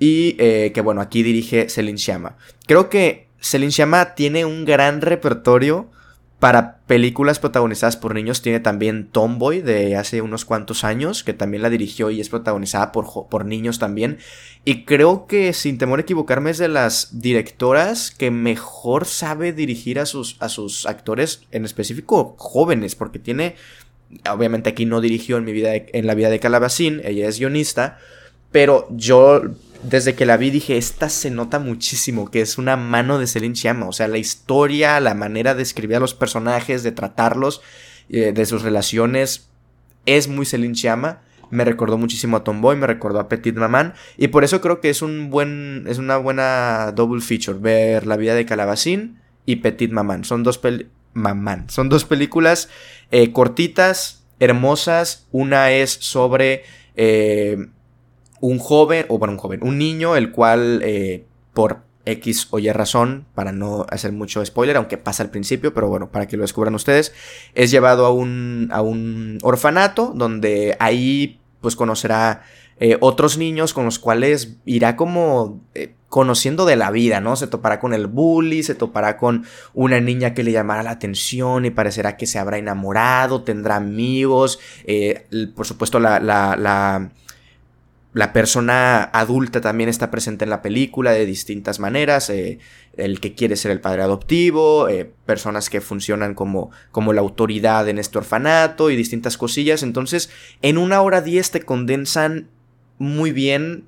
[0.00, 2.36] Y eh, que bueno, aquí dirige Celine Sciamma.
[2.66, 5.90] Creo que Celine Sciamma tiene un gran repertorio
[6.38, 11.62] para películas protagonizadas por niños tiene también Tomboy de hace unos cuantos años, que también
[11.62, 14.18] la dirigió y es protagonizada por, por niños también.
[14.64, 19.98] Y creo que sin temor a equivocarme es de las directoras que mejor sabe dirigir
[19.98, 23.56] a sus, a sus actores, en específico jóvenes, porque tiene,
[24.30, 27.98] obviamente aquí no dirigió en, mi vida en la vida de Calabacín, ella es guionista,
[28.52, 29.42] pero yo
[29.82, 33.54] desde que la vi dije, esta se nota muchísimo, que es una mano de Celine
[33.54, 33.86] Chiama.
[33.86, 37.62] O sea, la historia, la manera de escribir a los personajes, de tratarlos,
[38.08, 39.48] eh, de sus relaciones,
[40.06, 41.20] es muy Celine Chiama.
[41.50, 43.94] Me recordó muchísimo a Tomboy, me recordó a Petit Maman.
[44.16, 45.84] Y por eso creo que es un buen.
[45.88, 47.58] es una buena double feature.
[47.58, 50.24] Ver la vida de Calabacín y Petit Maman.
[50.24, 50.60] Son dos
[51.68, 52.68] Son dos películas
[53.10, 55.26] eh, cortitas, hermosas.
[55.32, 56.64] Una es sobre.
[56.96, 57.68] Eh,
[58.40, 61.24] un joven, o bueno, un joven, un niño, el cual eh,
[61.54, 65.88] por X o Y razón, para no hacer mucho spoiler, aunque pasa al principio, pero
[65.88, 67.12] bueno, para que lo descubran ustedes,
[67.54, 72.42] es llevado a un, a un orfanato donde ahí pues conocerá
[72.80, 77.34] eh, otros niños con los cuales irá como eh, conociendo de la vida, ¿no?
[77.34, 81.66] Se topará con el bully, se topará con una niña que le llamará la atención
[81.66, 84.60] y parecerá que se habrá enamorado, tendrá amigos,
[85.54, 87.10] por supuesto la, la, la
[88.14, 92.30] la persona adulta también está presente en la película de distintas maneras.
[92.30, 92.58] Eh,
[92.96, 97.88] el que quiere ser el padre adoptivo, eh, personas que funcionan como, como la autoridad
[97.88, 99.82] en este orfanato y distintas cosillas.
[99.82, 100.30] Entonces,
[100.62, 102.48] en una hora diez te condensan
[102.98, 103.84] muy bien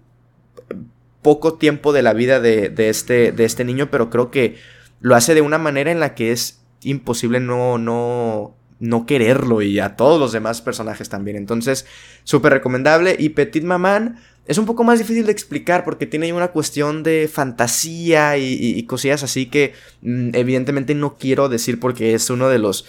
[1.23, 4.57] poco tiempo de la vida de, de, este, de este niño, pero creo que
[5.01, 9.79] lo hace de una manera en la que es imposible no, no, no quererlo y
[9.79, 11.37] a todos los demás personajes también.
[11.37, 11.87] Entonces,
[12.25, 13.15] súper recomendable.
[13.19, 17.31] Y Petit Maman es un poco más difícil de explicar porque tiene una cuestión de
[17.33, 22.87] fantasía y, cosillas así que mm, evidentemente no quiero decir porque es uno de los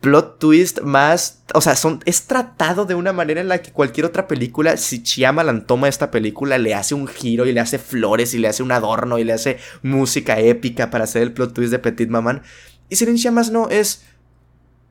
[0.00, 4.06] plot twist más, o sea, son, es tratado de una manera en la que cualquier
[4.06, 8.34] otra película, si Chiamalan toma esta película, le hace un giro y le hace flores
[8.34, 11.72] y le hace un adorno y le hace música épica para hacer el plot twist
[11.72, 12.42] de Petit Maman.
[12.88, 14.04] Y Siren Chiamas no, es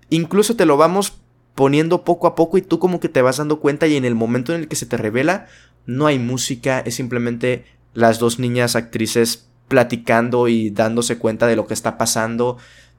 [0.09, 1.19] incluso te lo vamos
[1.55, 4.15] poniendo poco a poco y tú como que te vas dando cuenta y en el
[4.15, 5.47] momento en el que se te revela
[5.85, 11.67] no hay música, es simplemente las dos niñas actrices platicando y dándose cuenta de lo
[11.67, 12.57] que está pasando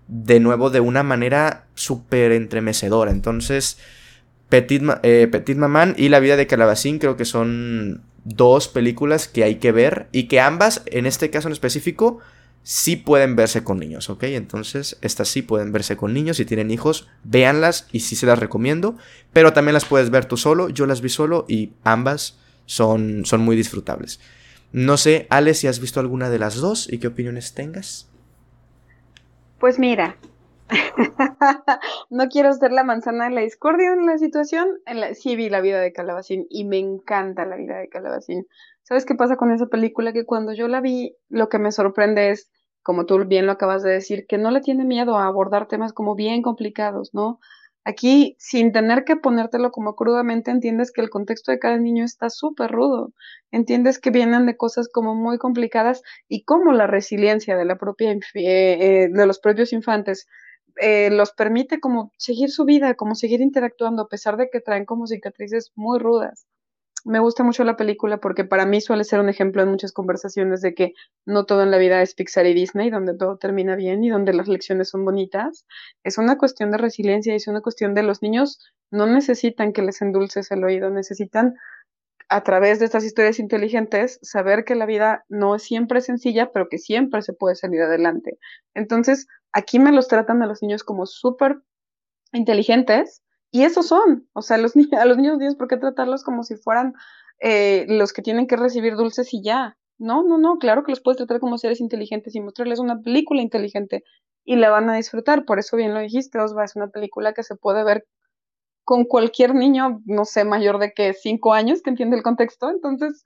[0.09, 3.11] de nuevo de una manera súper entremecedora.
[3.11, 3.79] Entonces,
[4.49, 9.45] Petit, eh, Petit Maman y La vida de Calabacín creo que son dos películas que
[9.45, 12.21] hay que ver y que ambas, en este caso en específico,
[12.69, 14.25] sí pueden verse con niños, ¿ok?
[14.25, 16.39] Entonces, estas sí pueden verse con niños.
[16.39, 18.97] Si tienen hijos, véanlas y sí se las recomiendo.
[19.33, 20.69] Pero también las puedes ver tú solo.
[20.69, 24.19] Yo las vi solo y ambas son, son muy disfrutables.
[24.73, 28.11] No sé, Ale, si has visto alguna de las dos y qué opiniones tengas.
[29.61, 30.17] Pues mira,
[32.11, 34.81] no quiero ser la manzana de la discordia en la situación.
[34.87, 38.49] En sí vi la vida de Calabacín y me encanta la vida de Calabacín.
[38.83, 40.13] ¿Sabes qué pasa con esa película?
[40.13, 42.51] Que cuando yo la vi, lo que me sorprende es
[42.87, 45.93] como tú bien lo acabas de decir, que no le tiene miedo a abordar temas
[45.93, 47.41] como bien complicados, ¿no?
[47.85, 52.31] Aquí, sin tener que ponértelo como crudamente, entiendes que el contexto de cada niño está
[52.31, 53.13] súper rudo.
[53.51, 58.13] Entiendes que vienen de cosas como muy complicadas y cómo la resiliencia de la propia
[58.13, 60.29] eh, eh, de los propios infantes
[60.77, 64.85] eh, los permite como seguir su vida, como seguir interactuando, a pesar de que traen
[64.85, 66.47] como cicatrices muy rudas
[67.07, 70.61] me gusta mucho la película porque para mí suele ser un ejemplo en muchas conversaciones
[70.61, 70.93] de que
[71.25, 74.33] no todo en la vida es Pixar y Disney, donde todo termina bien y donde
[74.33, 75.67] las lecciones son bonitas.
[76.03, 78.59] Es una cuestión de resiliencia y es una cuestión de los niños
[78.91, 81.55] no necesitan que les endulces el oído, necesitan
[82.29, 86.69] a través de estas historias inteligentes saber que la vida no es siempre sencilla, pero
[86.69, 88.39] que siempre se puede salir adelante.
[88.75, 91.61] Entonces, aquí me los tratan a los niños como súper
[92.33, 96.43] inteligentes y esos son, o sea, los a los niños tienes por qué tratarlos como
[96.45, 96.95] si fueran
[97.41, 99.77] eh, los que tienen que recibir dulces y ya.
[99.99, 103.41] No, no, no, claro que los puedes tratar como seres inteligentes y mostrarles una película
[103.43, 104.05] inteligente
[104.45, 105.45] y la van a disfrutar.
[105.47, 108.07] Por eso bien lo dijiste, Osva, es una película que se puede ver
[108.85, 112.71] con cualquier niño, no sé, mayor de que cinco años que entiende el contexto.
[112.71, 113.25] Entonces,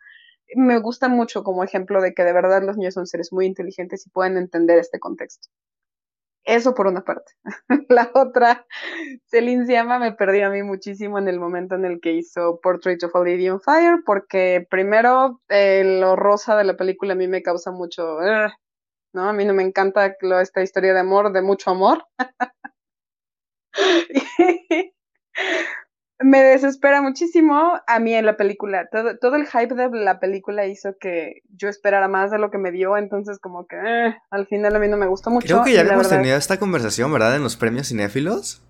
[0.56, 4.06] me gusta mucho como ejemplo de que de verdad los niños son seres muy inteligentes
[4.06, 5.48] y pueden entender este contexto.
[6.50, 7.32] Eso por una parte.
[7.88, 8.66] la otra,
[9.26, 13.00] Celine Siama me perdió a mí muchísimo en el momento en el que hizo Portrait
[13.04, 17.28] of a Lady on Fire, porque primero eh, lo rosa de la película a mí
[17.28, 18.18] me causa mucho,
[19.14, 19.28] ¿no?
[19.28, 22.04] A mí no me encanta esta historia de amor, de mucho amor.
[26.20, 28.88] me desespera muchísimo a mí en la película.
[28.90, 32.58] Todo, todo, el hype de la película hizo que yo esperara más de lo que
[32.58, 35.46] me dio, entonces como que eh, al final a mí no me gustó mucho.
[35.46, 37.36] Creo que ya habíamos tenido esta conversación, ¿verdad?
[37.36, 38.62] En los premios cinéfilos.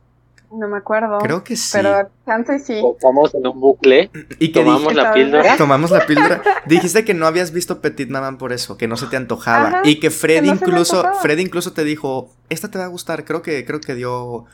[0.52, 1.18] No me acuerdo.
[1.18, 1.70] Creo que sí.
[1.72, 2.82] Pero antes sí.
[2.94, 4.10] Estamos en un bucle
[4.40, 5.56] y que tomamos la píldora.
[5.56, 6.42] Tomamos la píldora.
[6.66, 9.82] Dijiste que no habías visto Petit Maman por eso, que no se te antojaba.
[9.84, 13.24] y que Fred incluso, Fred incluso te dijo, esta te va a gustar.
[13.24, 14.46] Creo que, creo que dio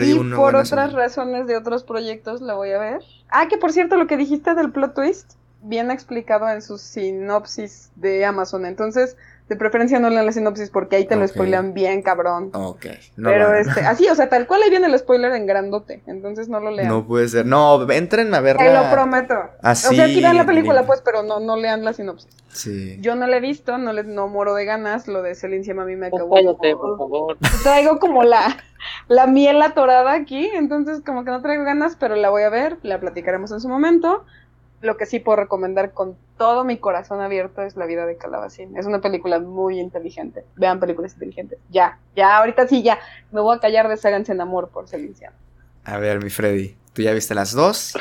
[0.00, 3.00] y por otras razones de otros proyectos la voy a ver.
[3.28, 7.90] Ah, que por cierto, lo que dijiste del plot twist, bien explicado en su sinopsis
[7.96, 8.66] de Amazon.
[8.66, 9.16] Entonces,
[9.52, 12.50] de preferencia no lean la sinopsis porque ahí te lo spoilan bien, cabrón.
[12.54, 12.86] Ok.
[13.16, 16.02] Pero este, así, o sea, tal cual ahí viene el spoiler en grandote.
[16.06, 16.88] Entonces no lo lean.
[16.88, 17.44] No puede ser.
[17.44, 18.64] No, entren a verla.
[18.64, 19.34] Te lo prometo.
[19.60, 19.88] Así.
[19.88, 22.34] O sea, sí vean la película, pues, pero no, no lean la sinopsis.
[22.48, 22.96] Sí.
[23.00, 25.06] Yo no la he visto, no le, no moro de ganas.
[25.06, 26.34] Lo de Celine a mí me acabó.
[26.34, 27.36] Cállate, por favor.
[27.62, 28.56] Traigo como la,
[29.08, 32.78] la miel atorada aquí, entonces como que no traigo ganas, pero la voy a ver,
[32.82, 34.24] la platicaremos en su momento
[34.82, 38.76] lo que sí puedo recomendar con todo mi corazón abierto es La vida de Calabacín.
[38.76, 40.44] Es una película muy inteligente.
[40.56, 41.58] Vean películas inteligentes.
[41.70, 42.98] Ya, ya, ahorita sí, ya.
[43.30, 45.32] Me voy a callar de Ságanse en Amor por Celincia.
[45.84, 47.96] A ver, mi Freddy, ¿tú ya viste las dos?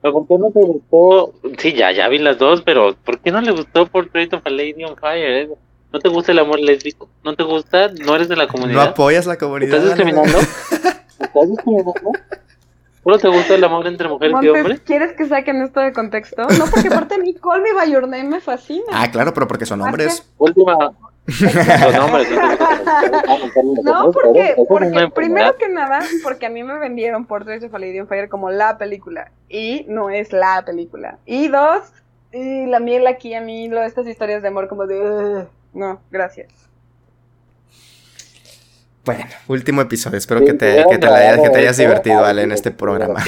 [0.00, 1.32] ¿Por qué no te gustó?
[1.58, 4.50] Sí, ya, ya vi las dos, pero ¿por qué no le gustó Portrait of a
[4.50, 5.42] Lady on Fire?
[5.42, 5.50] Eh?
[5.92, 7.08] ¿No te gusta el amor lésbico?
[7.24, 7.88] ¿No te gusta?
[7.88, 8.84] ¿No eres de la comunidad?
[8.84, 9.78] ¿No apoyas la comunidad?
[9.78, 10.38] ¿Estás discriminando?
[11.18, 11.94] ¿Estás discriminando?
[13.04, 14.78] ¿Solo te gusta el amor entre mujer y hombre?
[14.78, 16.42] ¿Quieres que saquen esto de contexto?
[16.58, 18.86] No, porque aparte a mí Call Me By Your Name me fascina.
[18.92, 20.26] Ah, claro, pero porque son hombres.
[20.38, 20.74] Última...
[21.28, 22.28] son hombres.
[23.84, 28.00] no, porque, porque primero que nada, porque a mí me vendieron Portrait of a Lady
[28.00, 29.30] on Fire como la película.
[29.50, 31.18] Y no es la película.
[31.26, 31.82] Y dos,
[32.32, 35.46] y la miel aquí a mí, lo, estas historias de amor como de...
[35.74, 36.70] no, gracias.
[39.04, 40.18] Bueno, último episodio.
[40.18, 43.22] Espero que te, que te, hayas divertido, Ale, en este programa.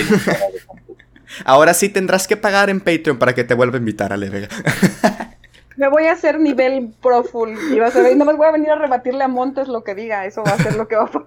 [1.45, 4.49] Ahora sí tendrás que pagar en Patreon para que te vuelva a invitar, Ale Vega.
[5.77, 8.51] Me voy a hacer nivel pro full y vas a ver, no me voy a
[8.51, 11.03] venir a rebatirle a Montes lo que diga, eso va a ser lo que va
[11.03, 11.27] a pasar.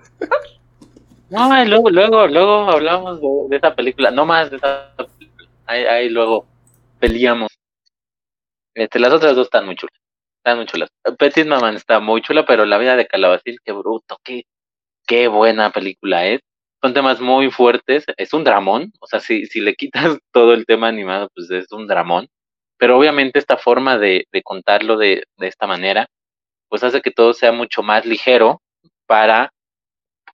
[1.30, 5.48] No, luego, luego, luego hablamos de, esa película, no más de esa película.
[5.68, 6.48] Ahí, ahí luego
[7.00, 7.52] peleamos.
[8.74, 9.99] Este, las otras dos están muy chulas.
[10.40, 10.90] Están muy chulas.
[11.18, 14.44] Petit Maman está muy chula, pero La vida de Calabacín, qué bruto, qué,
[15.08, 16.42] qué buena película es.
[16.82, 20.66] Son temas muy fuertes, es un dramón, o sea, si, si le quitas todo el
[20.66, 22.28] tema animado, pues es un dramón.
[22.78, 26.08] Pero obviamente esta forma de, de contarlo de, de esta manera,
[26.70, 28.62] pues hace que todo sea mucho más ligero
[29.08, 29.52] para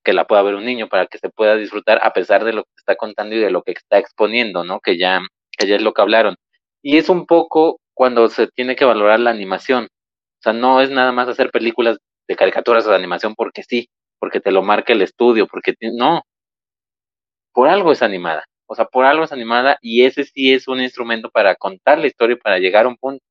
[0.03, 2.63] que la pueda ver un niño, para que se pueda disfrutar a pesar de lo
[2.63, 4.79] que está contando y de lo que está exponiendo, ¿no?
[4.79, 5.21] Que ya,
[5.57, 6.35] que ya es lo que hablaron.
[6.83, 9.87] Y es un poco cuando se tiene que valorar la animación.
[10.45, 11.97] Sea, no es nada más hacer películas
[12.27, 13.89] de caricaturas o de animación porque sí,
[14.19, 16.21] porque te lo marca el estudio, porque no.
[17.51, 18.45] Por algo es animada.
[18.67, 22.05] O sea, por algo es animada y ese sí es un instrumento para contar la
[22.05, 23.23] historia y para llegar a un punto.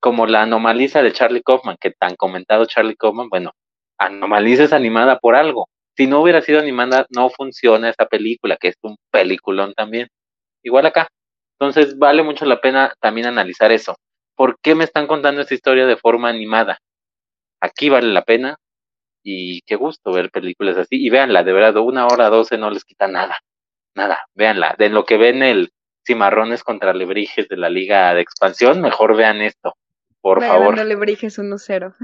[0.00, 3.52] Como la anomaliza de Charlie Kaufman, que tan comentado Charlie Kaufman, bueno,
[3.98, 5.68] anomaliza es animada por algo.
[5.98, 10.08] Si no hubiera sido animada, no funciona esa película, que es un peliculón también.
[10.62, 11.08] Igual acá.
[11.60, 13.96] Entonces vale mucho la pena también analizar eso.
[14.36, 16.78] ¿Por qué me están contando esta historia de forma animada?
[17.60, 18.56] Aquí vale la pena
[19.22, 20.96] y qué gusto ver películas así.
[21.04, 23.38] Y véanla, de verdad, una hora doce no les quita nada,
[23.94, 24.74] nada, véanla.
[24.78, 25.70] De lo que ven el
[26.06, 29.74] Cimarrones contra Lebrijes de la Liga de Expansión, mejor vean esto,
[30.20, 30.78] por favor.
[30.84, 31.94] Lebrijes 1-0.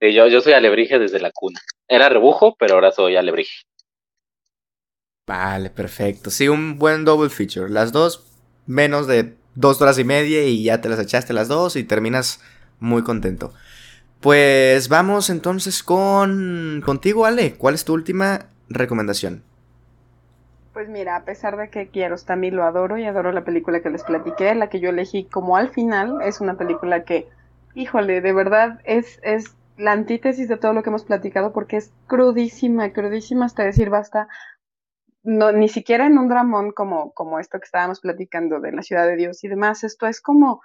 [0.00, 1.60] yo, yo soy alebrije desde la cuna.
[1.88, 3.62] Era rebujo, pero ahora soy alebrije.
[5.26, 6.30] Vale, perfecto.
[6.30, 7.68] Sí, un buen double feature.
[7.68, 8.32] Las dos,
[8.66, 12.40] menos de dos horas y media y ya te las echaste las dos y terminas
[12.78, 13.52] muy contento.
[14.20, 17.54] Pues vamos entonces con contigo, Ale.
[17.54, 19.42] ¿Cuál es tu última recomendación?
[20.72, 23.90] Pues mira, a pesar de que quiero también lo adoro y adoro la película que
[23.90, 27.28] les platiqué, la que yo elegí como al final, es una película que,
[27.74, 31.92] híjole, de verdad es, es la antítesis de todo lo que hemos platicado porque es
[32.06, 34.28] crudísima, crudísima hasta decir basta.
[35.26, 39.08] No, ni siquiera en un dramón como, como esto que estábamos platicando de la ciudad
[39.08, 39.82] de Dios y demás.
[39.82, 40.62] Esto es como,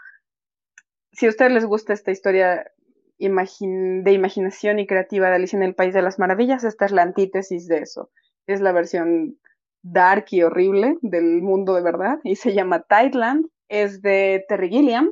[1.12, 2.72] si a ustedes les gusta esta historia
[3.18, 7.02] de imaginación y creativa de Alicia en el País de las Maravillas, esta es la
[7.02, 8.12] antítesis de eso.
[8.46, 9.40] Es la versión
[9.82, 13.48] dark y horrible del mundo de verdad y se llama Tideland.
[13.68, 15.12] Es de Terry Gilliam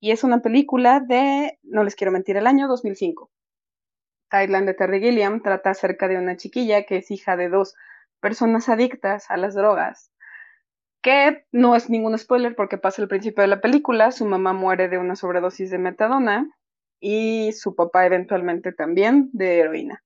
[0.00, 3.30] y es una película de, no les quiero mentir, el año 2005.
[4.28, 7.76] Tideland de Terry Gilliam trata acerca de una chiquilla que es hija de dos
[8.20, 10.10] personas adictas a las drogas
[11.02, 14.88] que no es ningún spoiler porque pasa el principio de la película, su mamá muere
[14.88, 16.50] de una sobredosis de metadona
[17.00, 20.02] y su papá eventualmente también de heroína.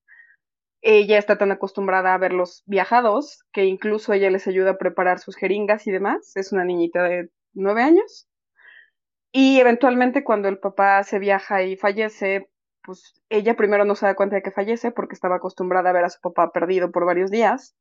[0.83, 5.37] Ella está tan acostumbrada a verlos viajados que incluso ella les ayuda a preparar sus
[5.37, 6.33] jeringas y demás.
[6.35, 8.29] Es una niñita de nueve años.
[9.31, 12.51] Y eventualmente cuando el papá se viaja y fallece,
[12.83, 16.05] pues ella primero no se da cuenta de que fallece porque estaba acostumbrada a ver
[16.05, 17.77] a su papá perdido por varios días.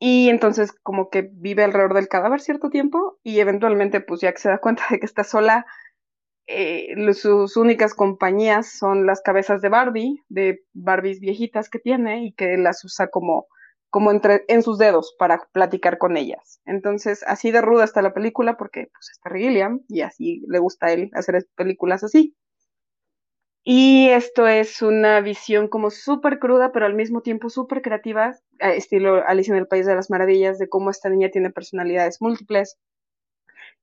[0.00, 4.38] Y entonces como que vive alrededor del cadáver cierto tiempo y eventualmente pues ya que
[4.38, 5.66] se da cuenta de que está sola,
[6.48, 12.32] eh, sus únicas compañías son las cabezas de Barbie, de Barbies viejitas que tiene y
[12.32, 13.46] que las usa como,
[13.90, 16.60] como entre, en sus dedos para platicar con ellas.
[16.64, 20.86] Entonces, así de ruda está la película porque pues está Gilliam y así le gusta
[20.86, 22.34] a él hacer películas así.
[23.70, 28.30] Y esto es una visión como súper cruda, pero al mismo tiempo súper creativa,
[28.60, 32.22] eh, estilo Alicia en el País de las Maravillas, de cómo esta niña tiene personalidades
[32.22, 32.78] múltiples,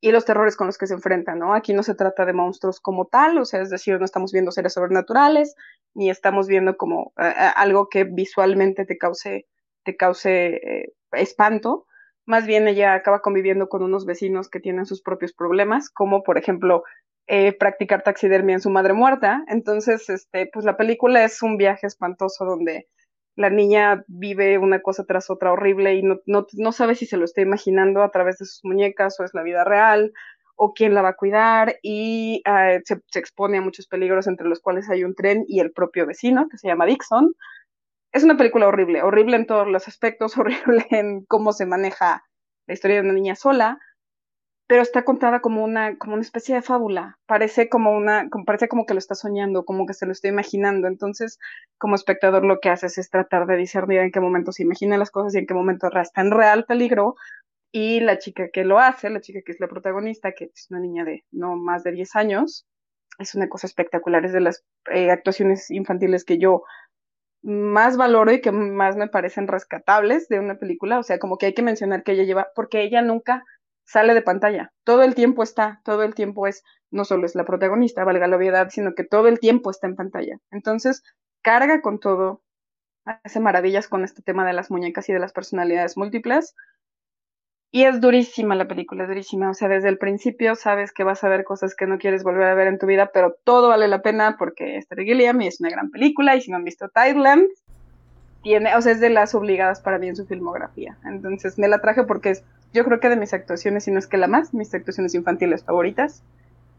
[0.02, 1.54] y los terrores con los que se enfrentan, ¿no?
[1.54, 4.52] Aquí no se trata de monstruos como tal, o sea, es decir, no estamos viendo
[4.52, 5.54] seres sobrenaturales,
[5.94, 9.46] ni estamos viendo como eh, eh, algo que visualmente te cause,
[9.84, 11.86] te cause espanto,
[12.26, 16.40] más bien ella acaba conviviendo con unos vecinos que tienen sus propios problemas, como por
[16.40, 16.84] ejemplo
[17.60, 19.44] practicar taxidermia en su madre muerta.
[19.48, 22.88] Entonces, este, pues la película es un viaje espantoso donde
[23.36, 27.18] la niña vive una cosa tras otra horrible y no, no, no, sabe si se
[27.18, 30.14] lo está imaginando a través de sus muñecas o es la vida real
[30.56, 34.62] o quién la va a cuidar y ah, se, expone a muchos peligros entre los
[34.62, 37.34] cuales hay un tren y el propio vecino que se llama Dixon.
[38.14, 42.24] Es una película horrible, horrible en todos los aspectos, horrible en cómo se maneja
[42.68, 43.80] la historia de una niña sola,
[44.68, 47.20] pero está contada como una, como una especie de fábula.
[47.28, 50.28] Parece como una, como, parece como que lo está soñando, como que se lo está
[50.28, 50.88] imaginando.
[50.88, 51.40] Entonces,
[51.78, 55.12] como espectador, lo que haces es tratar de discernir en qué momento se imagina las
[55.12, 57.16] cosas y en qué momento está en real peligro.
[57.72, 60.80] Y la chica que lo hace, la chica que es la protagonista, que es una
[60.80, 62.66] niña de no más de 10 años,
[63.20, 64.26] es una cosa espectacular.
[64.26, 66.64] Es de las eh, actuaciones infantiles que yo
[67.44, 70.98] más valoro y que más me parecen rescatables de una película.
[70.98, 73.44] O sea, como que hay que mencionar que ella lleva, porque ella nunca
[73.86, 74.72] sale de pantalla.
[74.84, 78.38] Todo el tiempo está, todo el tiempo es, no solo es la protagonista, valga la
[78.38, 80.38] obviedad, sino que todo el tiempo está en pantalla.
[80.52, 81.04] Entonces,
[81.42, 82.42] carga con todo,
[83.24, 86.56] hace maravillas con este tema de las muñecas y de las personalidades múltiples.
[87.72, 89.50] Y es durísima la película, es durísima.
[89.50, 92.48] O sea, desde el principio sabes que vas a ver cosas que no quieres volver
[92.48, 95.48] a ver en tu vida, pero todo vale la pena porque es Terry Gilliam y
[95.48, 96.36] es una gran película.
[96.36, 97.50] Y si no han visto Tideland,
[98.46, 100.96] tiene, o sea, es de las obligadas para mí en su filmografía.
[101.04, 102.44] Entonces me la traje porque es,
[102.76, 105.64] yo creo que de mis actuaciones, si no es que la más, mis actuaciones infantiles
[105.64, 106.22] favoritas.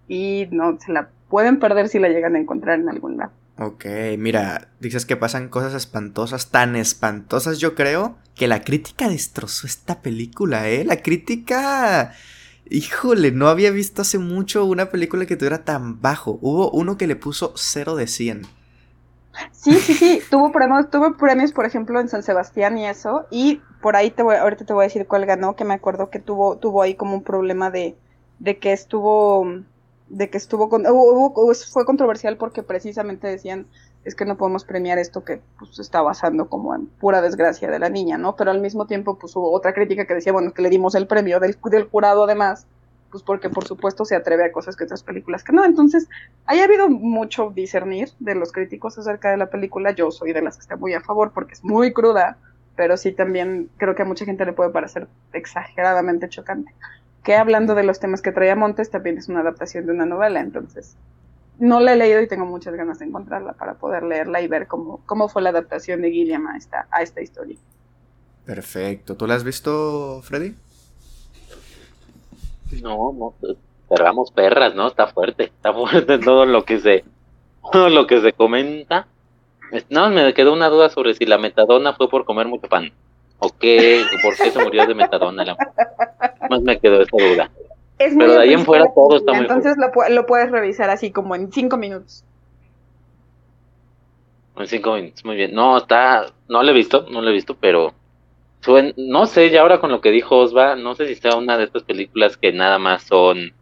[0.06, 3.32] Y no se la pueden perder si la llegan a encontrar en algún lado.
[3.58, 3.84] Ok,
[4.16, 10.02] mira, dices que pasan cosas espantosas, tan espantosas yo creo, que la crítica destrozó esta
[10.02, 10.84] película, ¿eh?
[10.84, 12.14] La crítica...
[12.68, 16.38] Híjole, no había visto hace mucho una película que tuviera tan bajo.
[16.42, 18.42] Hubo uno que le puso 0 de 100.
[19.52, 23.60] Sí, sí, sí, tuvo premios, tuvo premios, por ejemplo, en San Sebastián y eso, y
[23.82, 26.18] por ahí te voy, ahorita te voy a decir cuál ganó, que me acuerdo que
[26.18, 27.96] tuvo, tuvo ahí como un problema de,
[28.38, 29.46] de que estuvo,
[30.08, 30.84] de que estuvo, con,
[31.72, 33.66] fue controversial porque precisamente decían,
[34.04, 37.78] es que no podemos premiar esto que pues, está basando como en pura desgracia de
[37.78, 38.36] la niña, ¿no?
[38.36, 41.08] Pero al mismo tiempo, pues hubo otra crítica que decía, bueno, que le dimos el
[41.08, 42.66] premio del, del jurado además,
[43.10, 45.64] pues porque por supuesto se atreve a cosas que otras películas que no.
[45.64, 46.08] Entonces,
[46.46, 49.92] haya habido mucho discernir de los críticos acerca de la película.
[49.92, 52.38] Yo soy de las que está muy a favor porque es muy cruda,
[52.76, 56.72] pero sí también creo que a mucha gente le puede parecer exageradamente chocante.
[57.22, 60.40] Que hablando de los temas que traía Montes, también es una adaptación de una novela,
[60.40, 60.96] entonces
[61.58, 64.66] no la he leído y tengo muchas ganas de encontrarla para poder leerla y ver
[64.66, 67.56] cómo, cómo fue la adaptación de Gilliam a esta, a esta historia.
[68.44, 69.16] Perfecto.
[69.16, 70.54] ¿Tú la has visto, Freddy?
[72.82, 73.34] No, no,
[73.88, 74.88] cerramos perras, ¿no?
[74.88, 77.04] Está fuerte, está fuerte todo lo que se,
[77.72, 79.06] todo lo que se comenta.
[79.90, 82.92] No, me quedó una duda sobre si la metadona fue por comer mucho pan.
[83.38, 84.04] ¿O qué?
[84.22, 85.56] ¿Por qué se murió de metadona?
[86.48, 87.50] Más me quedó esa duda.
[87.98, 91.34] Pero de ahí en fuera todo está muy Entonces lo, lo, puedes revisar así como
[91.34, 92.24] en cinco minutos.
[94.56, 95.54] En cinco minutos, muy bien.
[95.54, 97.92] No, está, no lo he visto, no lo he visto, pero
[98.96, 101.64] no sé, ya ahora con lo que dijo Osva, no sé si sea una de
[101.64, 103.52] estas películas que nada más son,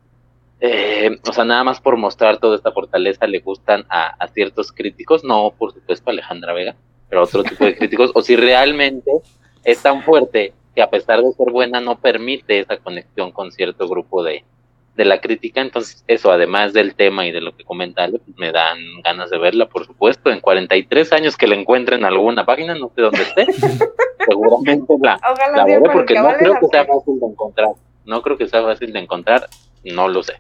[0.61, 4.73] eh, o sea, nada más por mostrar toda esta fortaleza le gustan a, a ciertos
[4.73, 6.77] críticos, no por supuesto a Alejandra Vega,
[7.09, 9.11] pero a otro tipo de críticos, o si realmente
[9.65, 13.89] es tan fuerte que a pesar de ser buena no permite esa conexión con cierto
[13.89, 14.45] grupo de,
[14.97, 18.37] de la crítica, entonces eso además del tema y de lo que comenta Ale, pues
[18.37, 22.47] me dan ganas de verla, por supuesto, en 43 años que la encuentre en alguna
[22.47, 23.47] página, no sé dónde esté,
[24.27, 25.19] seguramente la,
[25.55, 27.71] la veré porque no creo que sea fácil de encontrar,
[28.05, 29.49] no creo que sea fácil de encontrar,
[29.85, 30.35] no lo sé.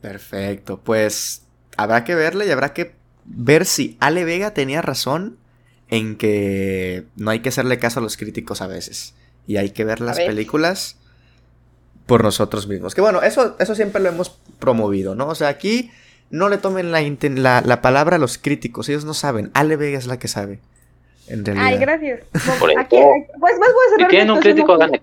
[0.00, 1.46] Perfecto, pues
[1.76, 5.38] habrá que verla y habrá que ver si Ale Vega tenía razón
[5.88, 9.14] en que no hay que hacerle caso a los críticos a veces.
[9.46, 11.01] Y hay que ver las películas
[12.12, 12.94] por nosotros mismos.
[12.94, 14.28] Que bueno, eso, eso siempre lo hemos
[14.58, 15.28] promovido, ¿no?
[15.28, 15.90] O sea, aquí
[16.28, 19.50] no le tomen la, la, la palabra a los críticos, ellos no saben.
[19.54, 20.60] Ale Vega es la que sabe.
[21.26, 21.66] En realidad.
[21.68, 22.20] Ay, gracias.
[22.60, 22.98] Por aquí,
[23.40, 24.10] pues más voy a cerrar.
[24.10, 25.00] Si un crítico, gane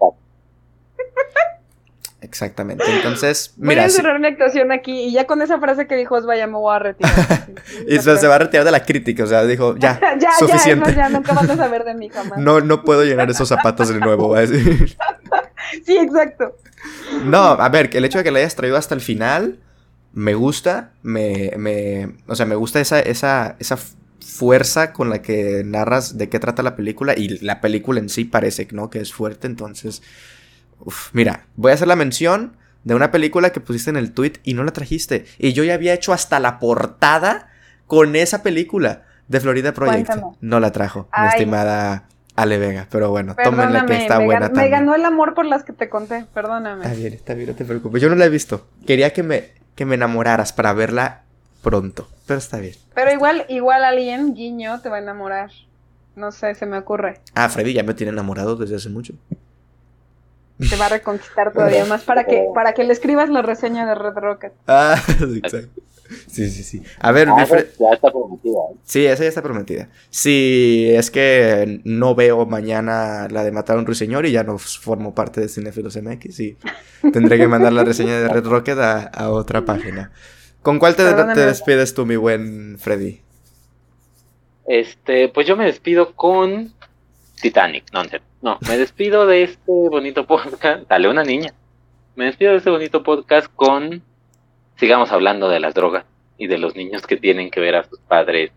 [2.22, 2.84] Exactamente.
[2.88, 3.82] Entonces, mira.
[3.82, 6.46] Voy a cerrar mi actuación aquí y ya con esa frase que dijo Osva ya
[6.46, 7.16] me voy a retirar.
[7.88, 10.92] y se va a retirar de la crítica, o sea, dijo, ya, ya suficiente.
[10.92, 12.38] Ya, ya, nunca vas a saber de mí jamás.
[12.38, 14.96] No, no puedo llenar esos zapatos de nuevo, va a decir.
[15.86, 16.56] sí, exacto.
[17.24, 19.60] No, a ver, el hecho de que la hayas traído hasta el final
[20.14, 23.78] me gusta, me, me, o sea, me gusta esa, esa, esa
[24.20, 28.26] fuerza con la que narras de qué trata la película y la película en sí
[28.26, 28.90] parece, ¿no?
[28.90, 30.02] Que es fuerte, entonces
[30.80, 34.34] Uf, mira, voy a hacer la mención de una película que pusiste en el tweet
[34.44, 35.26] y no la trajiste.
[35.38, 37.50] Y yo ya había hecho hasta la portada
[37.88, 40.12] con esa película de Florida Project.
[40.42, 42.08] No la trajo, mi estimada
[42.42, 42.88] Ale Vega.
[42.90, 44.66] Pero bueno, tómenla que está buena también.
[44.66, 46.86] Me ganó el amor por las que te conté, perdóname.
[46.86, 48.02] Está bien, está bien, no te preocupes.
[48.02, 48.66] Yo no la he visto.
[48.86, 51.22] Quería que me, que me enamoraras para verla
[51.62, 52.76] pronto, pero está bien.
[52.94, 55.52] Pero igual, igual alguien, guiño, te va a enamorar.
[56.16, 57.20] No sé, se me ocurre.
[57.34, 59.14] Ah, Freddy ya me tiene enamorado desde hace mucho
[60.68, 63.96] te va a reconquistar todavía más para que, para que le escribas la reseña de
[63.96, 64.54] Red Rocket.
[64.68, 65.82] Ah, exacto.
[66.28, 66.82] Sí, sí, sí.
[67.00, 68.60] A ver, ah, ya está prometida.
[68.72, 68.78] ¿eh?
[68.84, 69.90] Sí, esa ya está prometida.
[70.10, 74.58] Si es que no veo mañana la de Matar a un ruiseñor y ya no
[74.58, 76.58] formo parte de Cinefilos MX, sí.
[77.14, 80.12] Tendré que mandar la reseña de Red Rocket a, otra página.
[80.62, 83.22] ¿Con cuál te, te, despides tú, mi buen Freddy?
[84.68, 86.74] Este, pues yo me despido con
[87.42, 88.04] Titanic, no,
[88.42, 90.88] no, me despido de este bonito podcast.
[90.88, 91.54] Dale una niña.
[92.16, 94.02] Me despido de este bonito podcast con.
[94.80, 96.06] Sigamos hablando de las drogas
[96.38, 98.52] y de los niños que tienen que ver a sus padres.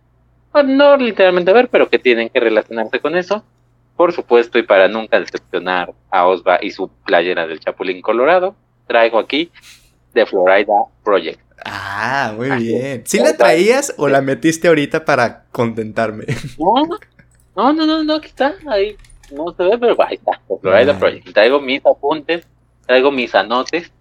[0.65, 3.45] no literalmente ver, pero que tienen que relacionarse con eso.
[3.97, 8.55] Por supuesto, y para nunca decepcionar a Osva y su playera del Chapulín Colorado,
[8.87, 9.51] traigo aquí
[10.13, 10.73] The Florida
[11.05, 11.41] Project.
[11.65, 13.03] Ah, muy bien.
[13.05, 16.27] ¿Sí la traías o la metiste ahorita para contentarme?
[17.55, 18.97] No, no, no, no, no aquí está, ahí
[19.31, 21.33] no se ve, pero ahí está, Florida Project.
[21.33, 22.47] Traigo mis apuntes,
[22.87, 23.93] traigo mis anotes,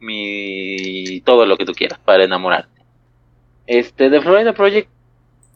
[0.00, 2.82] mi todo lo que tú quieras para enamorarte.
[3.66, 4.88] Este, de Florida Project,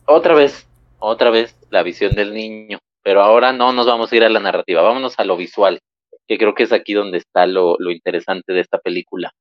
[0.06, 4.24] otra vez, otra vez la visión del niño, pero ahora no nos vamos a ir
[4.24, 5.80] a la narrativa, vámonos a lo visual,
[6.28, 9.32] que creo que es aquí donde está lo, lo interesante de esta película.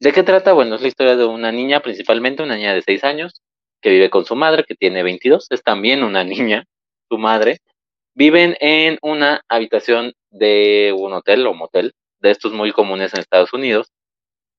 [0.00, 0.52] ¿De qué trata?
[0.52, 3.40] Bueno, es la historia de una niña, principalmente una niña de 6 años,
[3.80, 6.64] que vive con su madre, que tiene 22, es también una niña,
[7.08, 7.58] su madre,
[8.14, 13.54] Viven en una habitación de un hotel o motel, de estos muy comunes en Estados
[13.54, 13.90] Unidos,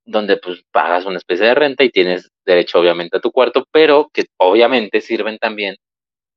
[0.06, 4.10] donde pues pagas una especie de renta y tienes derecho obviamente a tu cuarto, pero
[4.14, 5.76] que obviamente sirven también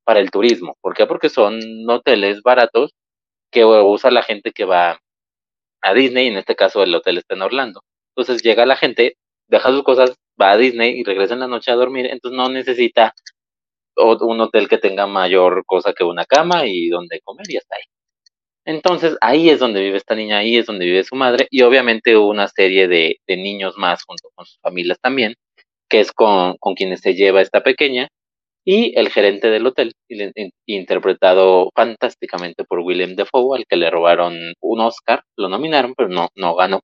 [0.05, 0.77] para el turismo.
[0.81, 1.05] ¿Por qué?
[1.07, 2.91] Porque son hoteles baratos
[3.51, 4.99] que usa la gente que va
[5.81, 7.81] a Disney, en este caso el hotel está en Orlando.
[8.15, 9.17] Entonces llega la gente,
[9.49, 12.49] deja sus cosas, va a Disney y regresa en la noche a dormir, entonces no
[12.49, 13.13] necesita
[13.97, 17.83] un hotel que tenga mayor cosa que una cama y donde comer y hasta ahí.
[18.67, 22.17] Entonces ahí es donde vive esta niña, ahí es donde vive su madre y obviamente
[22.17, 25.35] una serie de, de niños más junto con sus familias también,
[25.89, 28.09] que es con, con quienes se lleva esta pequeña
[28.65, 29.93] y el gerente del hotel,
[30.65, 36.27] interpretado fantásticamente por William Defoe, al que le robaron un Oscar, lo nominaron, pero no,
[36.35, 36.81] no ganó.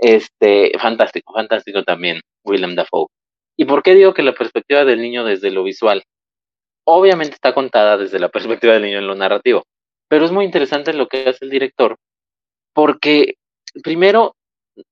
[0.00, 3.06] Este, fantástico, fantástico también, William Dafoe.
[3.56, 6.02] ¿Y por qué digo que la perspectiva del niño desde lo visual?
[6.84, 9.62] Obviamente está contada desde la perspectiva del niño en lo narrativo,
[10.08, 11.96] pero es muy interesante lo que hace el director,
[12.74, 13.34] porque
[13.82, 14.36] primero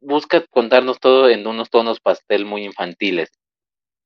[0.00, 3.30] busca contarnos todo en unos tonos pastel muy infantiles.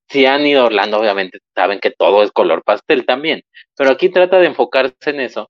[0.08, 3.42] Si han ido a Orlando, obviamente saben que todo es color pastel también,
[3.76, 5.48] pero aquí trata de enfocarse en eso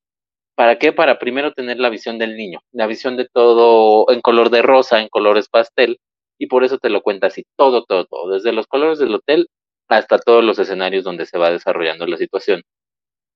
[0.59, 0.93] ¿Para qué?
[0.93, 5.01] Para primero tener la visión del niño, la visión de todo en color de rosa,
[5.01, 6.01] en colores pastel,
[6.37, 9.47] y por eso te lo cuenta así, todo, todo, todo, desde los colores del hotel
[9.89, 12.63] hasta todos los escenarios donde se va desarrollando la situación.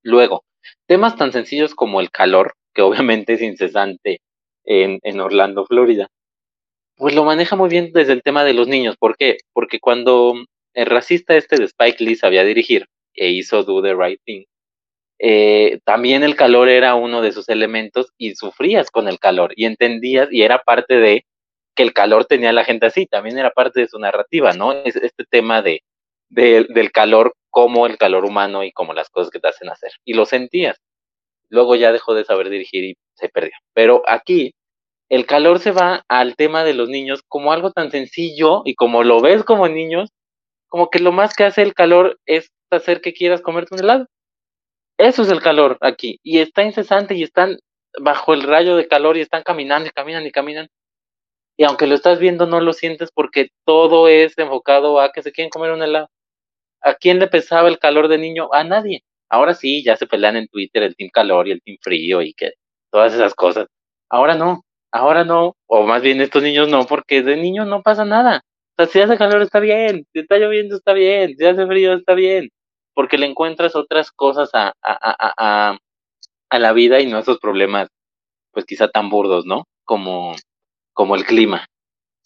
[0.02, 0.44] Luego,
[0.86, 4.20] temas tan sencillos como el calor, que obviamente es incesante
[4.64, 6.08] en, Orlando, Florida,
[6.96, 8.96] pues lo maneja muy bien desde el tema de los niños.
[8.96, 9.38] ¿Por qué?
[9.52, 10.34] Porque cuando
[10.74, 14.44] el racista este de Spike Lee sabía dirigir e hizo Do the Right Thing,
[15.18, 19.66] eh, también el calor era uno de sus elementos y sufrías con el calor y
[19.66, 21.24] entendías y era parte de
[21.76, 24.72] que el calor tenía a la gente así, también era parte de su narrativa, ¿no?
[24.72, 25.82] Es este tema de,
[26.28, 29.92] del calor como el calor humano y como las cosas que te hacen hacer.
[30.06, 30.78] Y lo sentías.
[31.50, 33.52] Luego ya dejó de saber dirigir y se perdió.
[33.74, 34.54] Pero aquí
[35.10, 39.04] el calor se va al tema de los niños como algo tan sencillo y como
[39.04, 40.08] lo ves como niños,
[40.66, 44.06] como que lo más que hace el calor es hacer que quieras comerte un helado.
[44.98, 46.18] Eso es el calor aquí.
[46.22, 47.58] Y está incesante y están
[48.00, 50.68] bajo el rayo de calor y están caminando y caminan y caminan.
[51.58, 55.32] Y aunque lo estás viendo, no lo sientes porque todo es enfocado a que se
[55.32, 56.08] quieren comer un helado.
[56.82, 58.48] ¿A quién le pesaba el calor de niño?
[58.52, 59.02] A nadie.
[59.30, 62.34] Ahora sí, ya se pelean en Twitter el team calor y el team frío y
[62.34, 62.52] que
[62.90, 63.66] todas esas cosas.
[64.10, 68.04] Ahora no, ahora no, o más bien estos niños no, porque de niño no pasa
[68.04, 68.42] nada.
[68.76, 71.94] O sea, si hace calor está bien, si está lloviendo está bien, si hace frío
[71.94, 72.50] está bien
[72.94, 75.78] porque le encuentras otras cosas a, a,
[76.50, 77.88] a, la vida y no esos problemas,
[78.52, 79.64] pues quizá tan burdos, ¿no?
[79.84, 80.34] Como,
[80.92, 81.66] como el clima.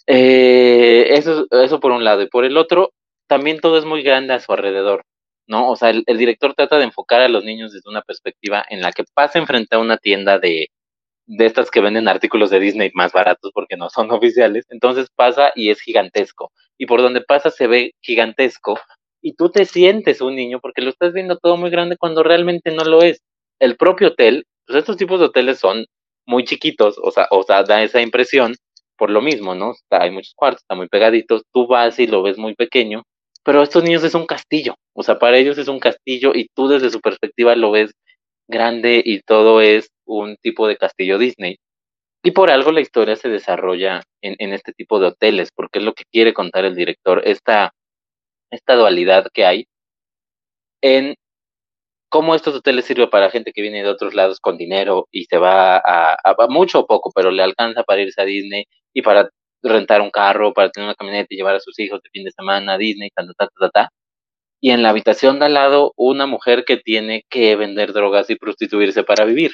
[0.07, 2.23] Eh, eso, eso por un lado.
[2.23, 2.91] Y por el otro,
[3.27, 5.05] también todo es muy grande a su alrededor,
[5.47, 5.69] ¿no?
[5.71, 8.83] O sea, el, el, director trata de enfocar a los niños desde una perspectiva en
[8.83, 10.69] la que pasen frente a una tienda de,
[11.27, 14.65] de estas que venden artículos de Disney más baratos porque no son oficiales.
[14.71, 16.53] Entonces pasa y es gigantesco.
[16.79, 18.79] Y por donde pasa se ve gigantesco
[19.21, 22.71] y tú te sientes un niño porque lo estás viendo todo muy grande cuando realmente
[22.71, 23.23] no lo es.
[23.59, 25.87] El propio hotel, pues estos tipos de hoteles son
[26.27, 28.55] muy chiquitos, o sea, o sea, da esa impresión
[28.97, 29.73] por lo mismo, ¿no?
[29.73, 33.03] Está, hay muchos cuartos, está muy pegaditos, tú vas y lo ves muy pequeño,
[33.47, 36.67] pero estos niños es un castillo, o sea, para ellos es un castillo y tú
[36.67, 37.93] desde su perspectiva lo ves
[38.49, 41.59] grande y todo es un tipo de castillo Disney.
[42.25, 45.85] Y por algo la historia se desarrolla en, en este tipo de hoteles, porque es
[45.85, 47.73] lo que quiere contar el director, esta
[48.51, 49.67] esta dualidad que hay
[50.83, 51.15] en
[52.09, 55.39] cómo estos hoteles sirven para gente que viene de otros lados con dinero y se
[55.39, 56.17] va a,
[56.49, 59.31] mucho o poco, pero le alcanza para irse a Disney y para
[59.63, 62.33] rentar un carro, para tener una camioneta y llevar a sus hijos de fin de
[62.33, 63.91] semana a Disney, ta, ta, ta, ta,
[64.61, 68.37] Y en la habitación de al lado, una mujer que tiene que vender drogas y
[68.37, 69.53] prostituirse para vivir,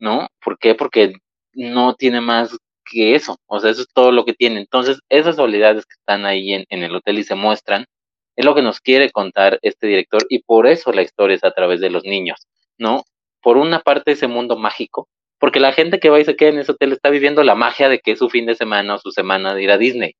[0.00, 0.28] ¿no?
[0.44, 0.74] ¿Por qué?
[0.74, 1.14] Porque
[1.54, 4.60] no tiene más que eso, o sea, eso es todo lo que tiene.
[4.60, 7.86] Entonces, esas dualidades que están ahí en, en el hotel y se muestran,
[8.36, 11.52] es lo que nos quiere contar este director y por eso la historia es a
[11.52, 12.46] través de los niños,
[12.78, 13.04] ¿no?
[13.42, 15.08] Por una parte ese mundo mágico,
[15.46, 17.88] porque la gente que va y se queda en ese hotel está viviendo la magia
[17.88, 20.14] de que es su fin de semana o su semana de ir a Disney.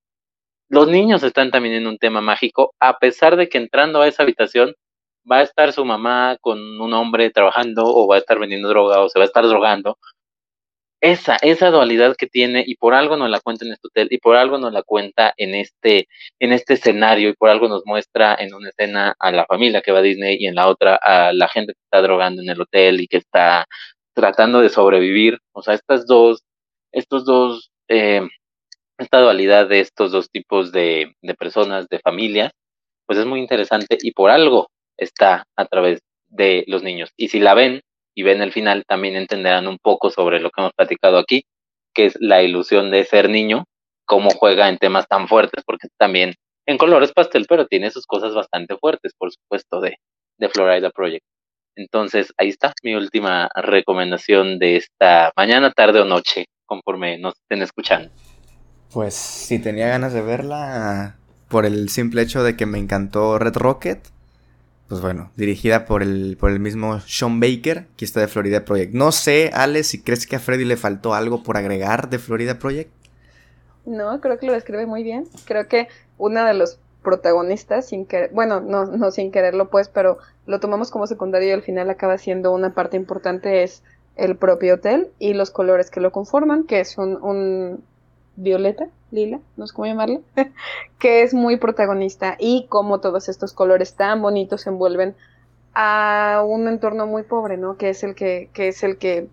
[0.69, 4.23] Los niños están también en un tema mágico, a pesar de que entrando a esa
[4.23, 4.75] habitación
[5.29, 9.01] va a estar su mamá con un hombre trabajando o va a estar vendiendo droga
[9.01, 9.99] o se va a estar drogando
[11.01, 14.19] esa, esa dualidad que tiene y por algo nos la cuenta en este hotel y
[14.19, 16.07] por algo nos la cuenta en este,
[16.39, 19.91] en este escenario y por algo nos muestra en una escena a la familia que
[19.91, 22.61] va a Disney y en la otra a la gente que está drogando en el
[22.61, 23.67] hotel y que está
[24.17, 25.39] tratando de sobrevivir.
[25.53, 26.43] O sea, estas dos,
[26.91, 28.27] estos dos, eh,
[28.99, 32.53] esta dualidad de estos dos tipos de, de personas, de familias,
[33.07, 37.11] pues es muy interesante y por algo está a través de los niños.
[37.17, 37.83] Y si la ven,
[38.17, 41.45] y ven el final, también entenderán un poco sobre lo que hemos platicado aquí,
[41.95, 43.65] que es la ilusión de ser niño,
[44.07, 46.35] cómo juega en temas tan fuertes, porque también
[46.67, 49.97] en colores pastel, pero tiene sus cosas bastante fuertes, por supuesto, de,
[50.39, 51.25] de Florida Project.
[51.77, 57.63] Entonces, ahí está mi última recomendación de esta mañana, tarde o noche, conforme nos estén
[57.63, 58.11] escuchando.
[58.93, 61.17] Pues si tenía ganas de verla
[61.49, 64.01] por el simple hecho de que me encantó Red Rocket,
[64.89, 68.95] pues bueno, dirigida por el, por el mismo Sean Baker, que está de Florida Project.
[68.95, 72.59] No sé, Alex, si crees que a Freddy le faltó algo por agregar de Florida
[72.59, 72.91] Project.
[73.85, 75.29] No, creo que lo describe muy bien.
[75.45, 75.89] Creo que
[76.19, 80.91] una de los protagonistas, sin querer, bueno, no, no sin quererlo pues, pero lo tomamos
[80.91, 83.85] como secundario y al final acaba siendo una parte importante es
[84.17, 87.85] el propio hotel y los colores que lo conforman, que son un
[88.35, 90.23] violeta, lila, no sé cómo llamarlo,
[90.99, 95.15] que es muy protagonista y como todos estos colores tan bonitos se envuelven
[95.75, 97.77] a un entorno muy pobre, ¿no?
[97.77, 99.29] Que es el que, que es el que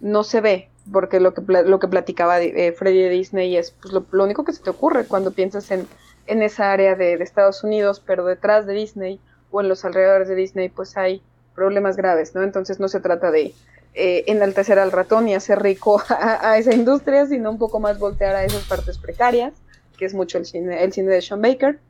[0.00, 4.24] no se ve, porque lo que, lo que platicaba de, Freddy Disney es pues, lo,
[4.24, 5.88] único que se te ocurre cuando piensas en,
[6.26, 9.20] en esa área de, de, Estados Unidos, pero detrás de Disney
[9.50, 11.22] o en los alrededores de Disney, pues hay
[11.54, 12.42] problemas graves, ¿no?
[12.42, 13.54] Entonces no se trata de
[13.98, 18.36] eh, enaltecer al ratón y hacer rico a, esa industria, sino un poco más voltear
[18.36, 19.54] a esas partes precarias,
[19.96, 21.80] que es mucho el cine, el cine de Sean Baker.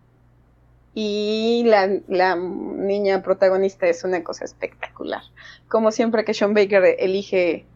[0.94, 5.20] Y la, la niña protagonista es una cosa espectacular.
[5.68, 7.66] Como siempre que Sean Baker elige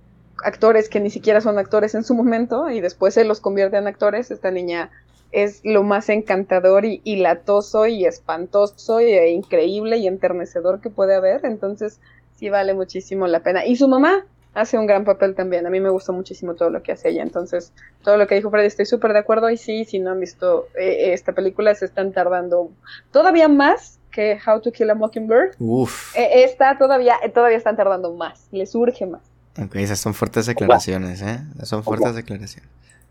[0.43, 3.89] actores que ni siquiera son actores en su momento y después se los convierte en
[3.89, 4.91] actores, esta niña
[5.33, 10.91] es lo más encantador y, y latoso y espantoso y, e increíble y enternecedor que
[10.91, 11.45] puede haber.
[11.45, 12.01] Entonces,
[12.37, 13.65] sí vale muchísimo la pena.
[13.65, 15.67] Y su mamá hace un gran papel también.
[15.67, 17.23] A mí me gustó muchísimo todo lo que hace ella.
[17.23, 19.51] Entonces, todo lo que dijo Freddy, estoy súper de acuerdo.
[19.51, 22.71] Y sí, si no han visto eh, esta película, se están tardando
[23.13, 25.55] todavía más que How to Kill a Mockingbird.
[25.61, 26.17] Uf.
[26.17, 28.49] Eh, esta todavía, eh, todavía están tardando más.
[28.51, 29.23] Les urge más.
[29.63, 31.41] Ok, esas son fuertes declaraciones, ¿eh?
[31.65, 32.69] Son fuertes declaraciones.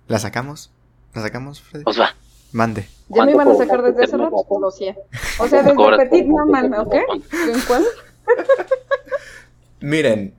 [0.07, 0.71] ¿La sacamos?
[1.13, 1.83] ¿La sacamos, Freddy?
[1.83, 2.15] Pues va.
[2.51, 2.87] Mande.
[3.09, 4.95] Ya me iban a sacar desde hace rato, lo sé.
[5.39, 6.93] O sea, desde Petit Maman, ¿ok?
[6.93, 7.85] ¿En cuál?
[9.81, 10.33] Miren,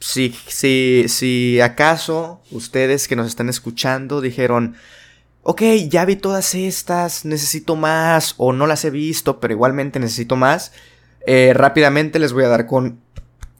[0.00, 4.76] si, si, si acaso ustedes que nos están escuchando dijeron,
[5.42, 10.36] ok, ya vi todas estas, necesito más, o no las he visto, pero igualmente necesito
[10.36, 10.72] más,
[11.26, 13.00] eh, rápidamente les voy a dar con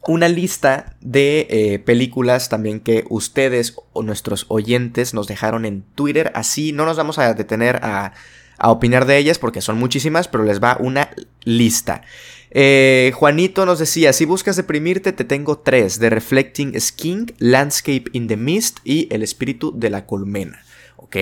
[0.08, 6.32] una lista de eh, películas también que ustedes o nuestros oyentes nos dejaron en Twitter.
[6.34, 8.14] Así no nos vamos a detener a,
[8.60, 11.10] opinar de ellas porque son muchísimas, pero les va una
[11.44, 12.02] lista.
[12.50, 18.26] Eh, Juanito nos decía, si buscas deprimirte, te tengo tres, The Reflecting Skin, Landscape in
[18.28, 20.62] the Mist y El Espíritu de la Colmena.
[20.96, 21.16] ¿Ok?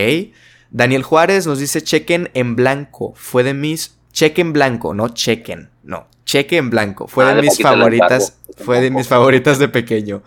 [0.70, 3.95] Daniel Juárez nos dice, chequen en blanco, fue de mis...
[4.16, 8.90] Chequen blanco, no chequen, no, cheque en blanco, fue de ah, mis favoritas, fue de
[8.90, 10.22] mis favoritas de pequeño.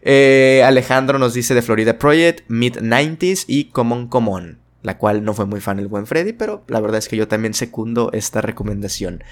[0.00, 5.46] Eh, Alejandro nos dice de Florida Project, Mid-90s y Common Common la cual no fue
[5.46, 9.24] muy fan el buen Freddy, pero la verdad es que yo también secundo esta recomendación.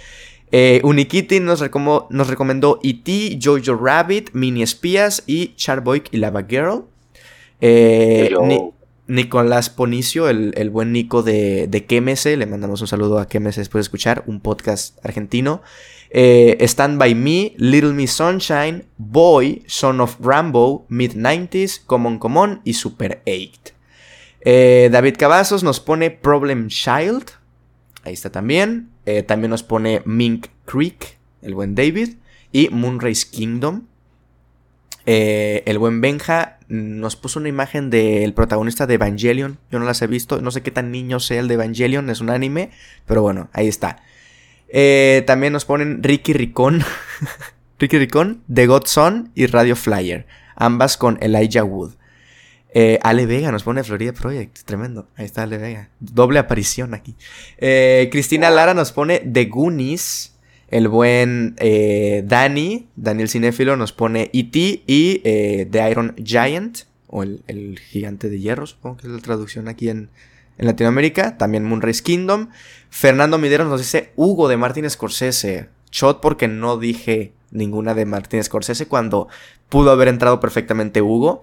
[0.52, 1.62] Eh, Unikitty nos,
[2.10, 6.84] nos recomendó E.T., Jojo Rabbit, Mini Espías y Charboy y Lava Girl.
[7.60, 8.34] Eh,
[9.10, 13.86] Nicolás Ponicio, el, buen Nico de, de le mandamos un saludo a Quemese después de
[13.86, 15.62] escuchar, un podcast argentino.
[16.10, 22.74] Eh, Stand By Me, Little Miss Sunshine, Boy, Son of Rambo, Mid-90s, Common Common y
[22.74, 23.74] Super 8.
[24.42, 27.24] Eh, David Cavazos nos pone Problem Child.
[28.04, 28.90] Ahí está también.
[29.06, 32.14] Eh, también nos pone Mink Creek, el buen David.
[32.52, 33.86] Y Moonrise Kingdom.
[35.06, 39.58] Eh, el buen Benja nos puso una imagen del protagonista de Evangelion.
[39.70, 40.40] Yo no las he visto.
[40.40, 42.10] No sé qué tan niño sea el de Evangelion.
[42.10, 42.70] Es un anime.
[43.06, 44.02] Pero bueno, ahí está.
[45.26, 46.84] también nos ponen Ricky Ricón.
[47.80, 50.26] Ricky Ricón, The Godson y Radio Flyer.
[50.54, 51.94] Ambas con Elijah Wood.
[52.72, 55.08] Eh, Ale Vega nos pone Florida Project, tremendo.
[55.16, 55.88] Ahí está Ale Vega.
[55.98, 57.16] Doble aparición aquí.
[57.56, 60.36] Eh, Cristina Lara nos pone The Goonies.
[60.70, 64.84] El buen eh, Dani, Daniel Cinéfilo, nos pone E.T.
[64.86, 69.88] y The Iron Giant, o el, gigante de hierro, supongo que es la traducción aquí
[69.88, 70.10] en,
[70.58, 71.38] en Latinoamérica.
[71.38, 72.50] También Moonrise Kingdom.
[72.90, 75.68] Fernando Mideros nos dice Hugo de Martin Scorsese.
[75.90, 79.28] Shot porque no dije ninguna de Martin Scorsese cuando
[79.68, 81.40] pudo haber entrado perfectamente Hugo.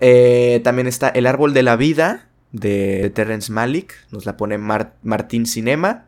[0.00, 3.94] Eh, también está El Árbol de la Vida de Terrence Malick.
[4.10, 6.04] Nos la pone Martín Cinema.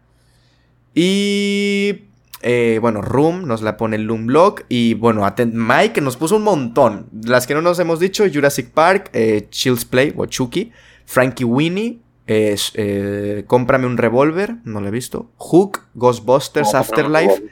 [0.94, 2.07] Y.
[2.42, 4.64] Eh, bueno, Room nos la pone Loom Blog.
[4.68, 7.06] Y bueno, Mike nos puso un montón.
[7.24, 10.72] Las que no nos hemos dicho: Jurassic Park, eh, Chills Play o Chucky,
[11.04, 12.00] Frankie Winnie.
[13.46, 15.30] Cómprame un revólver, no lo he visto.
[15.36, 17.42] Hook, Ghostbusters Afterlife.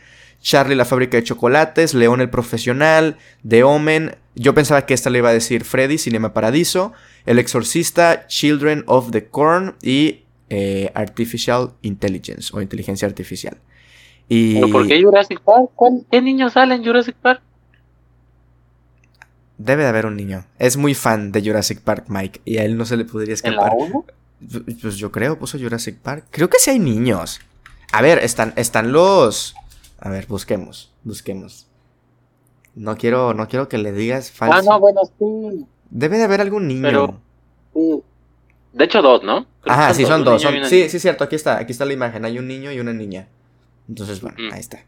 [0.40, 3.16] Charlie la fábrica de chocolates, León el profesional,
[3.48, 6.92] The Omen, yo pensaba que esta le iba a decir Freddy, Cinema Paradiso,
[7.24, 13.56] El Exorcista, Children of the Corn y eh, Artificial Intelligence o Inteligencia Artificial.
[14.28, 14.60] Y...
[14.72, 15.70] por qué Jurassic Park?
[16.10, 17.42] ¿Qué niños salen en Jurassic Park?
[19.58, 20.44] Debe de haber un niño.
[20.58, 23.72] Es muy fan de Jurassic Park, Mike, y a él no se le podría escapar.
[24.82, 26.26] Pues yo creo, puso Jurassic Park.
[26.30, 27.40] Creo que sí hay niños.
[27.92, 29.54] A ver, están, están los
[29.98, 31.66] A ver, busquemos, busquemos.
[32.74, 34.58] No quiero, no quiero que le digas falso.
[34.58, 35.66] Ah, no, bueno, sí.
[35.88, 36.82] Debe de haber algún niño.
[36.82, 37.20] Pero,
[37.72, 38.02] sí.
[38.74, 39.46] De hecho, dos, ¿no?
[39.64, 40.42] Ajá, sí, son dos.
[40.68, 41.24] sí, sí, cierto.
[41.24, 42.26] Aquí está, aquí está la imagen.
[42.26, 43.28] Hay un niño y una niña.
[43.88, 44.84] Entonces, bueno, ahí está.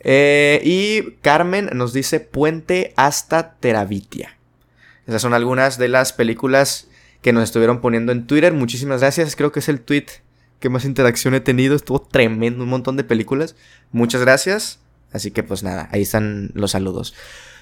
[0.00, 4.36] Eh, y Carmen nos dice Puente hasta Terabitia.
[5.06, 6.88] Esas son algunas de las películas
[7.22, 8.52] que nos estuvieron poniendo en Twitter.
[8.52, 9.36] Muchísimas gracias.
[9.36, 10.06] Creo que es el tweet
[10.60, 11.74] que más interacción he tenido.
[11.74, 13.56] Estuvo tremendo, un montón de películas.
[13.92, 14.80] Muchas gracias.
[15.12, 17.14] Así que pues nada, ahí están los saludos.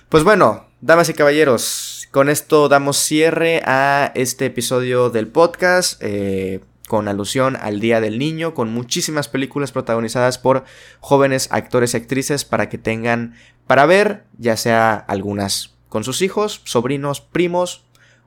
[0.09, 6.01] Pues bueno, damas y caballeros, con esto damos cierre a este episodio del podcast.
[6.03, 10.65] Eh, con alusión al Día del Niño, con muchísimas películas protagonizadas por
[11.01, 13.35] jóvenes actores y actrices para que tengan
[13.67, 17.85] para ver, ya sea algunas con sus hijos, sobrinos, primos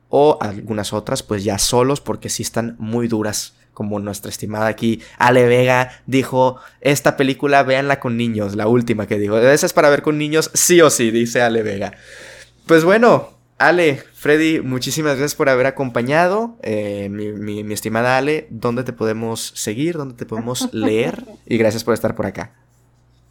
[0.10, 5.04] o algunas otras pues ya solos porque sí están muy duras como nuestra estimada aquí
[5.20, 9.90] Ale Vega dijo, esta película véanla con niños, la última que dijo, esa es para
[9.90, 11.94] ver con niños sí o sí, dice Ale Vega.
[12.66, 16.56] Pues bueno, Ale, Freddy, muchísimas gracias por haber acompañado.
[16.62, 19.98] Eh, mi, estimada Ale, ¿dónde te podemos seguir?
[19.98, 21.26] ¿Dónde te podemos leer?
[21.48, 22.52] Y gracias por estar por acá.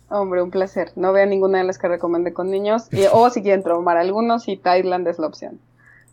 [0.08, 0.90] Hombre, un placer.
[0.96, 2.88] No veo ninguna de las que recomendé con niños.
[3.12, 5.60] o si quieren traumar algunos, y Thailand es la opción.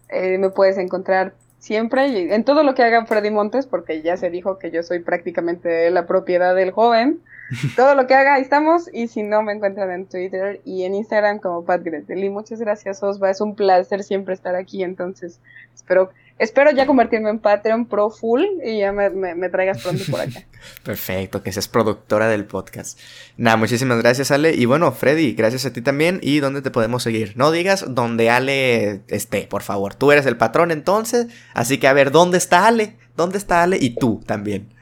[0.10, 1.34] Eh, me puedes encontrar
[1.64, 5.00] siempre, en todo lo que haga Freddy Montes, porque ya se dijo que yo soy
[5.00, 7.22] prácticamente la propiedad del joven,
[7.78, 10.94] todo lo que haga, ahí estamos, y si no, me encuentran en Twitter y en
[10.94, 12.22] Instagram como Pat Gretel.
[12.22, 15.40] Y muchas gracias, Osva, es un placer siempre estar aquí, entonces
[15.74, 20.44] espero Espero ya convertirme en Patreon Pro Full y ya me, traigas pronto por acá.
[20.84, 23.00] Perfecto, que seas productora del podcast.
[23.38, 24.54] Nada, muchísimas gracias, Ale.
[24.56, 26.20] Y bueno, Freddy, gracias a ti también.
[26.24, 27.34] ¿Y dónde te podemos seguir?
[27.36, 29.94] No digas dónde Ale esté, por favor.
[29.94, 31.28] Tú eres el patrón entonces.
[31.54, 32.98] Así que a ver, ¿dónde está Ale?
[33.16, 33.78] ¿Dónde está Ale?
[33.80, 34.74] Y tú también.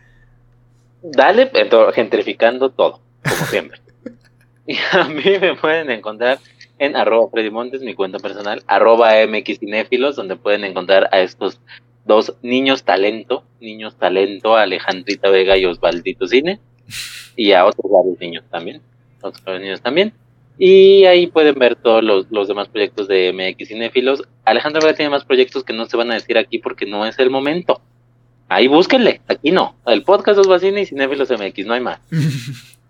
[1.04, 1.52] Dale,
[1.94, 3.80] gentrificando todo, como siempre.
[4.68, 6.40] y a mí me pueden encontrar
[6.82, 11.62] en arroba Freddy Montes, mi cuenta personal, arroba mxcinéfilos, donde pueden encontrar a estos
[12.06, 16.60] dos niños talento, niños talento, Alejandrita Vega y Osvaldito Cine,
[17.36, 18.82] y a otros varios niños también,
[19.22, 20.12] otros niños también.
[20.58, 24.24] Y ahí pueden ver todos los, demás proyectos de MX Cinéfilos.
[24.44, 27.20] Alejandra Vega tiene más proyectos que no se van a decir aquí porque no es
[27.20, 27.80] el momento.
[28.50, 29.76] Ahí búsquenle, aquí no.
[29.86, 32.00] El podcast Osvacine y Cinéfilos MX, no hay más.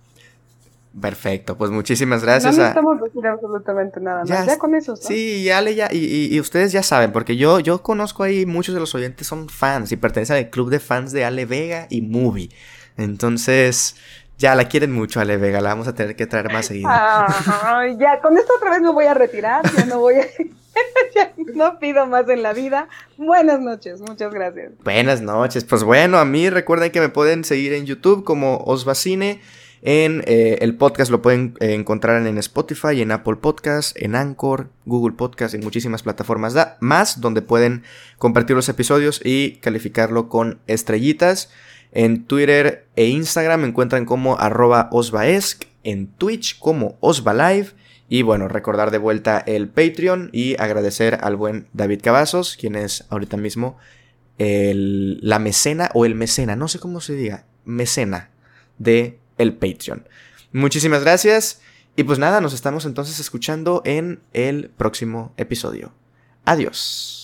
[1.00, 2.58] Perfecto, pues muchísimas gracias.
[2.58, 4.46] No necesitamos decir absolutamente nada más.
[4.46, 4.98] Ya, con eso.
[4.98, 8.82] Sí, ya le ya, y, ustedes ya saben, porque yo, yo conozco ahí muchos de
[8.82, 12.50] los oyentes son fans y pertenecen al club de fans de Ale Vega y Movie.
[12.98, 13.96] Entonces,
[14.38, 16.90] ya la quieren mucho Ale Vega, la vamos a tener que traer más seguido.
[16.90, 20.28] ya, con esto otra vez me voy a retirar, ya no voy a...
[21.56, 22.90] no pido más en la vida.
[23.18, 24.74] Buenas noches, muchas gracias.
[24.84, 29.40] Buenas noches, pues bueno, a mí recuerden que me pueden seguir en YouTube como Osvacine.
[29.84, 34.70] En eh, el podcast lo pueden eh, encontrar en Spotify, en Apple Podcast, en Anchor,
[34.86, 37.84] Google Podcast y muchísimas plataformas más donde pueden
[38.20, 41.50] compartir los episodios y calificarlo con estrellitas.
[41.92, 47.70] En Twitter e Instagram me encuentran como arroba osvaesc, en Twitch como osvalive
[48.08, 53.06] y bueno, recordar de vuelta el Patreon y agradecer al buen David Cavazos, quien es
[53.10, 53.78] ahorita mismo
[54.38, 58.30] el, la mecena o el mecena, no sé cómo se diga, mecena
[58.78, 60.08] de el Patreon.
[60.54, 61.62] Muchísimas gracias
[61.96, 65.94] y pues nada, nos estamos entonces escuchando en el próximo episodio.
[66.46, 67.21] Adiós.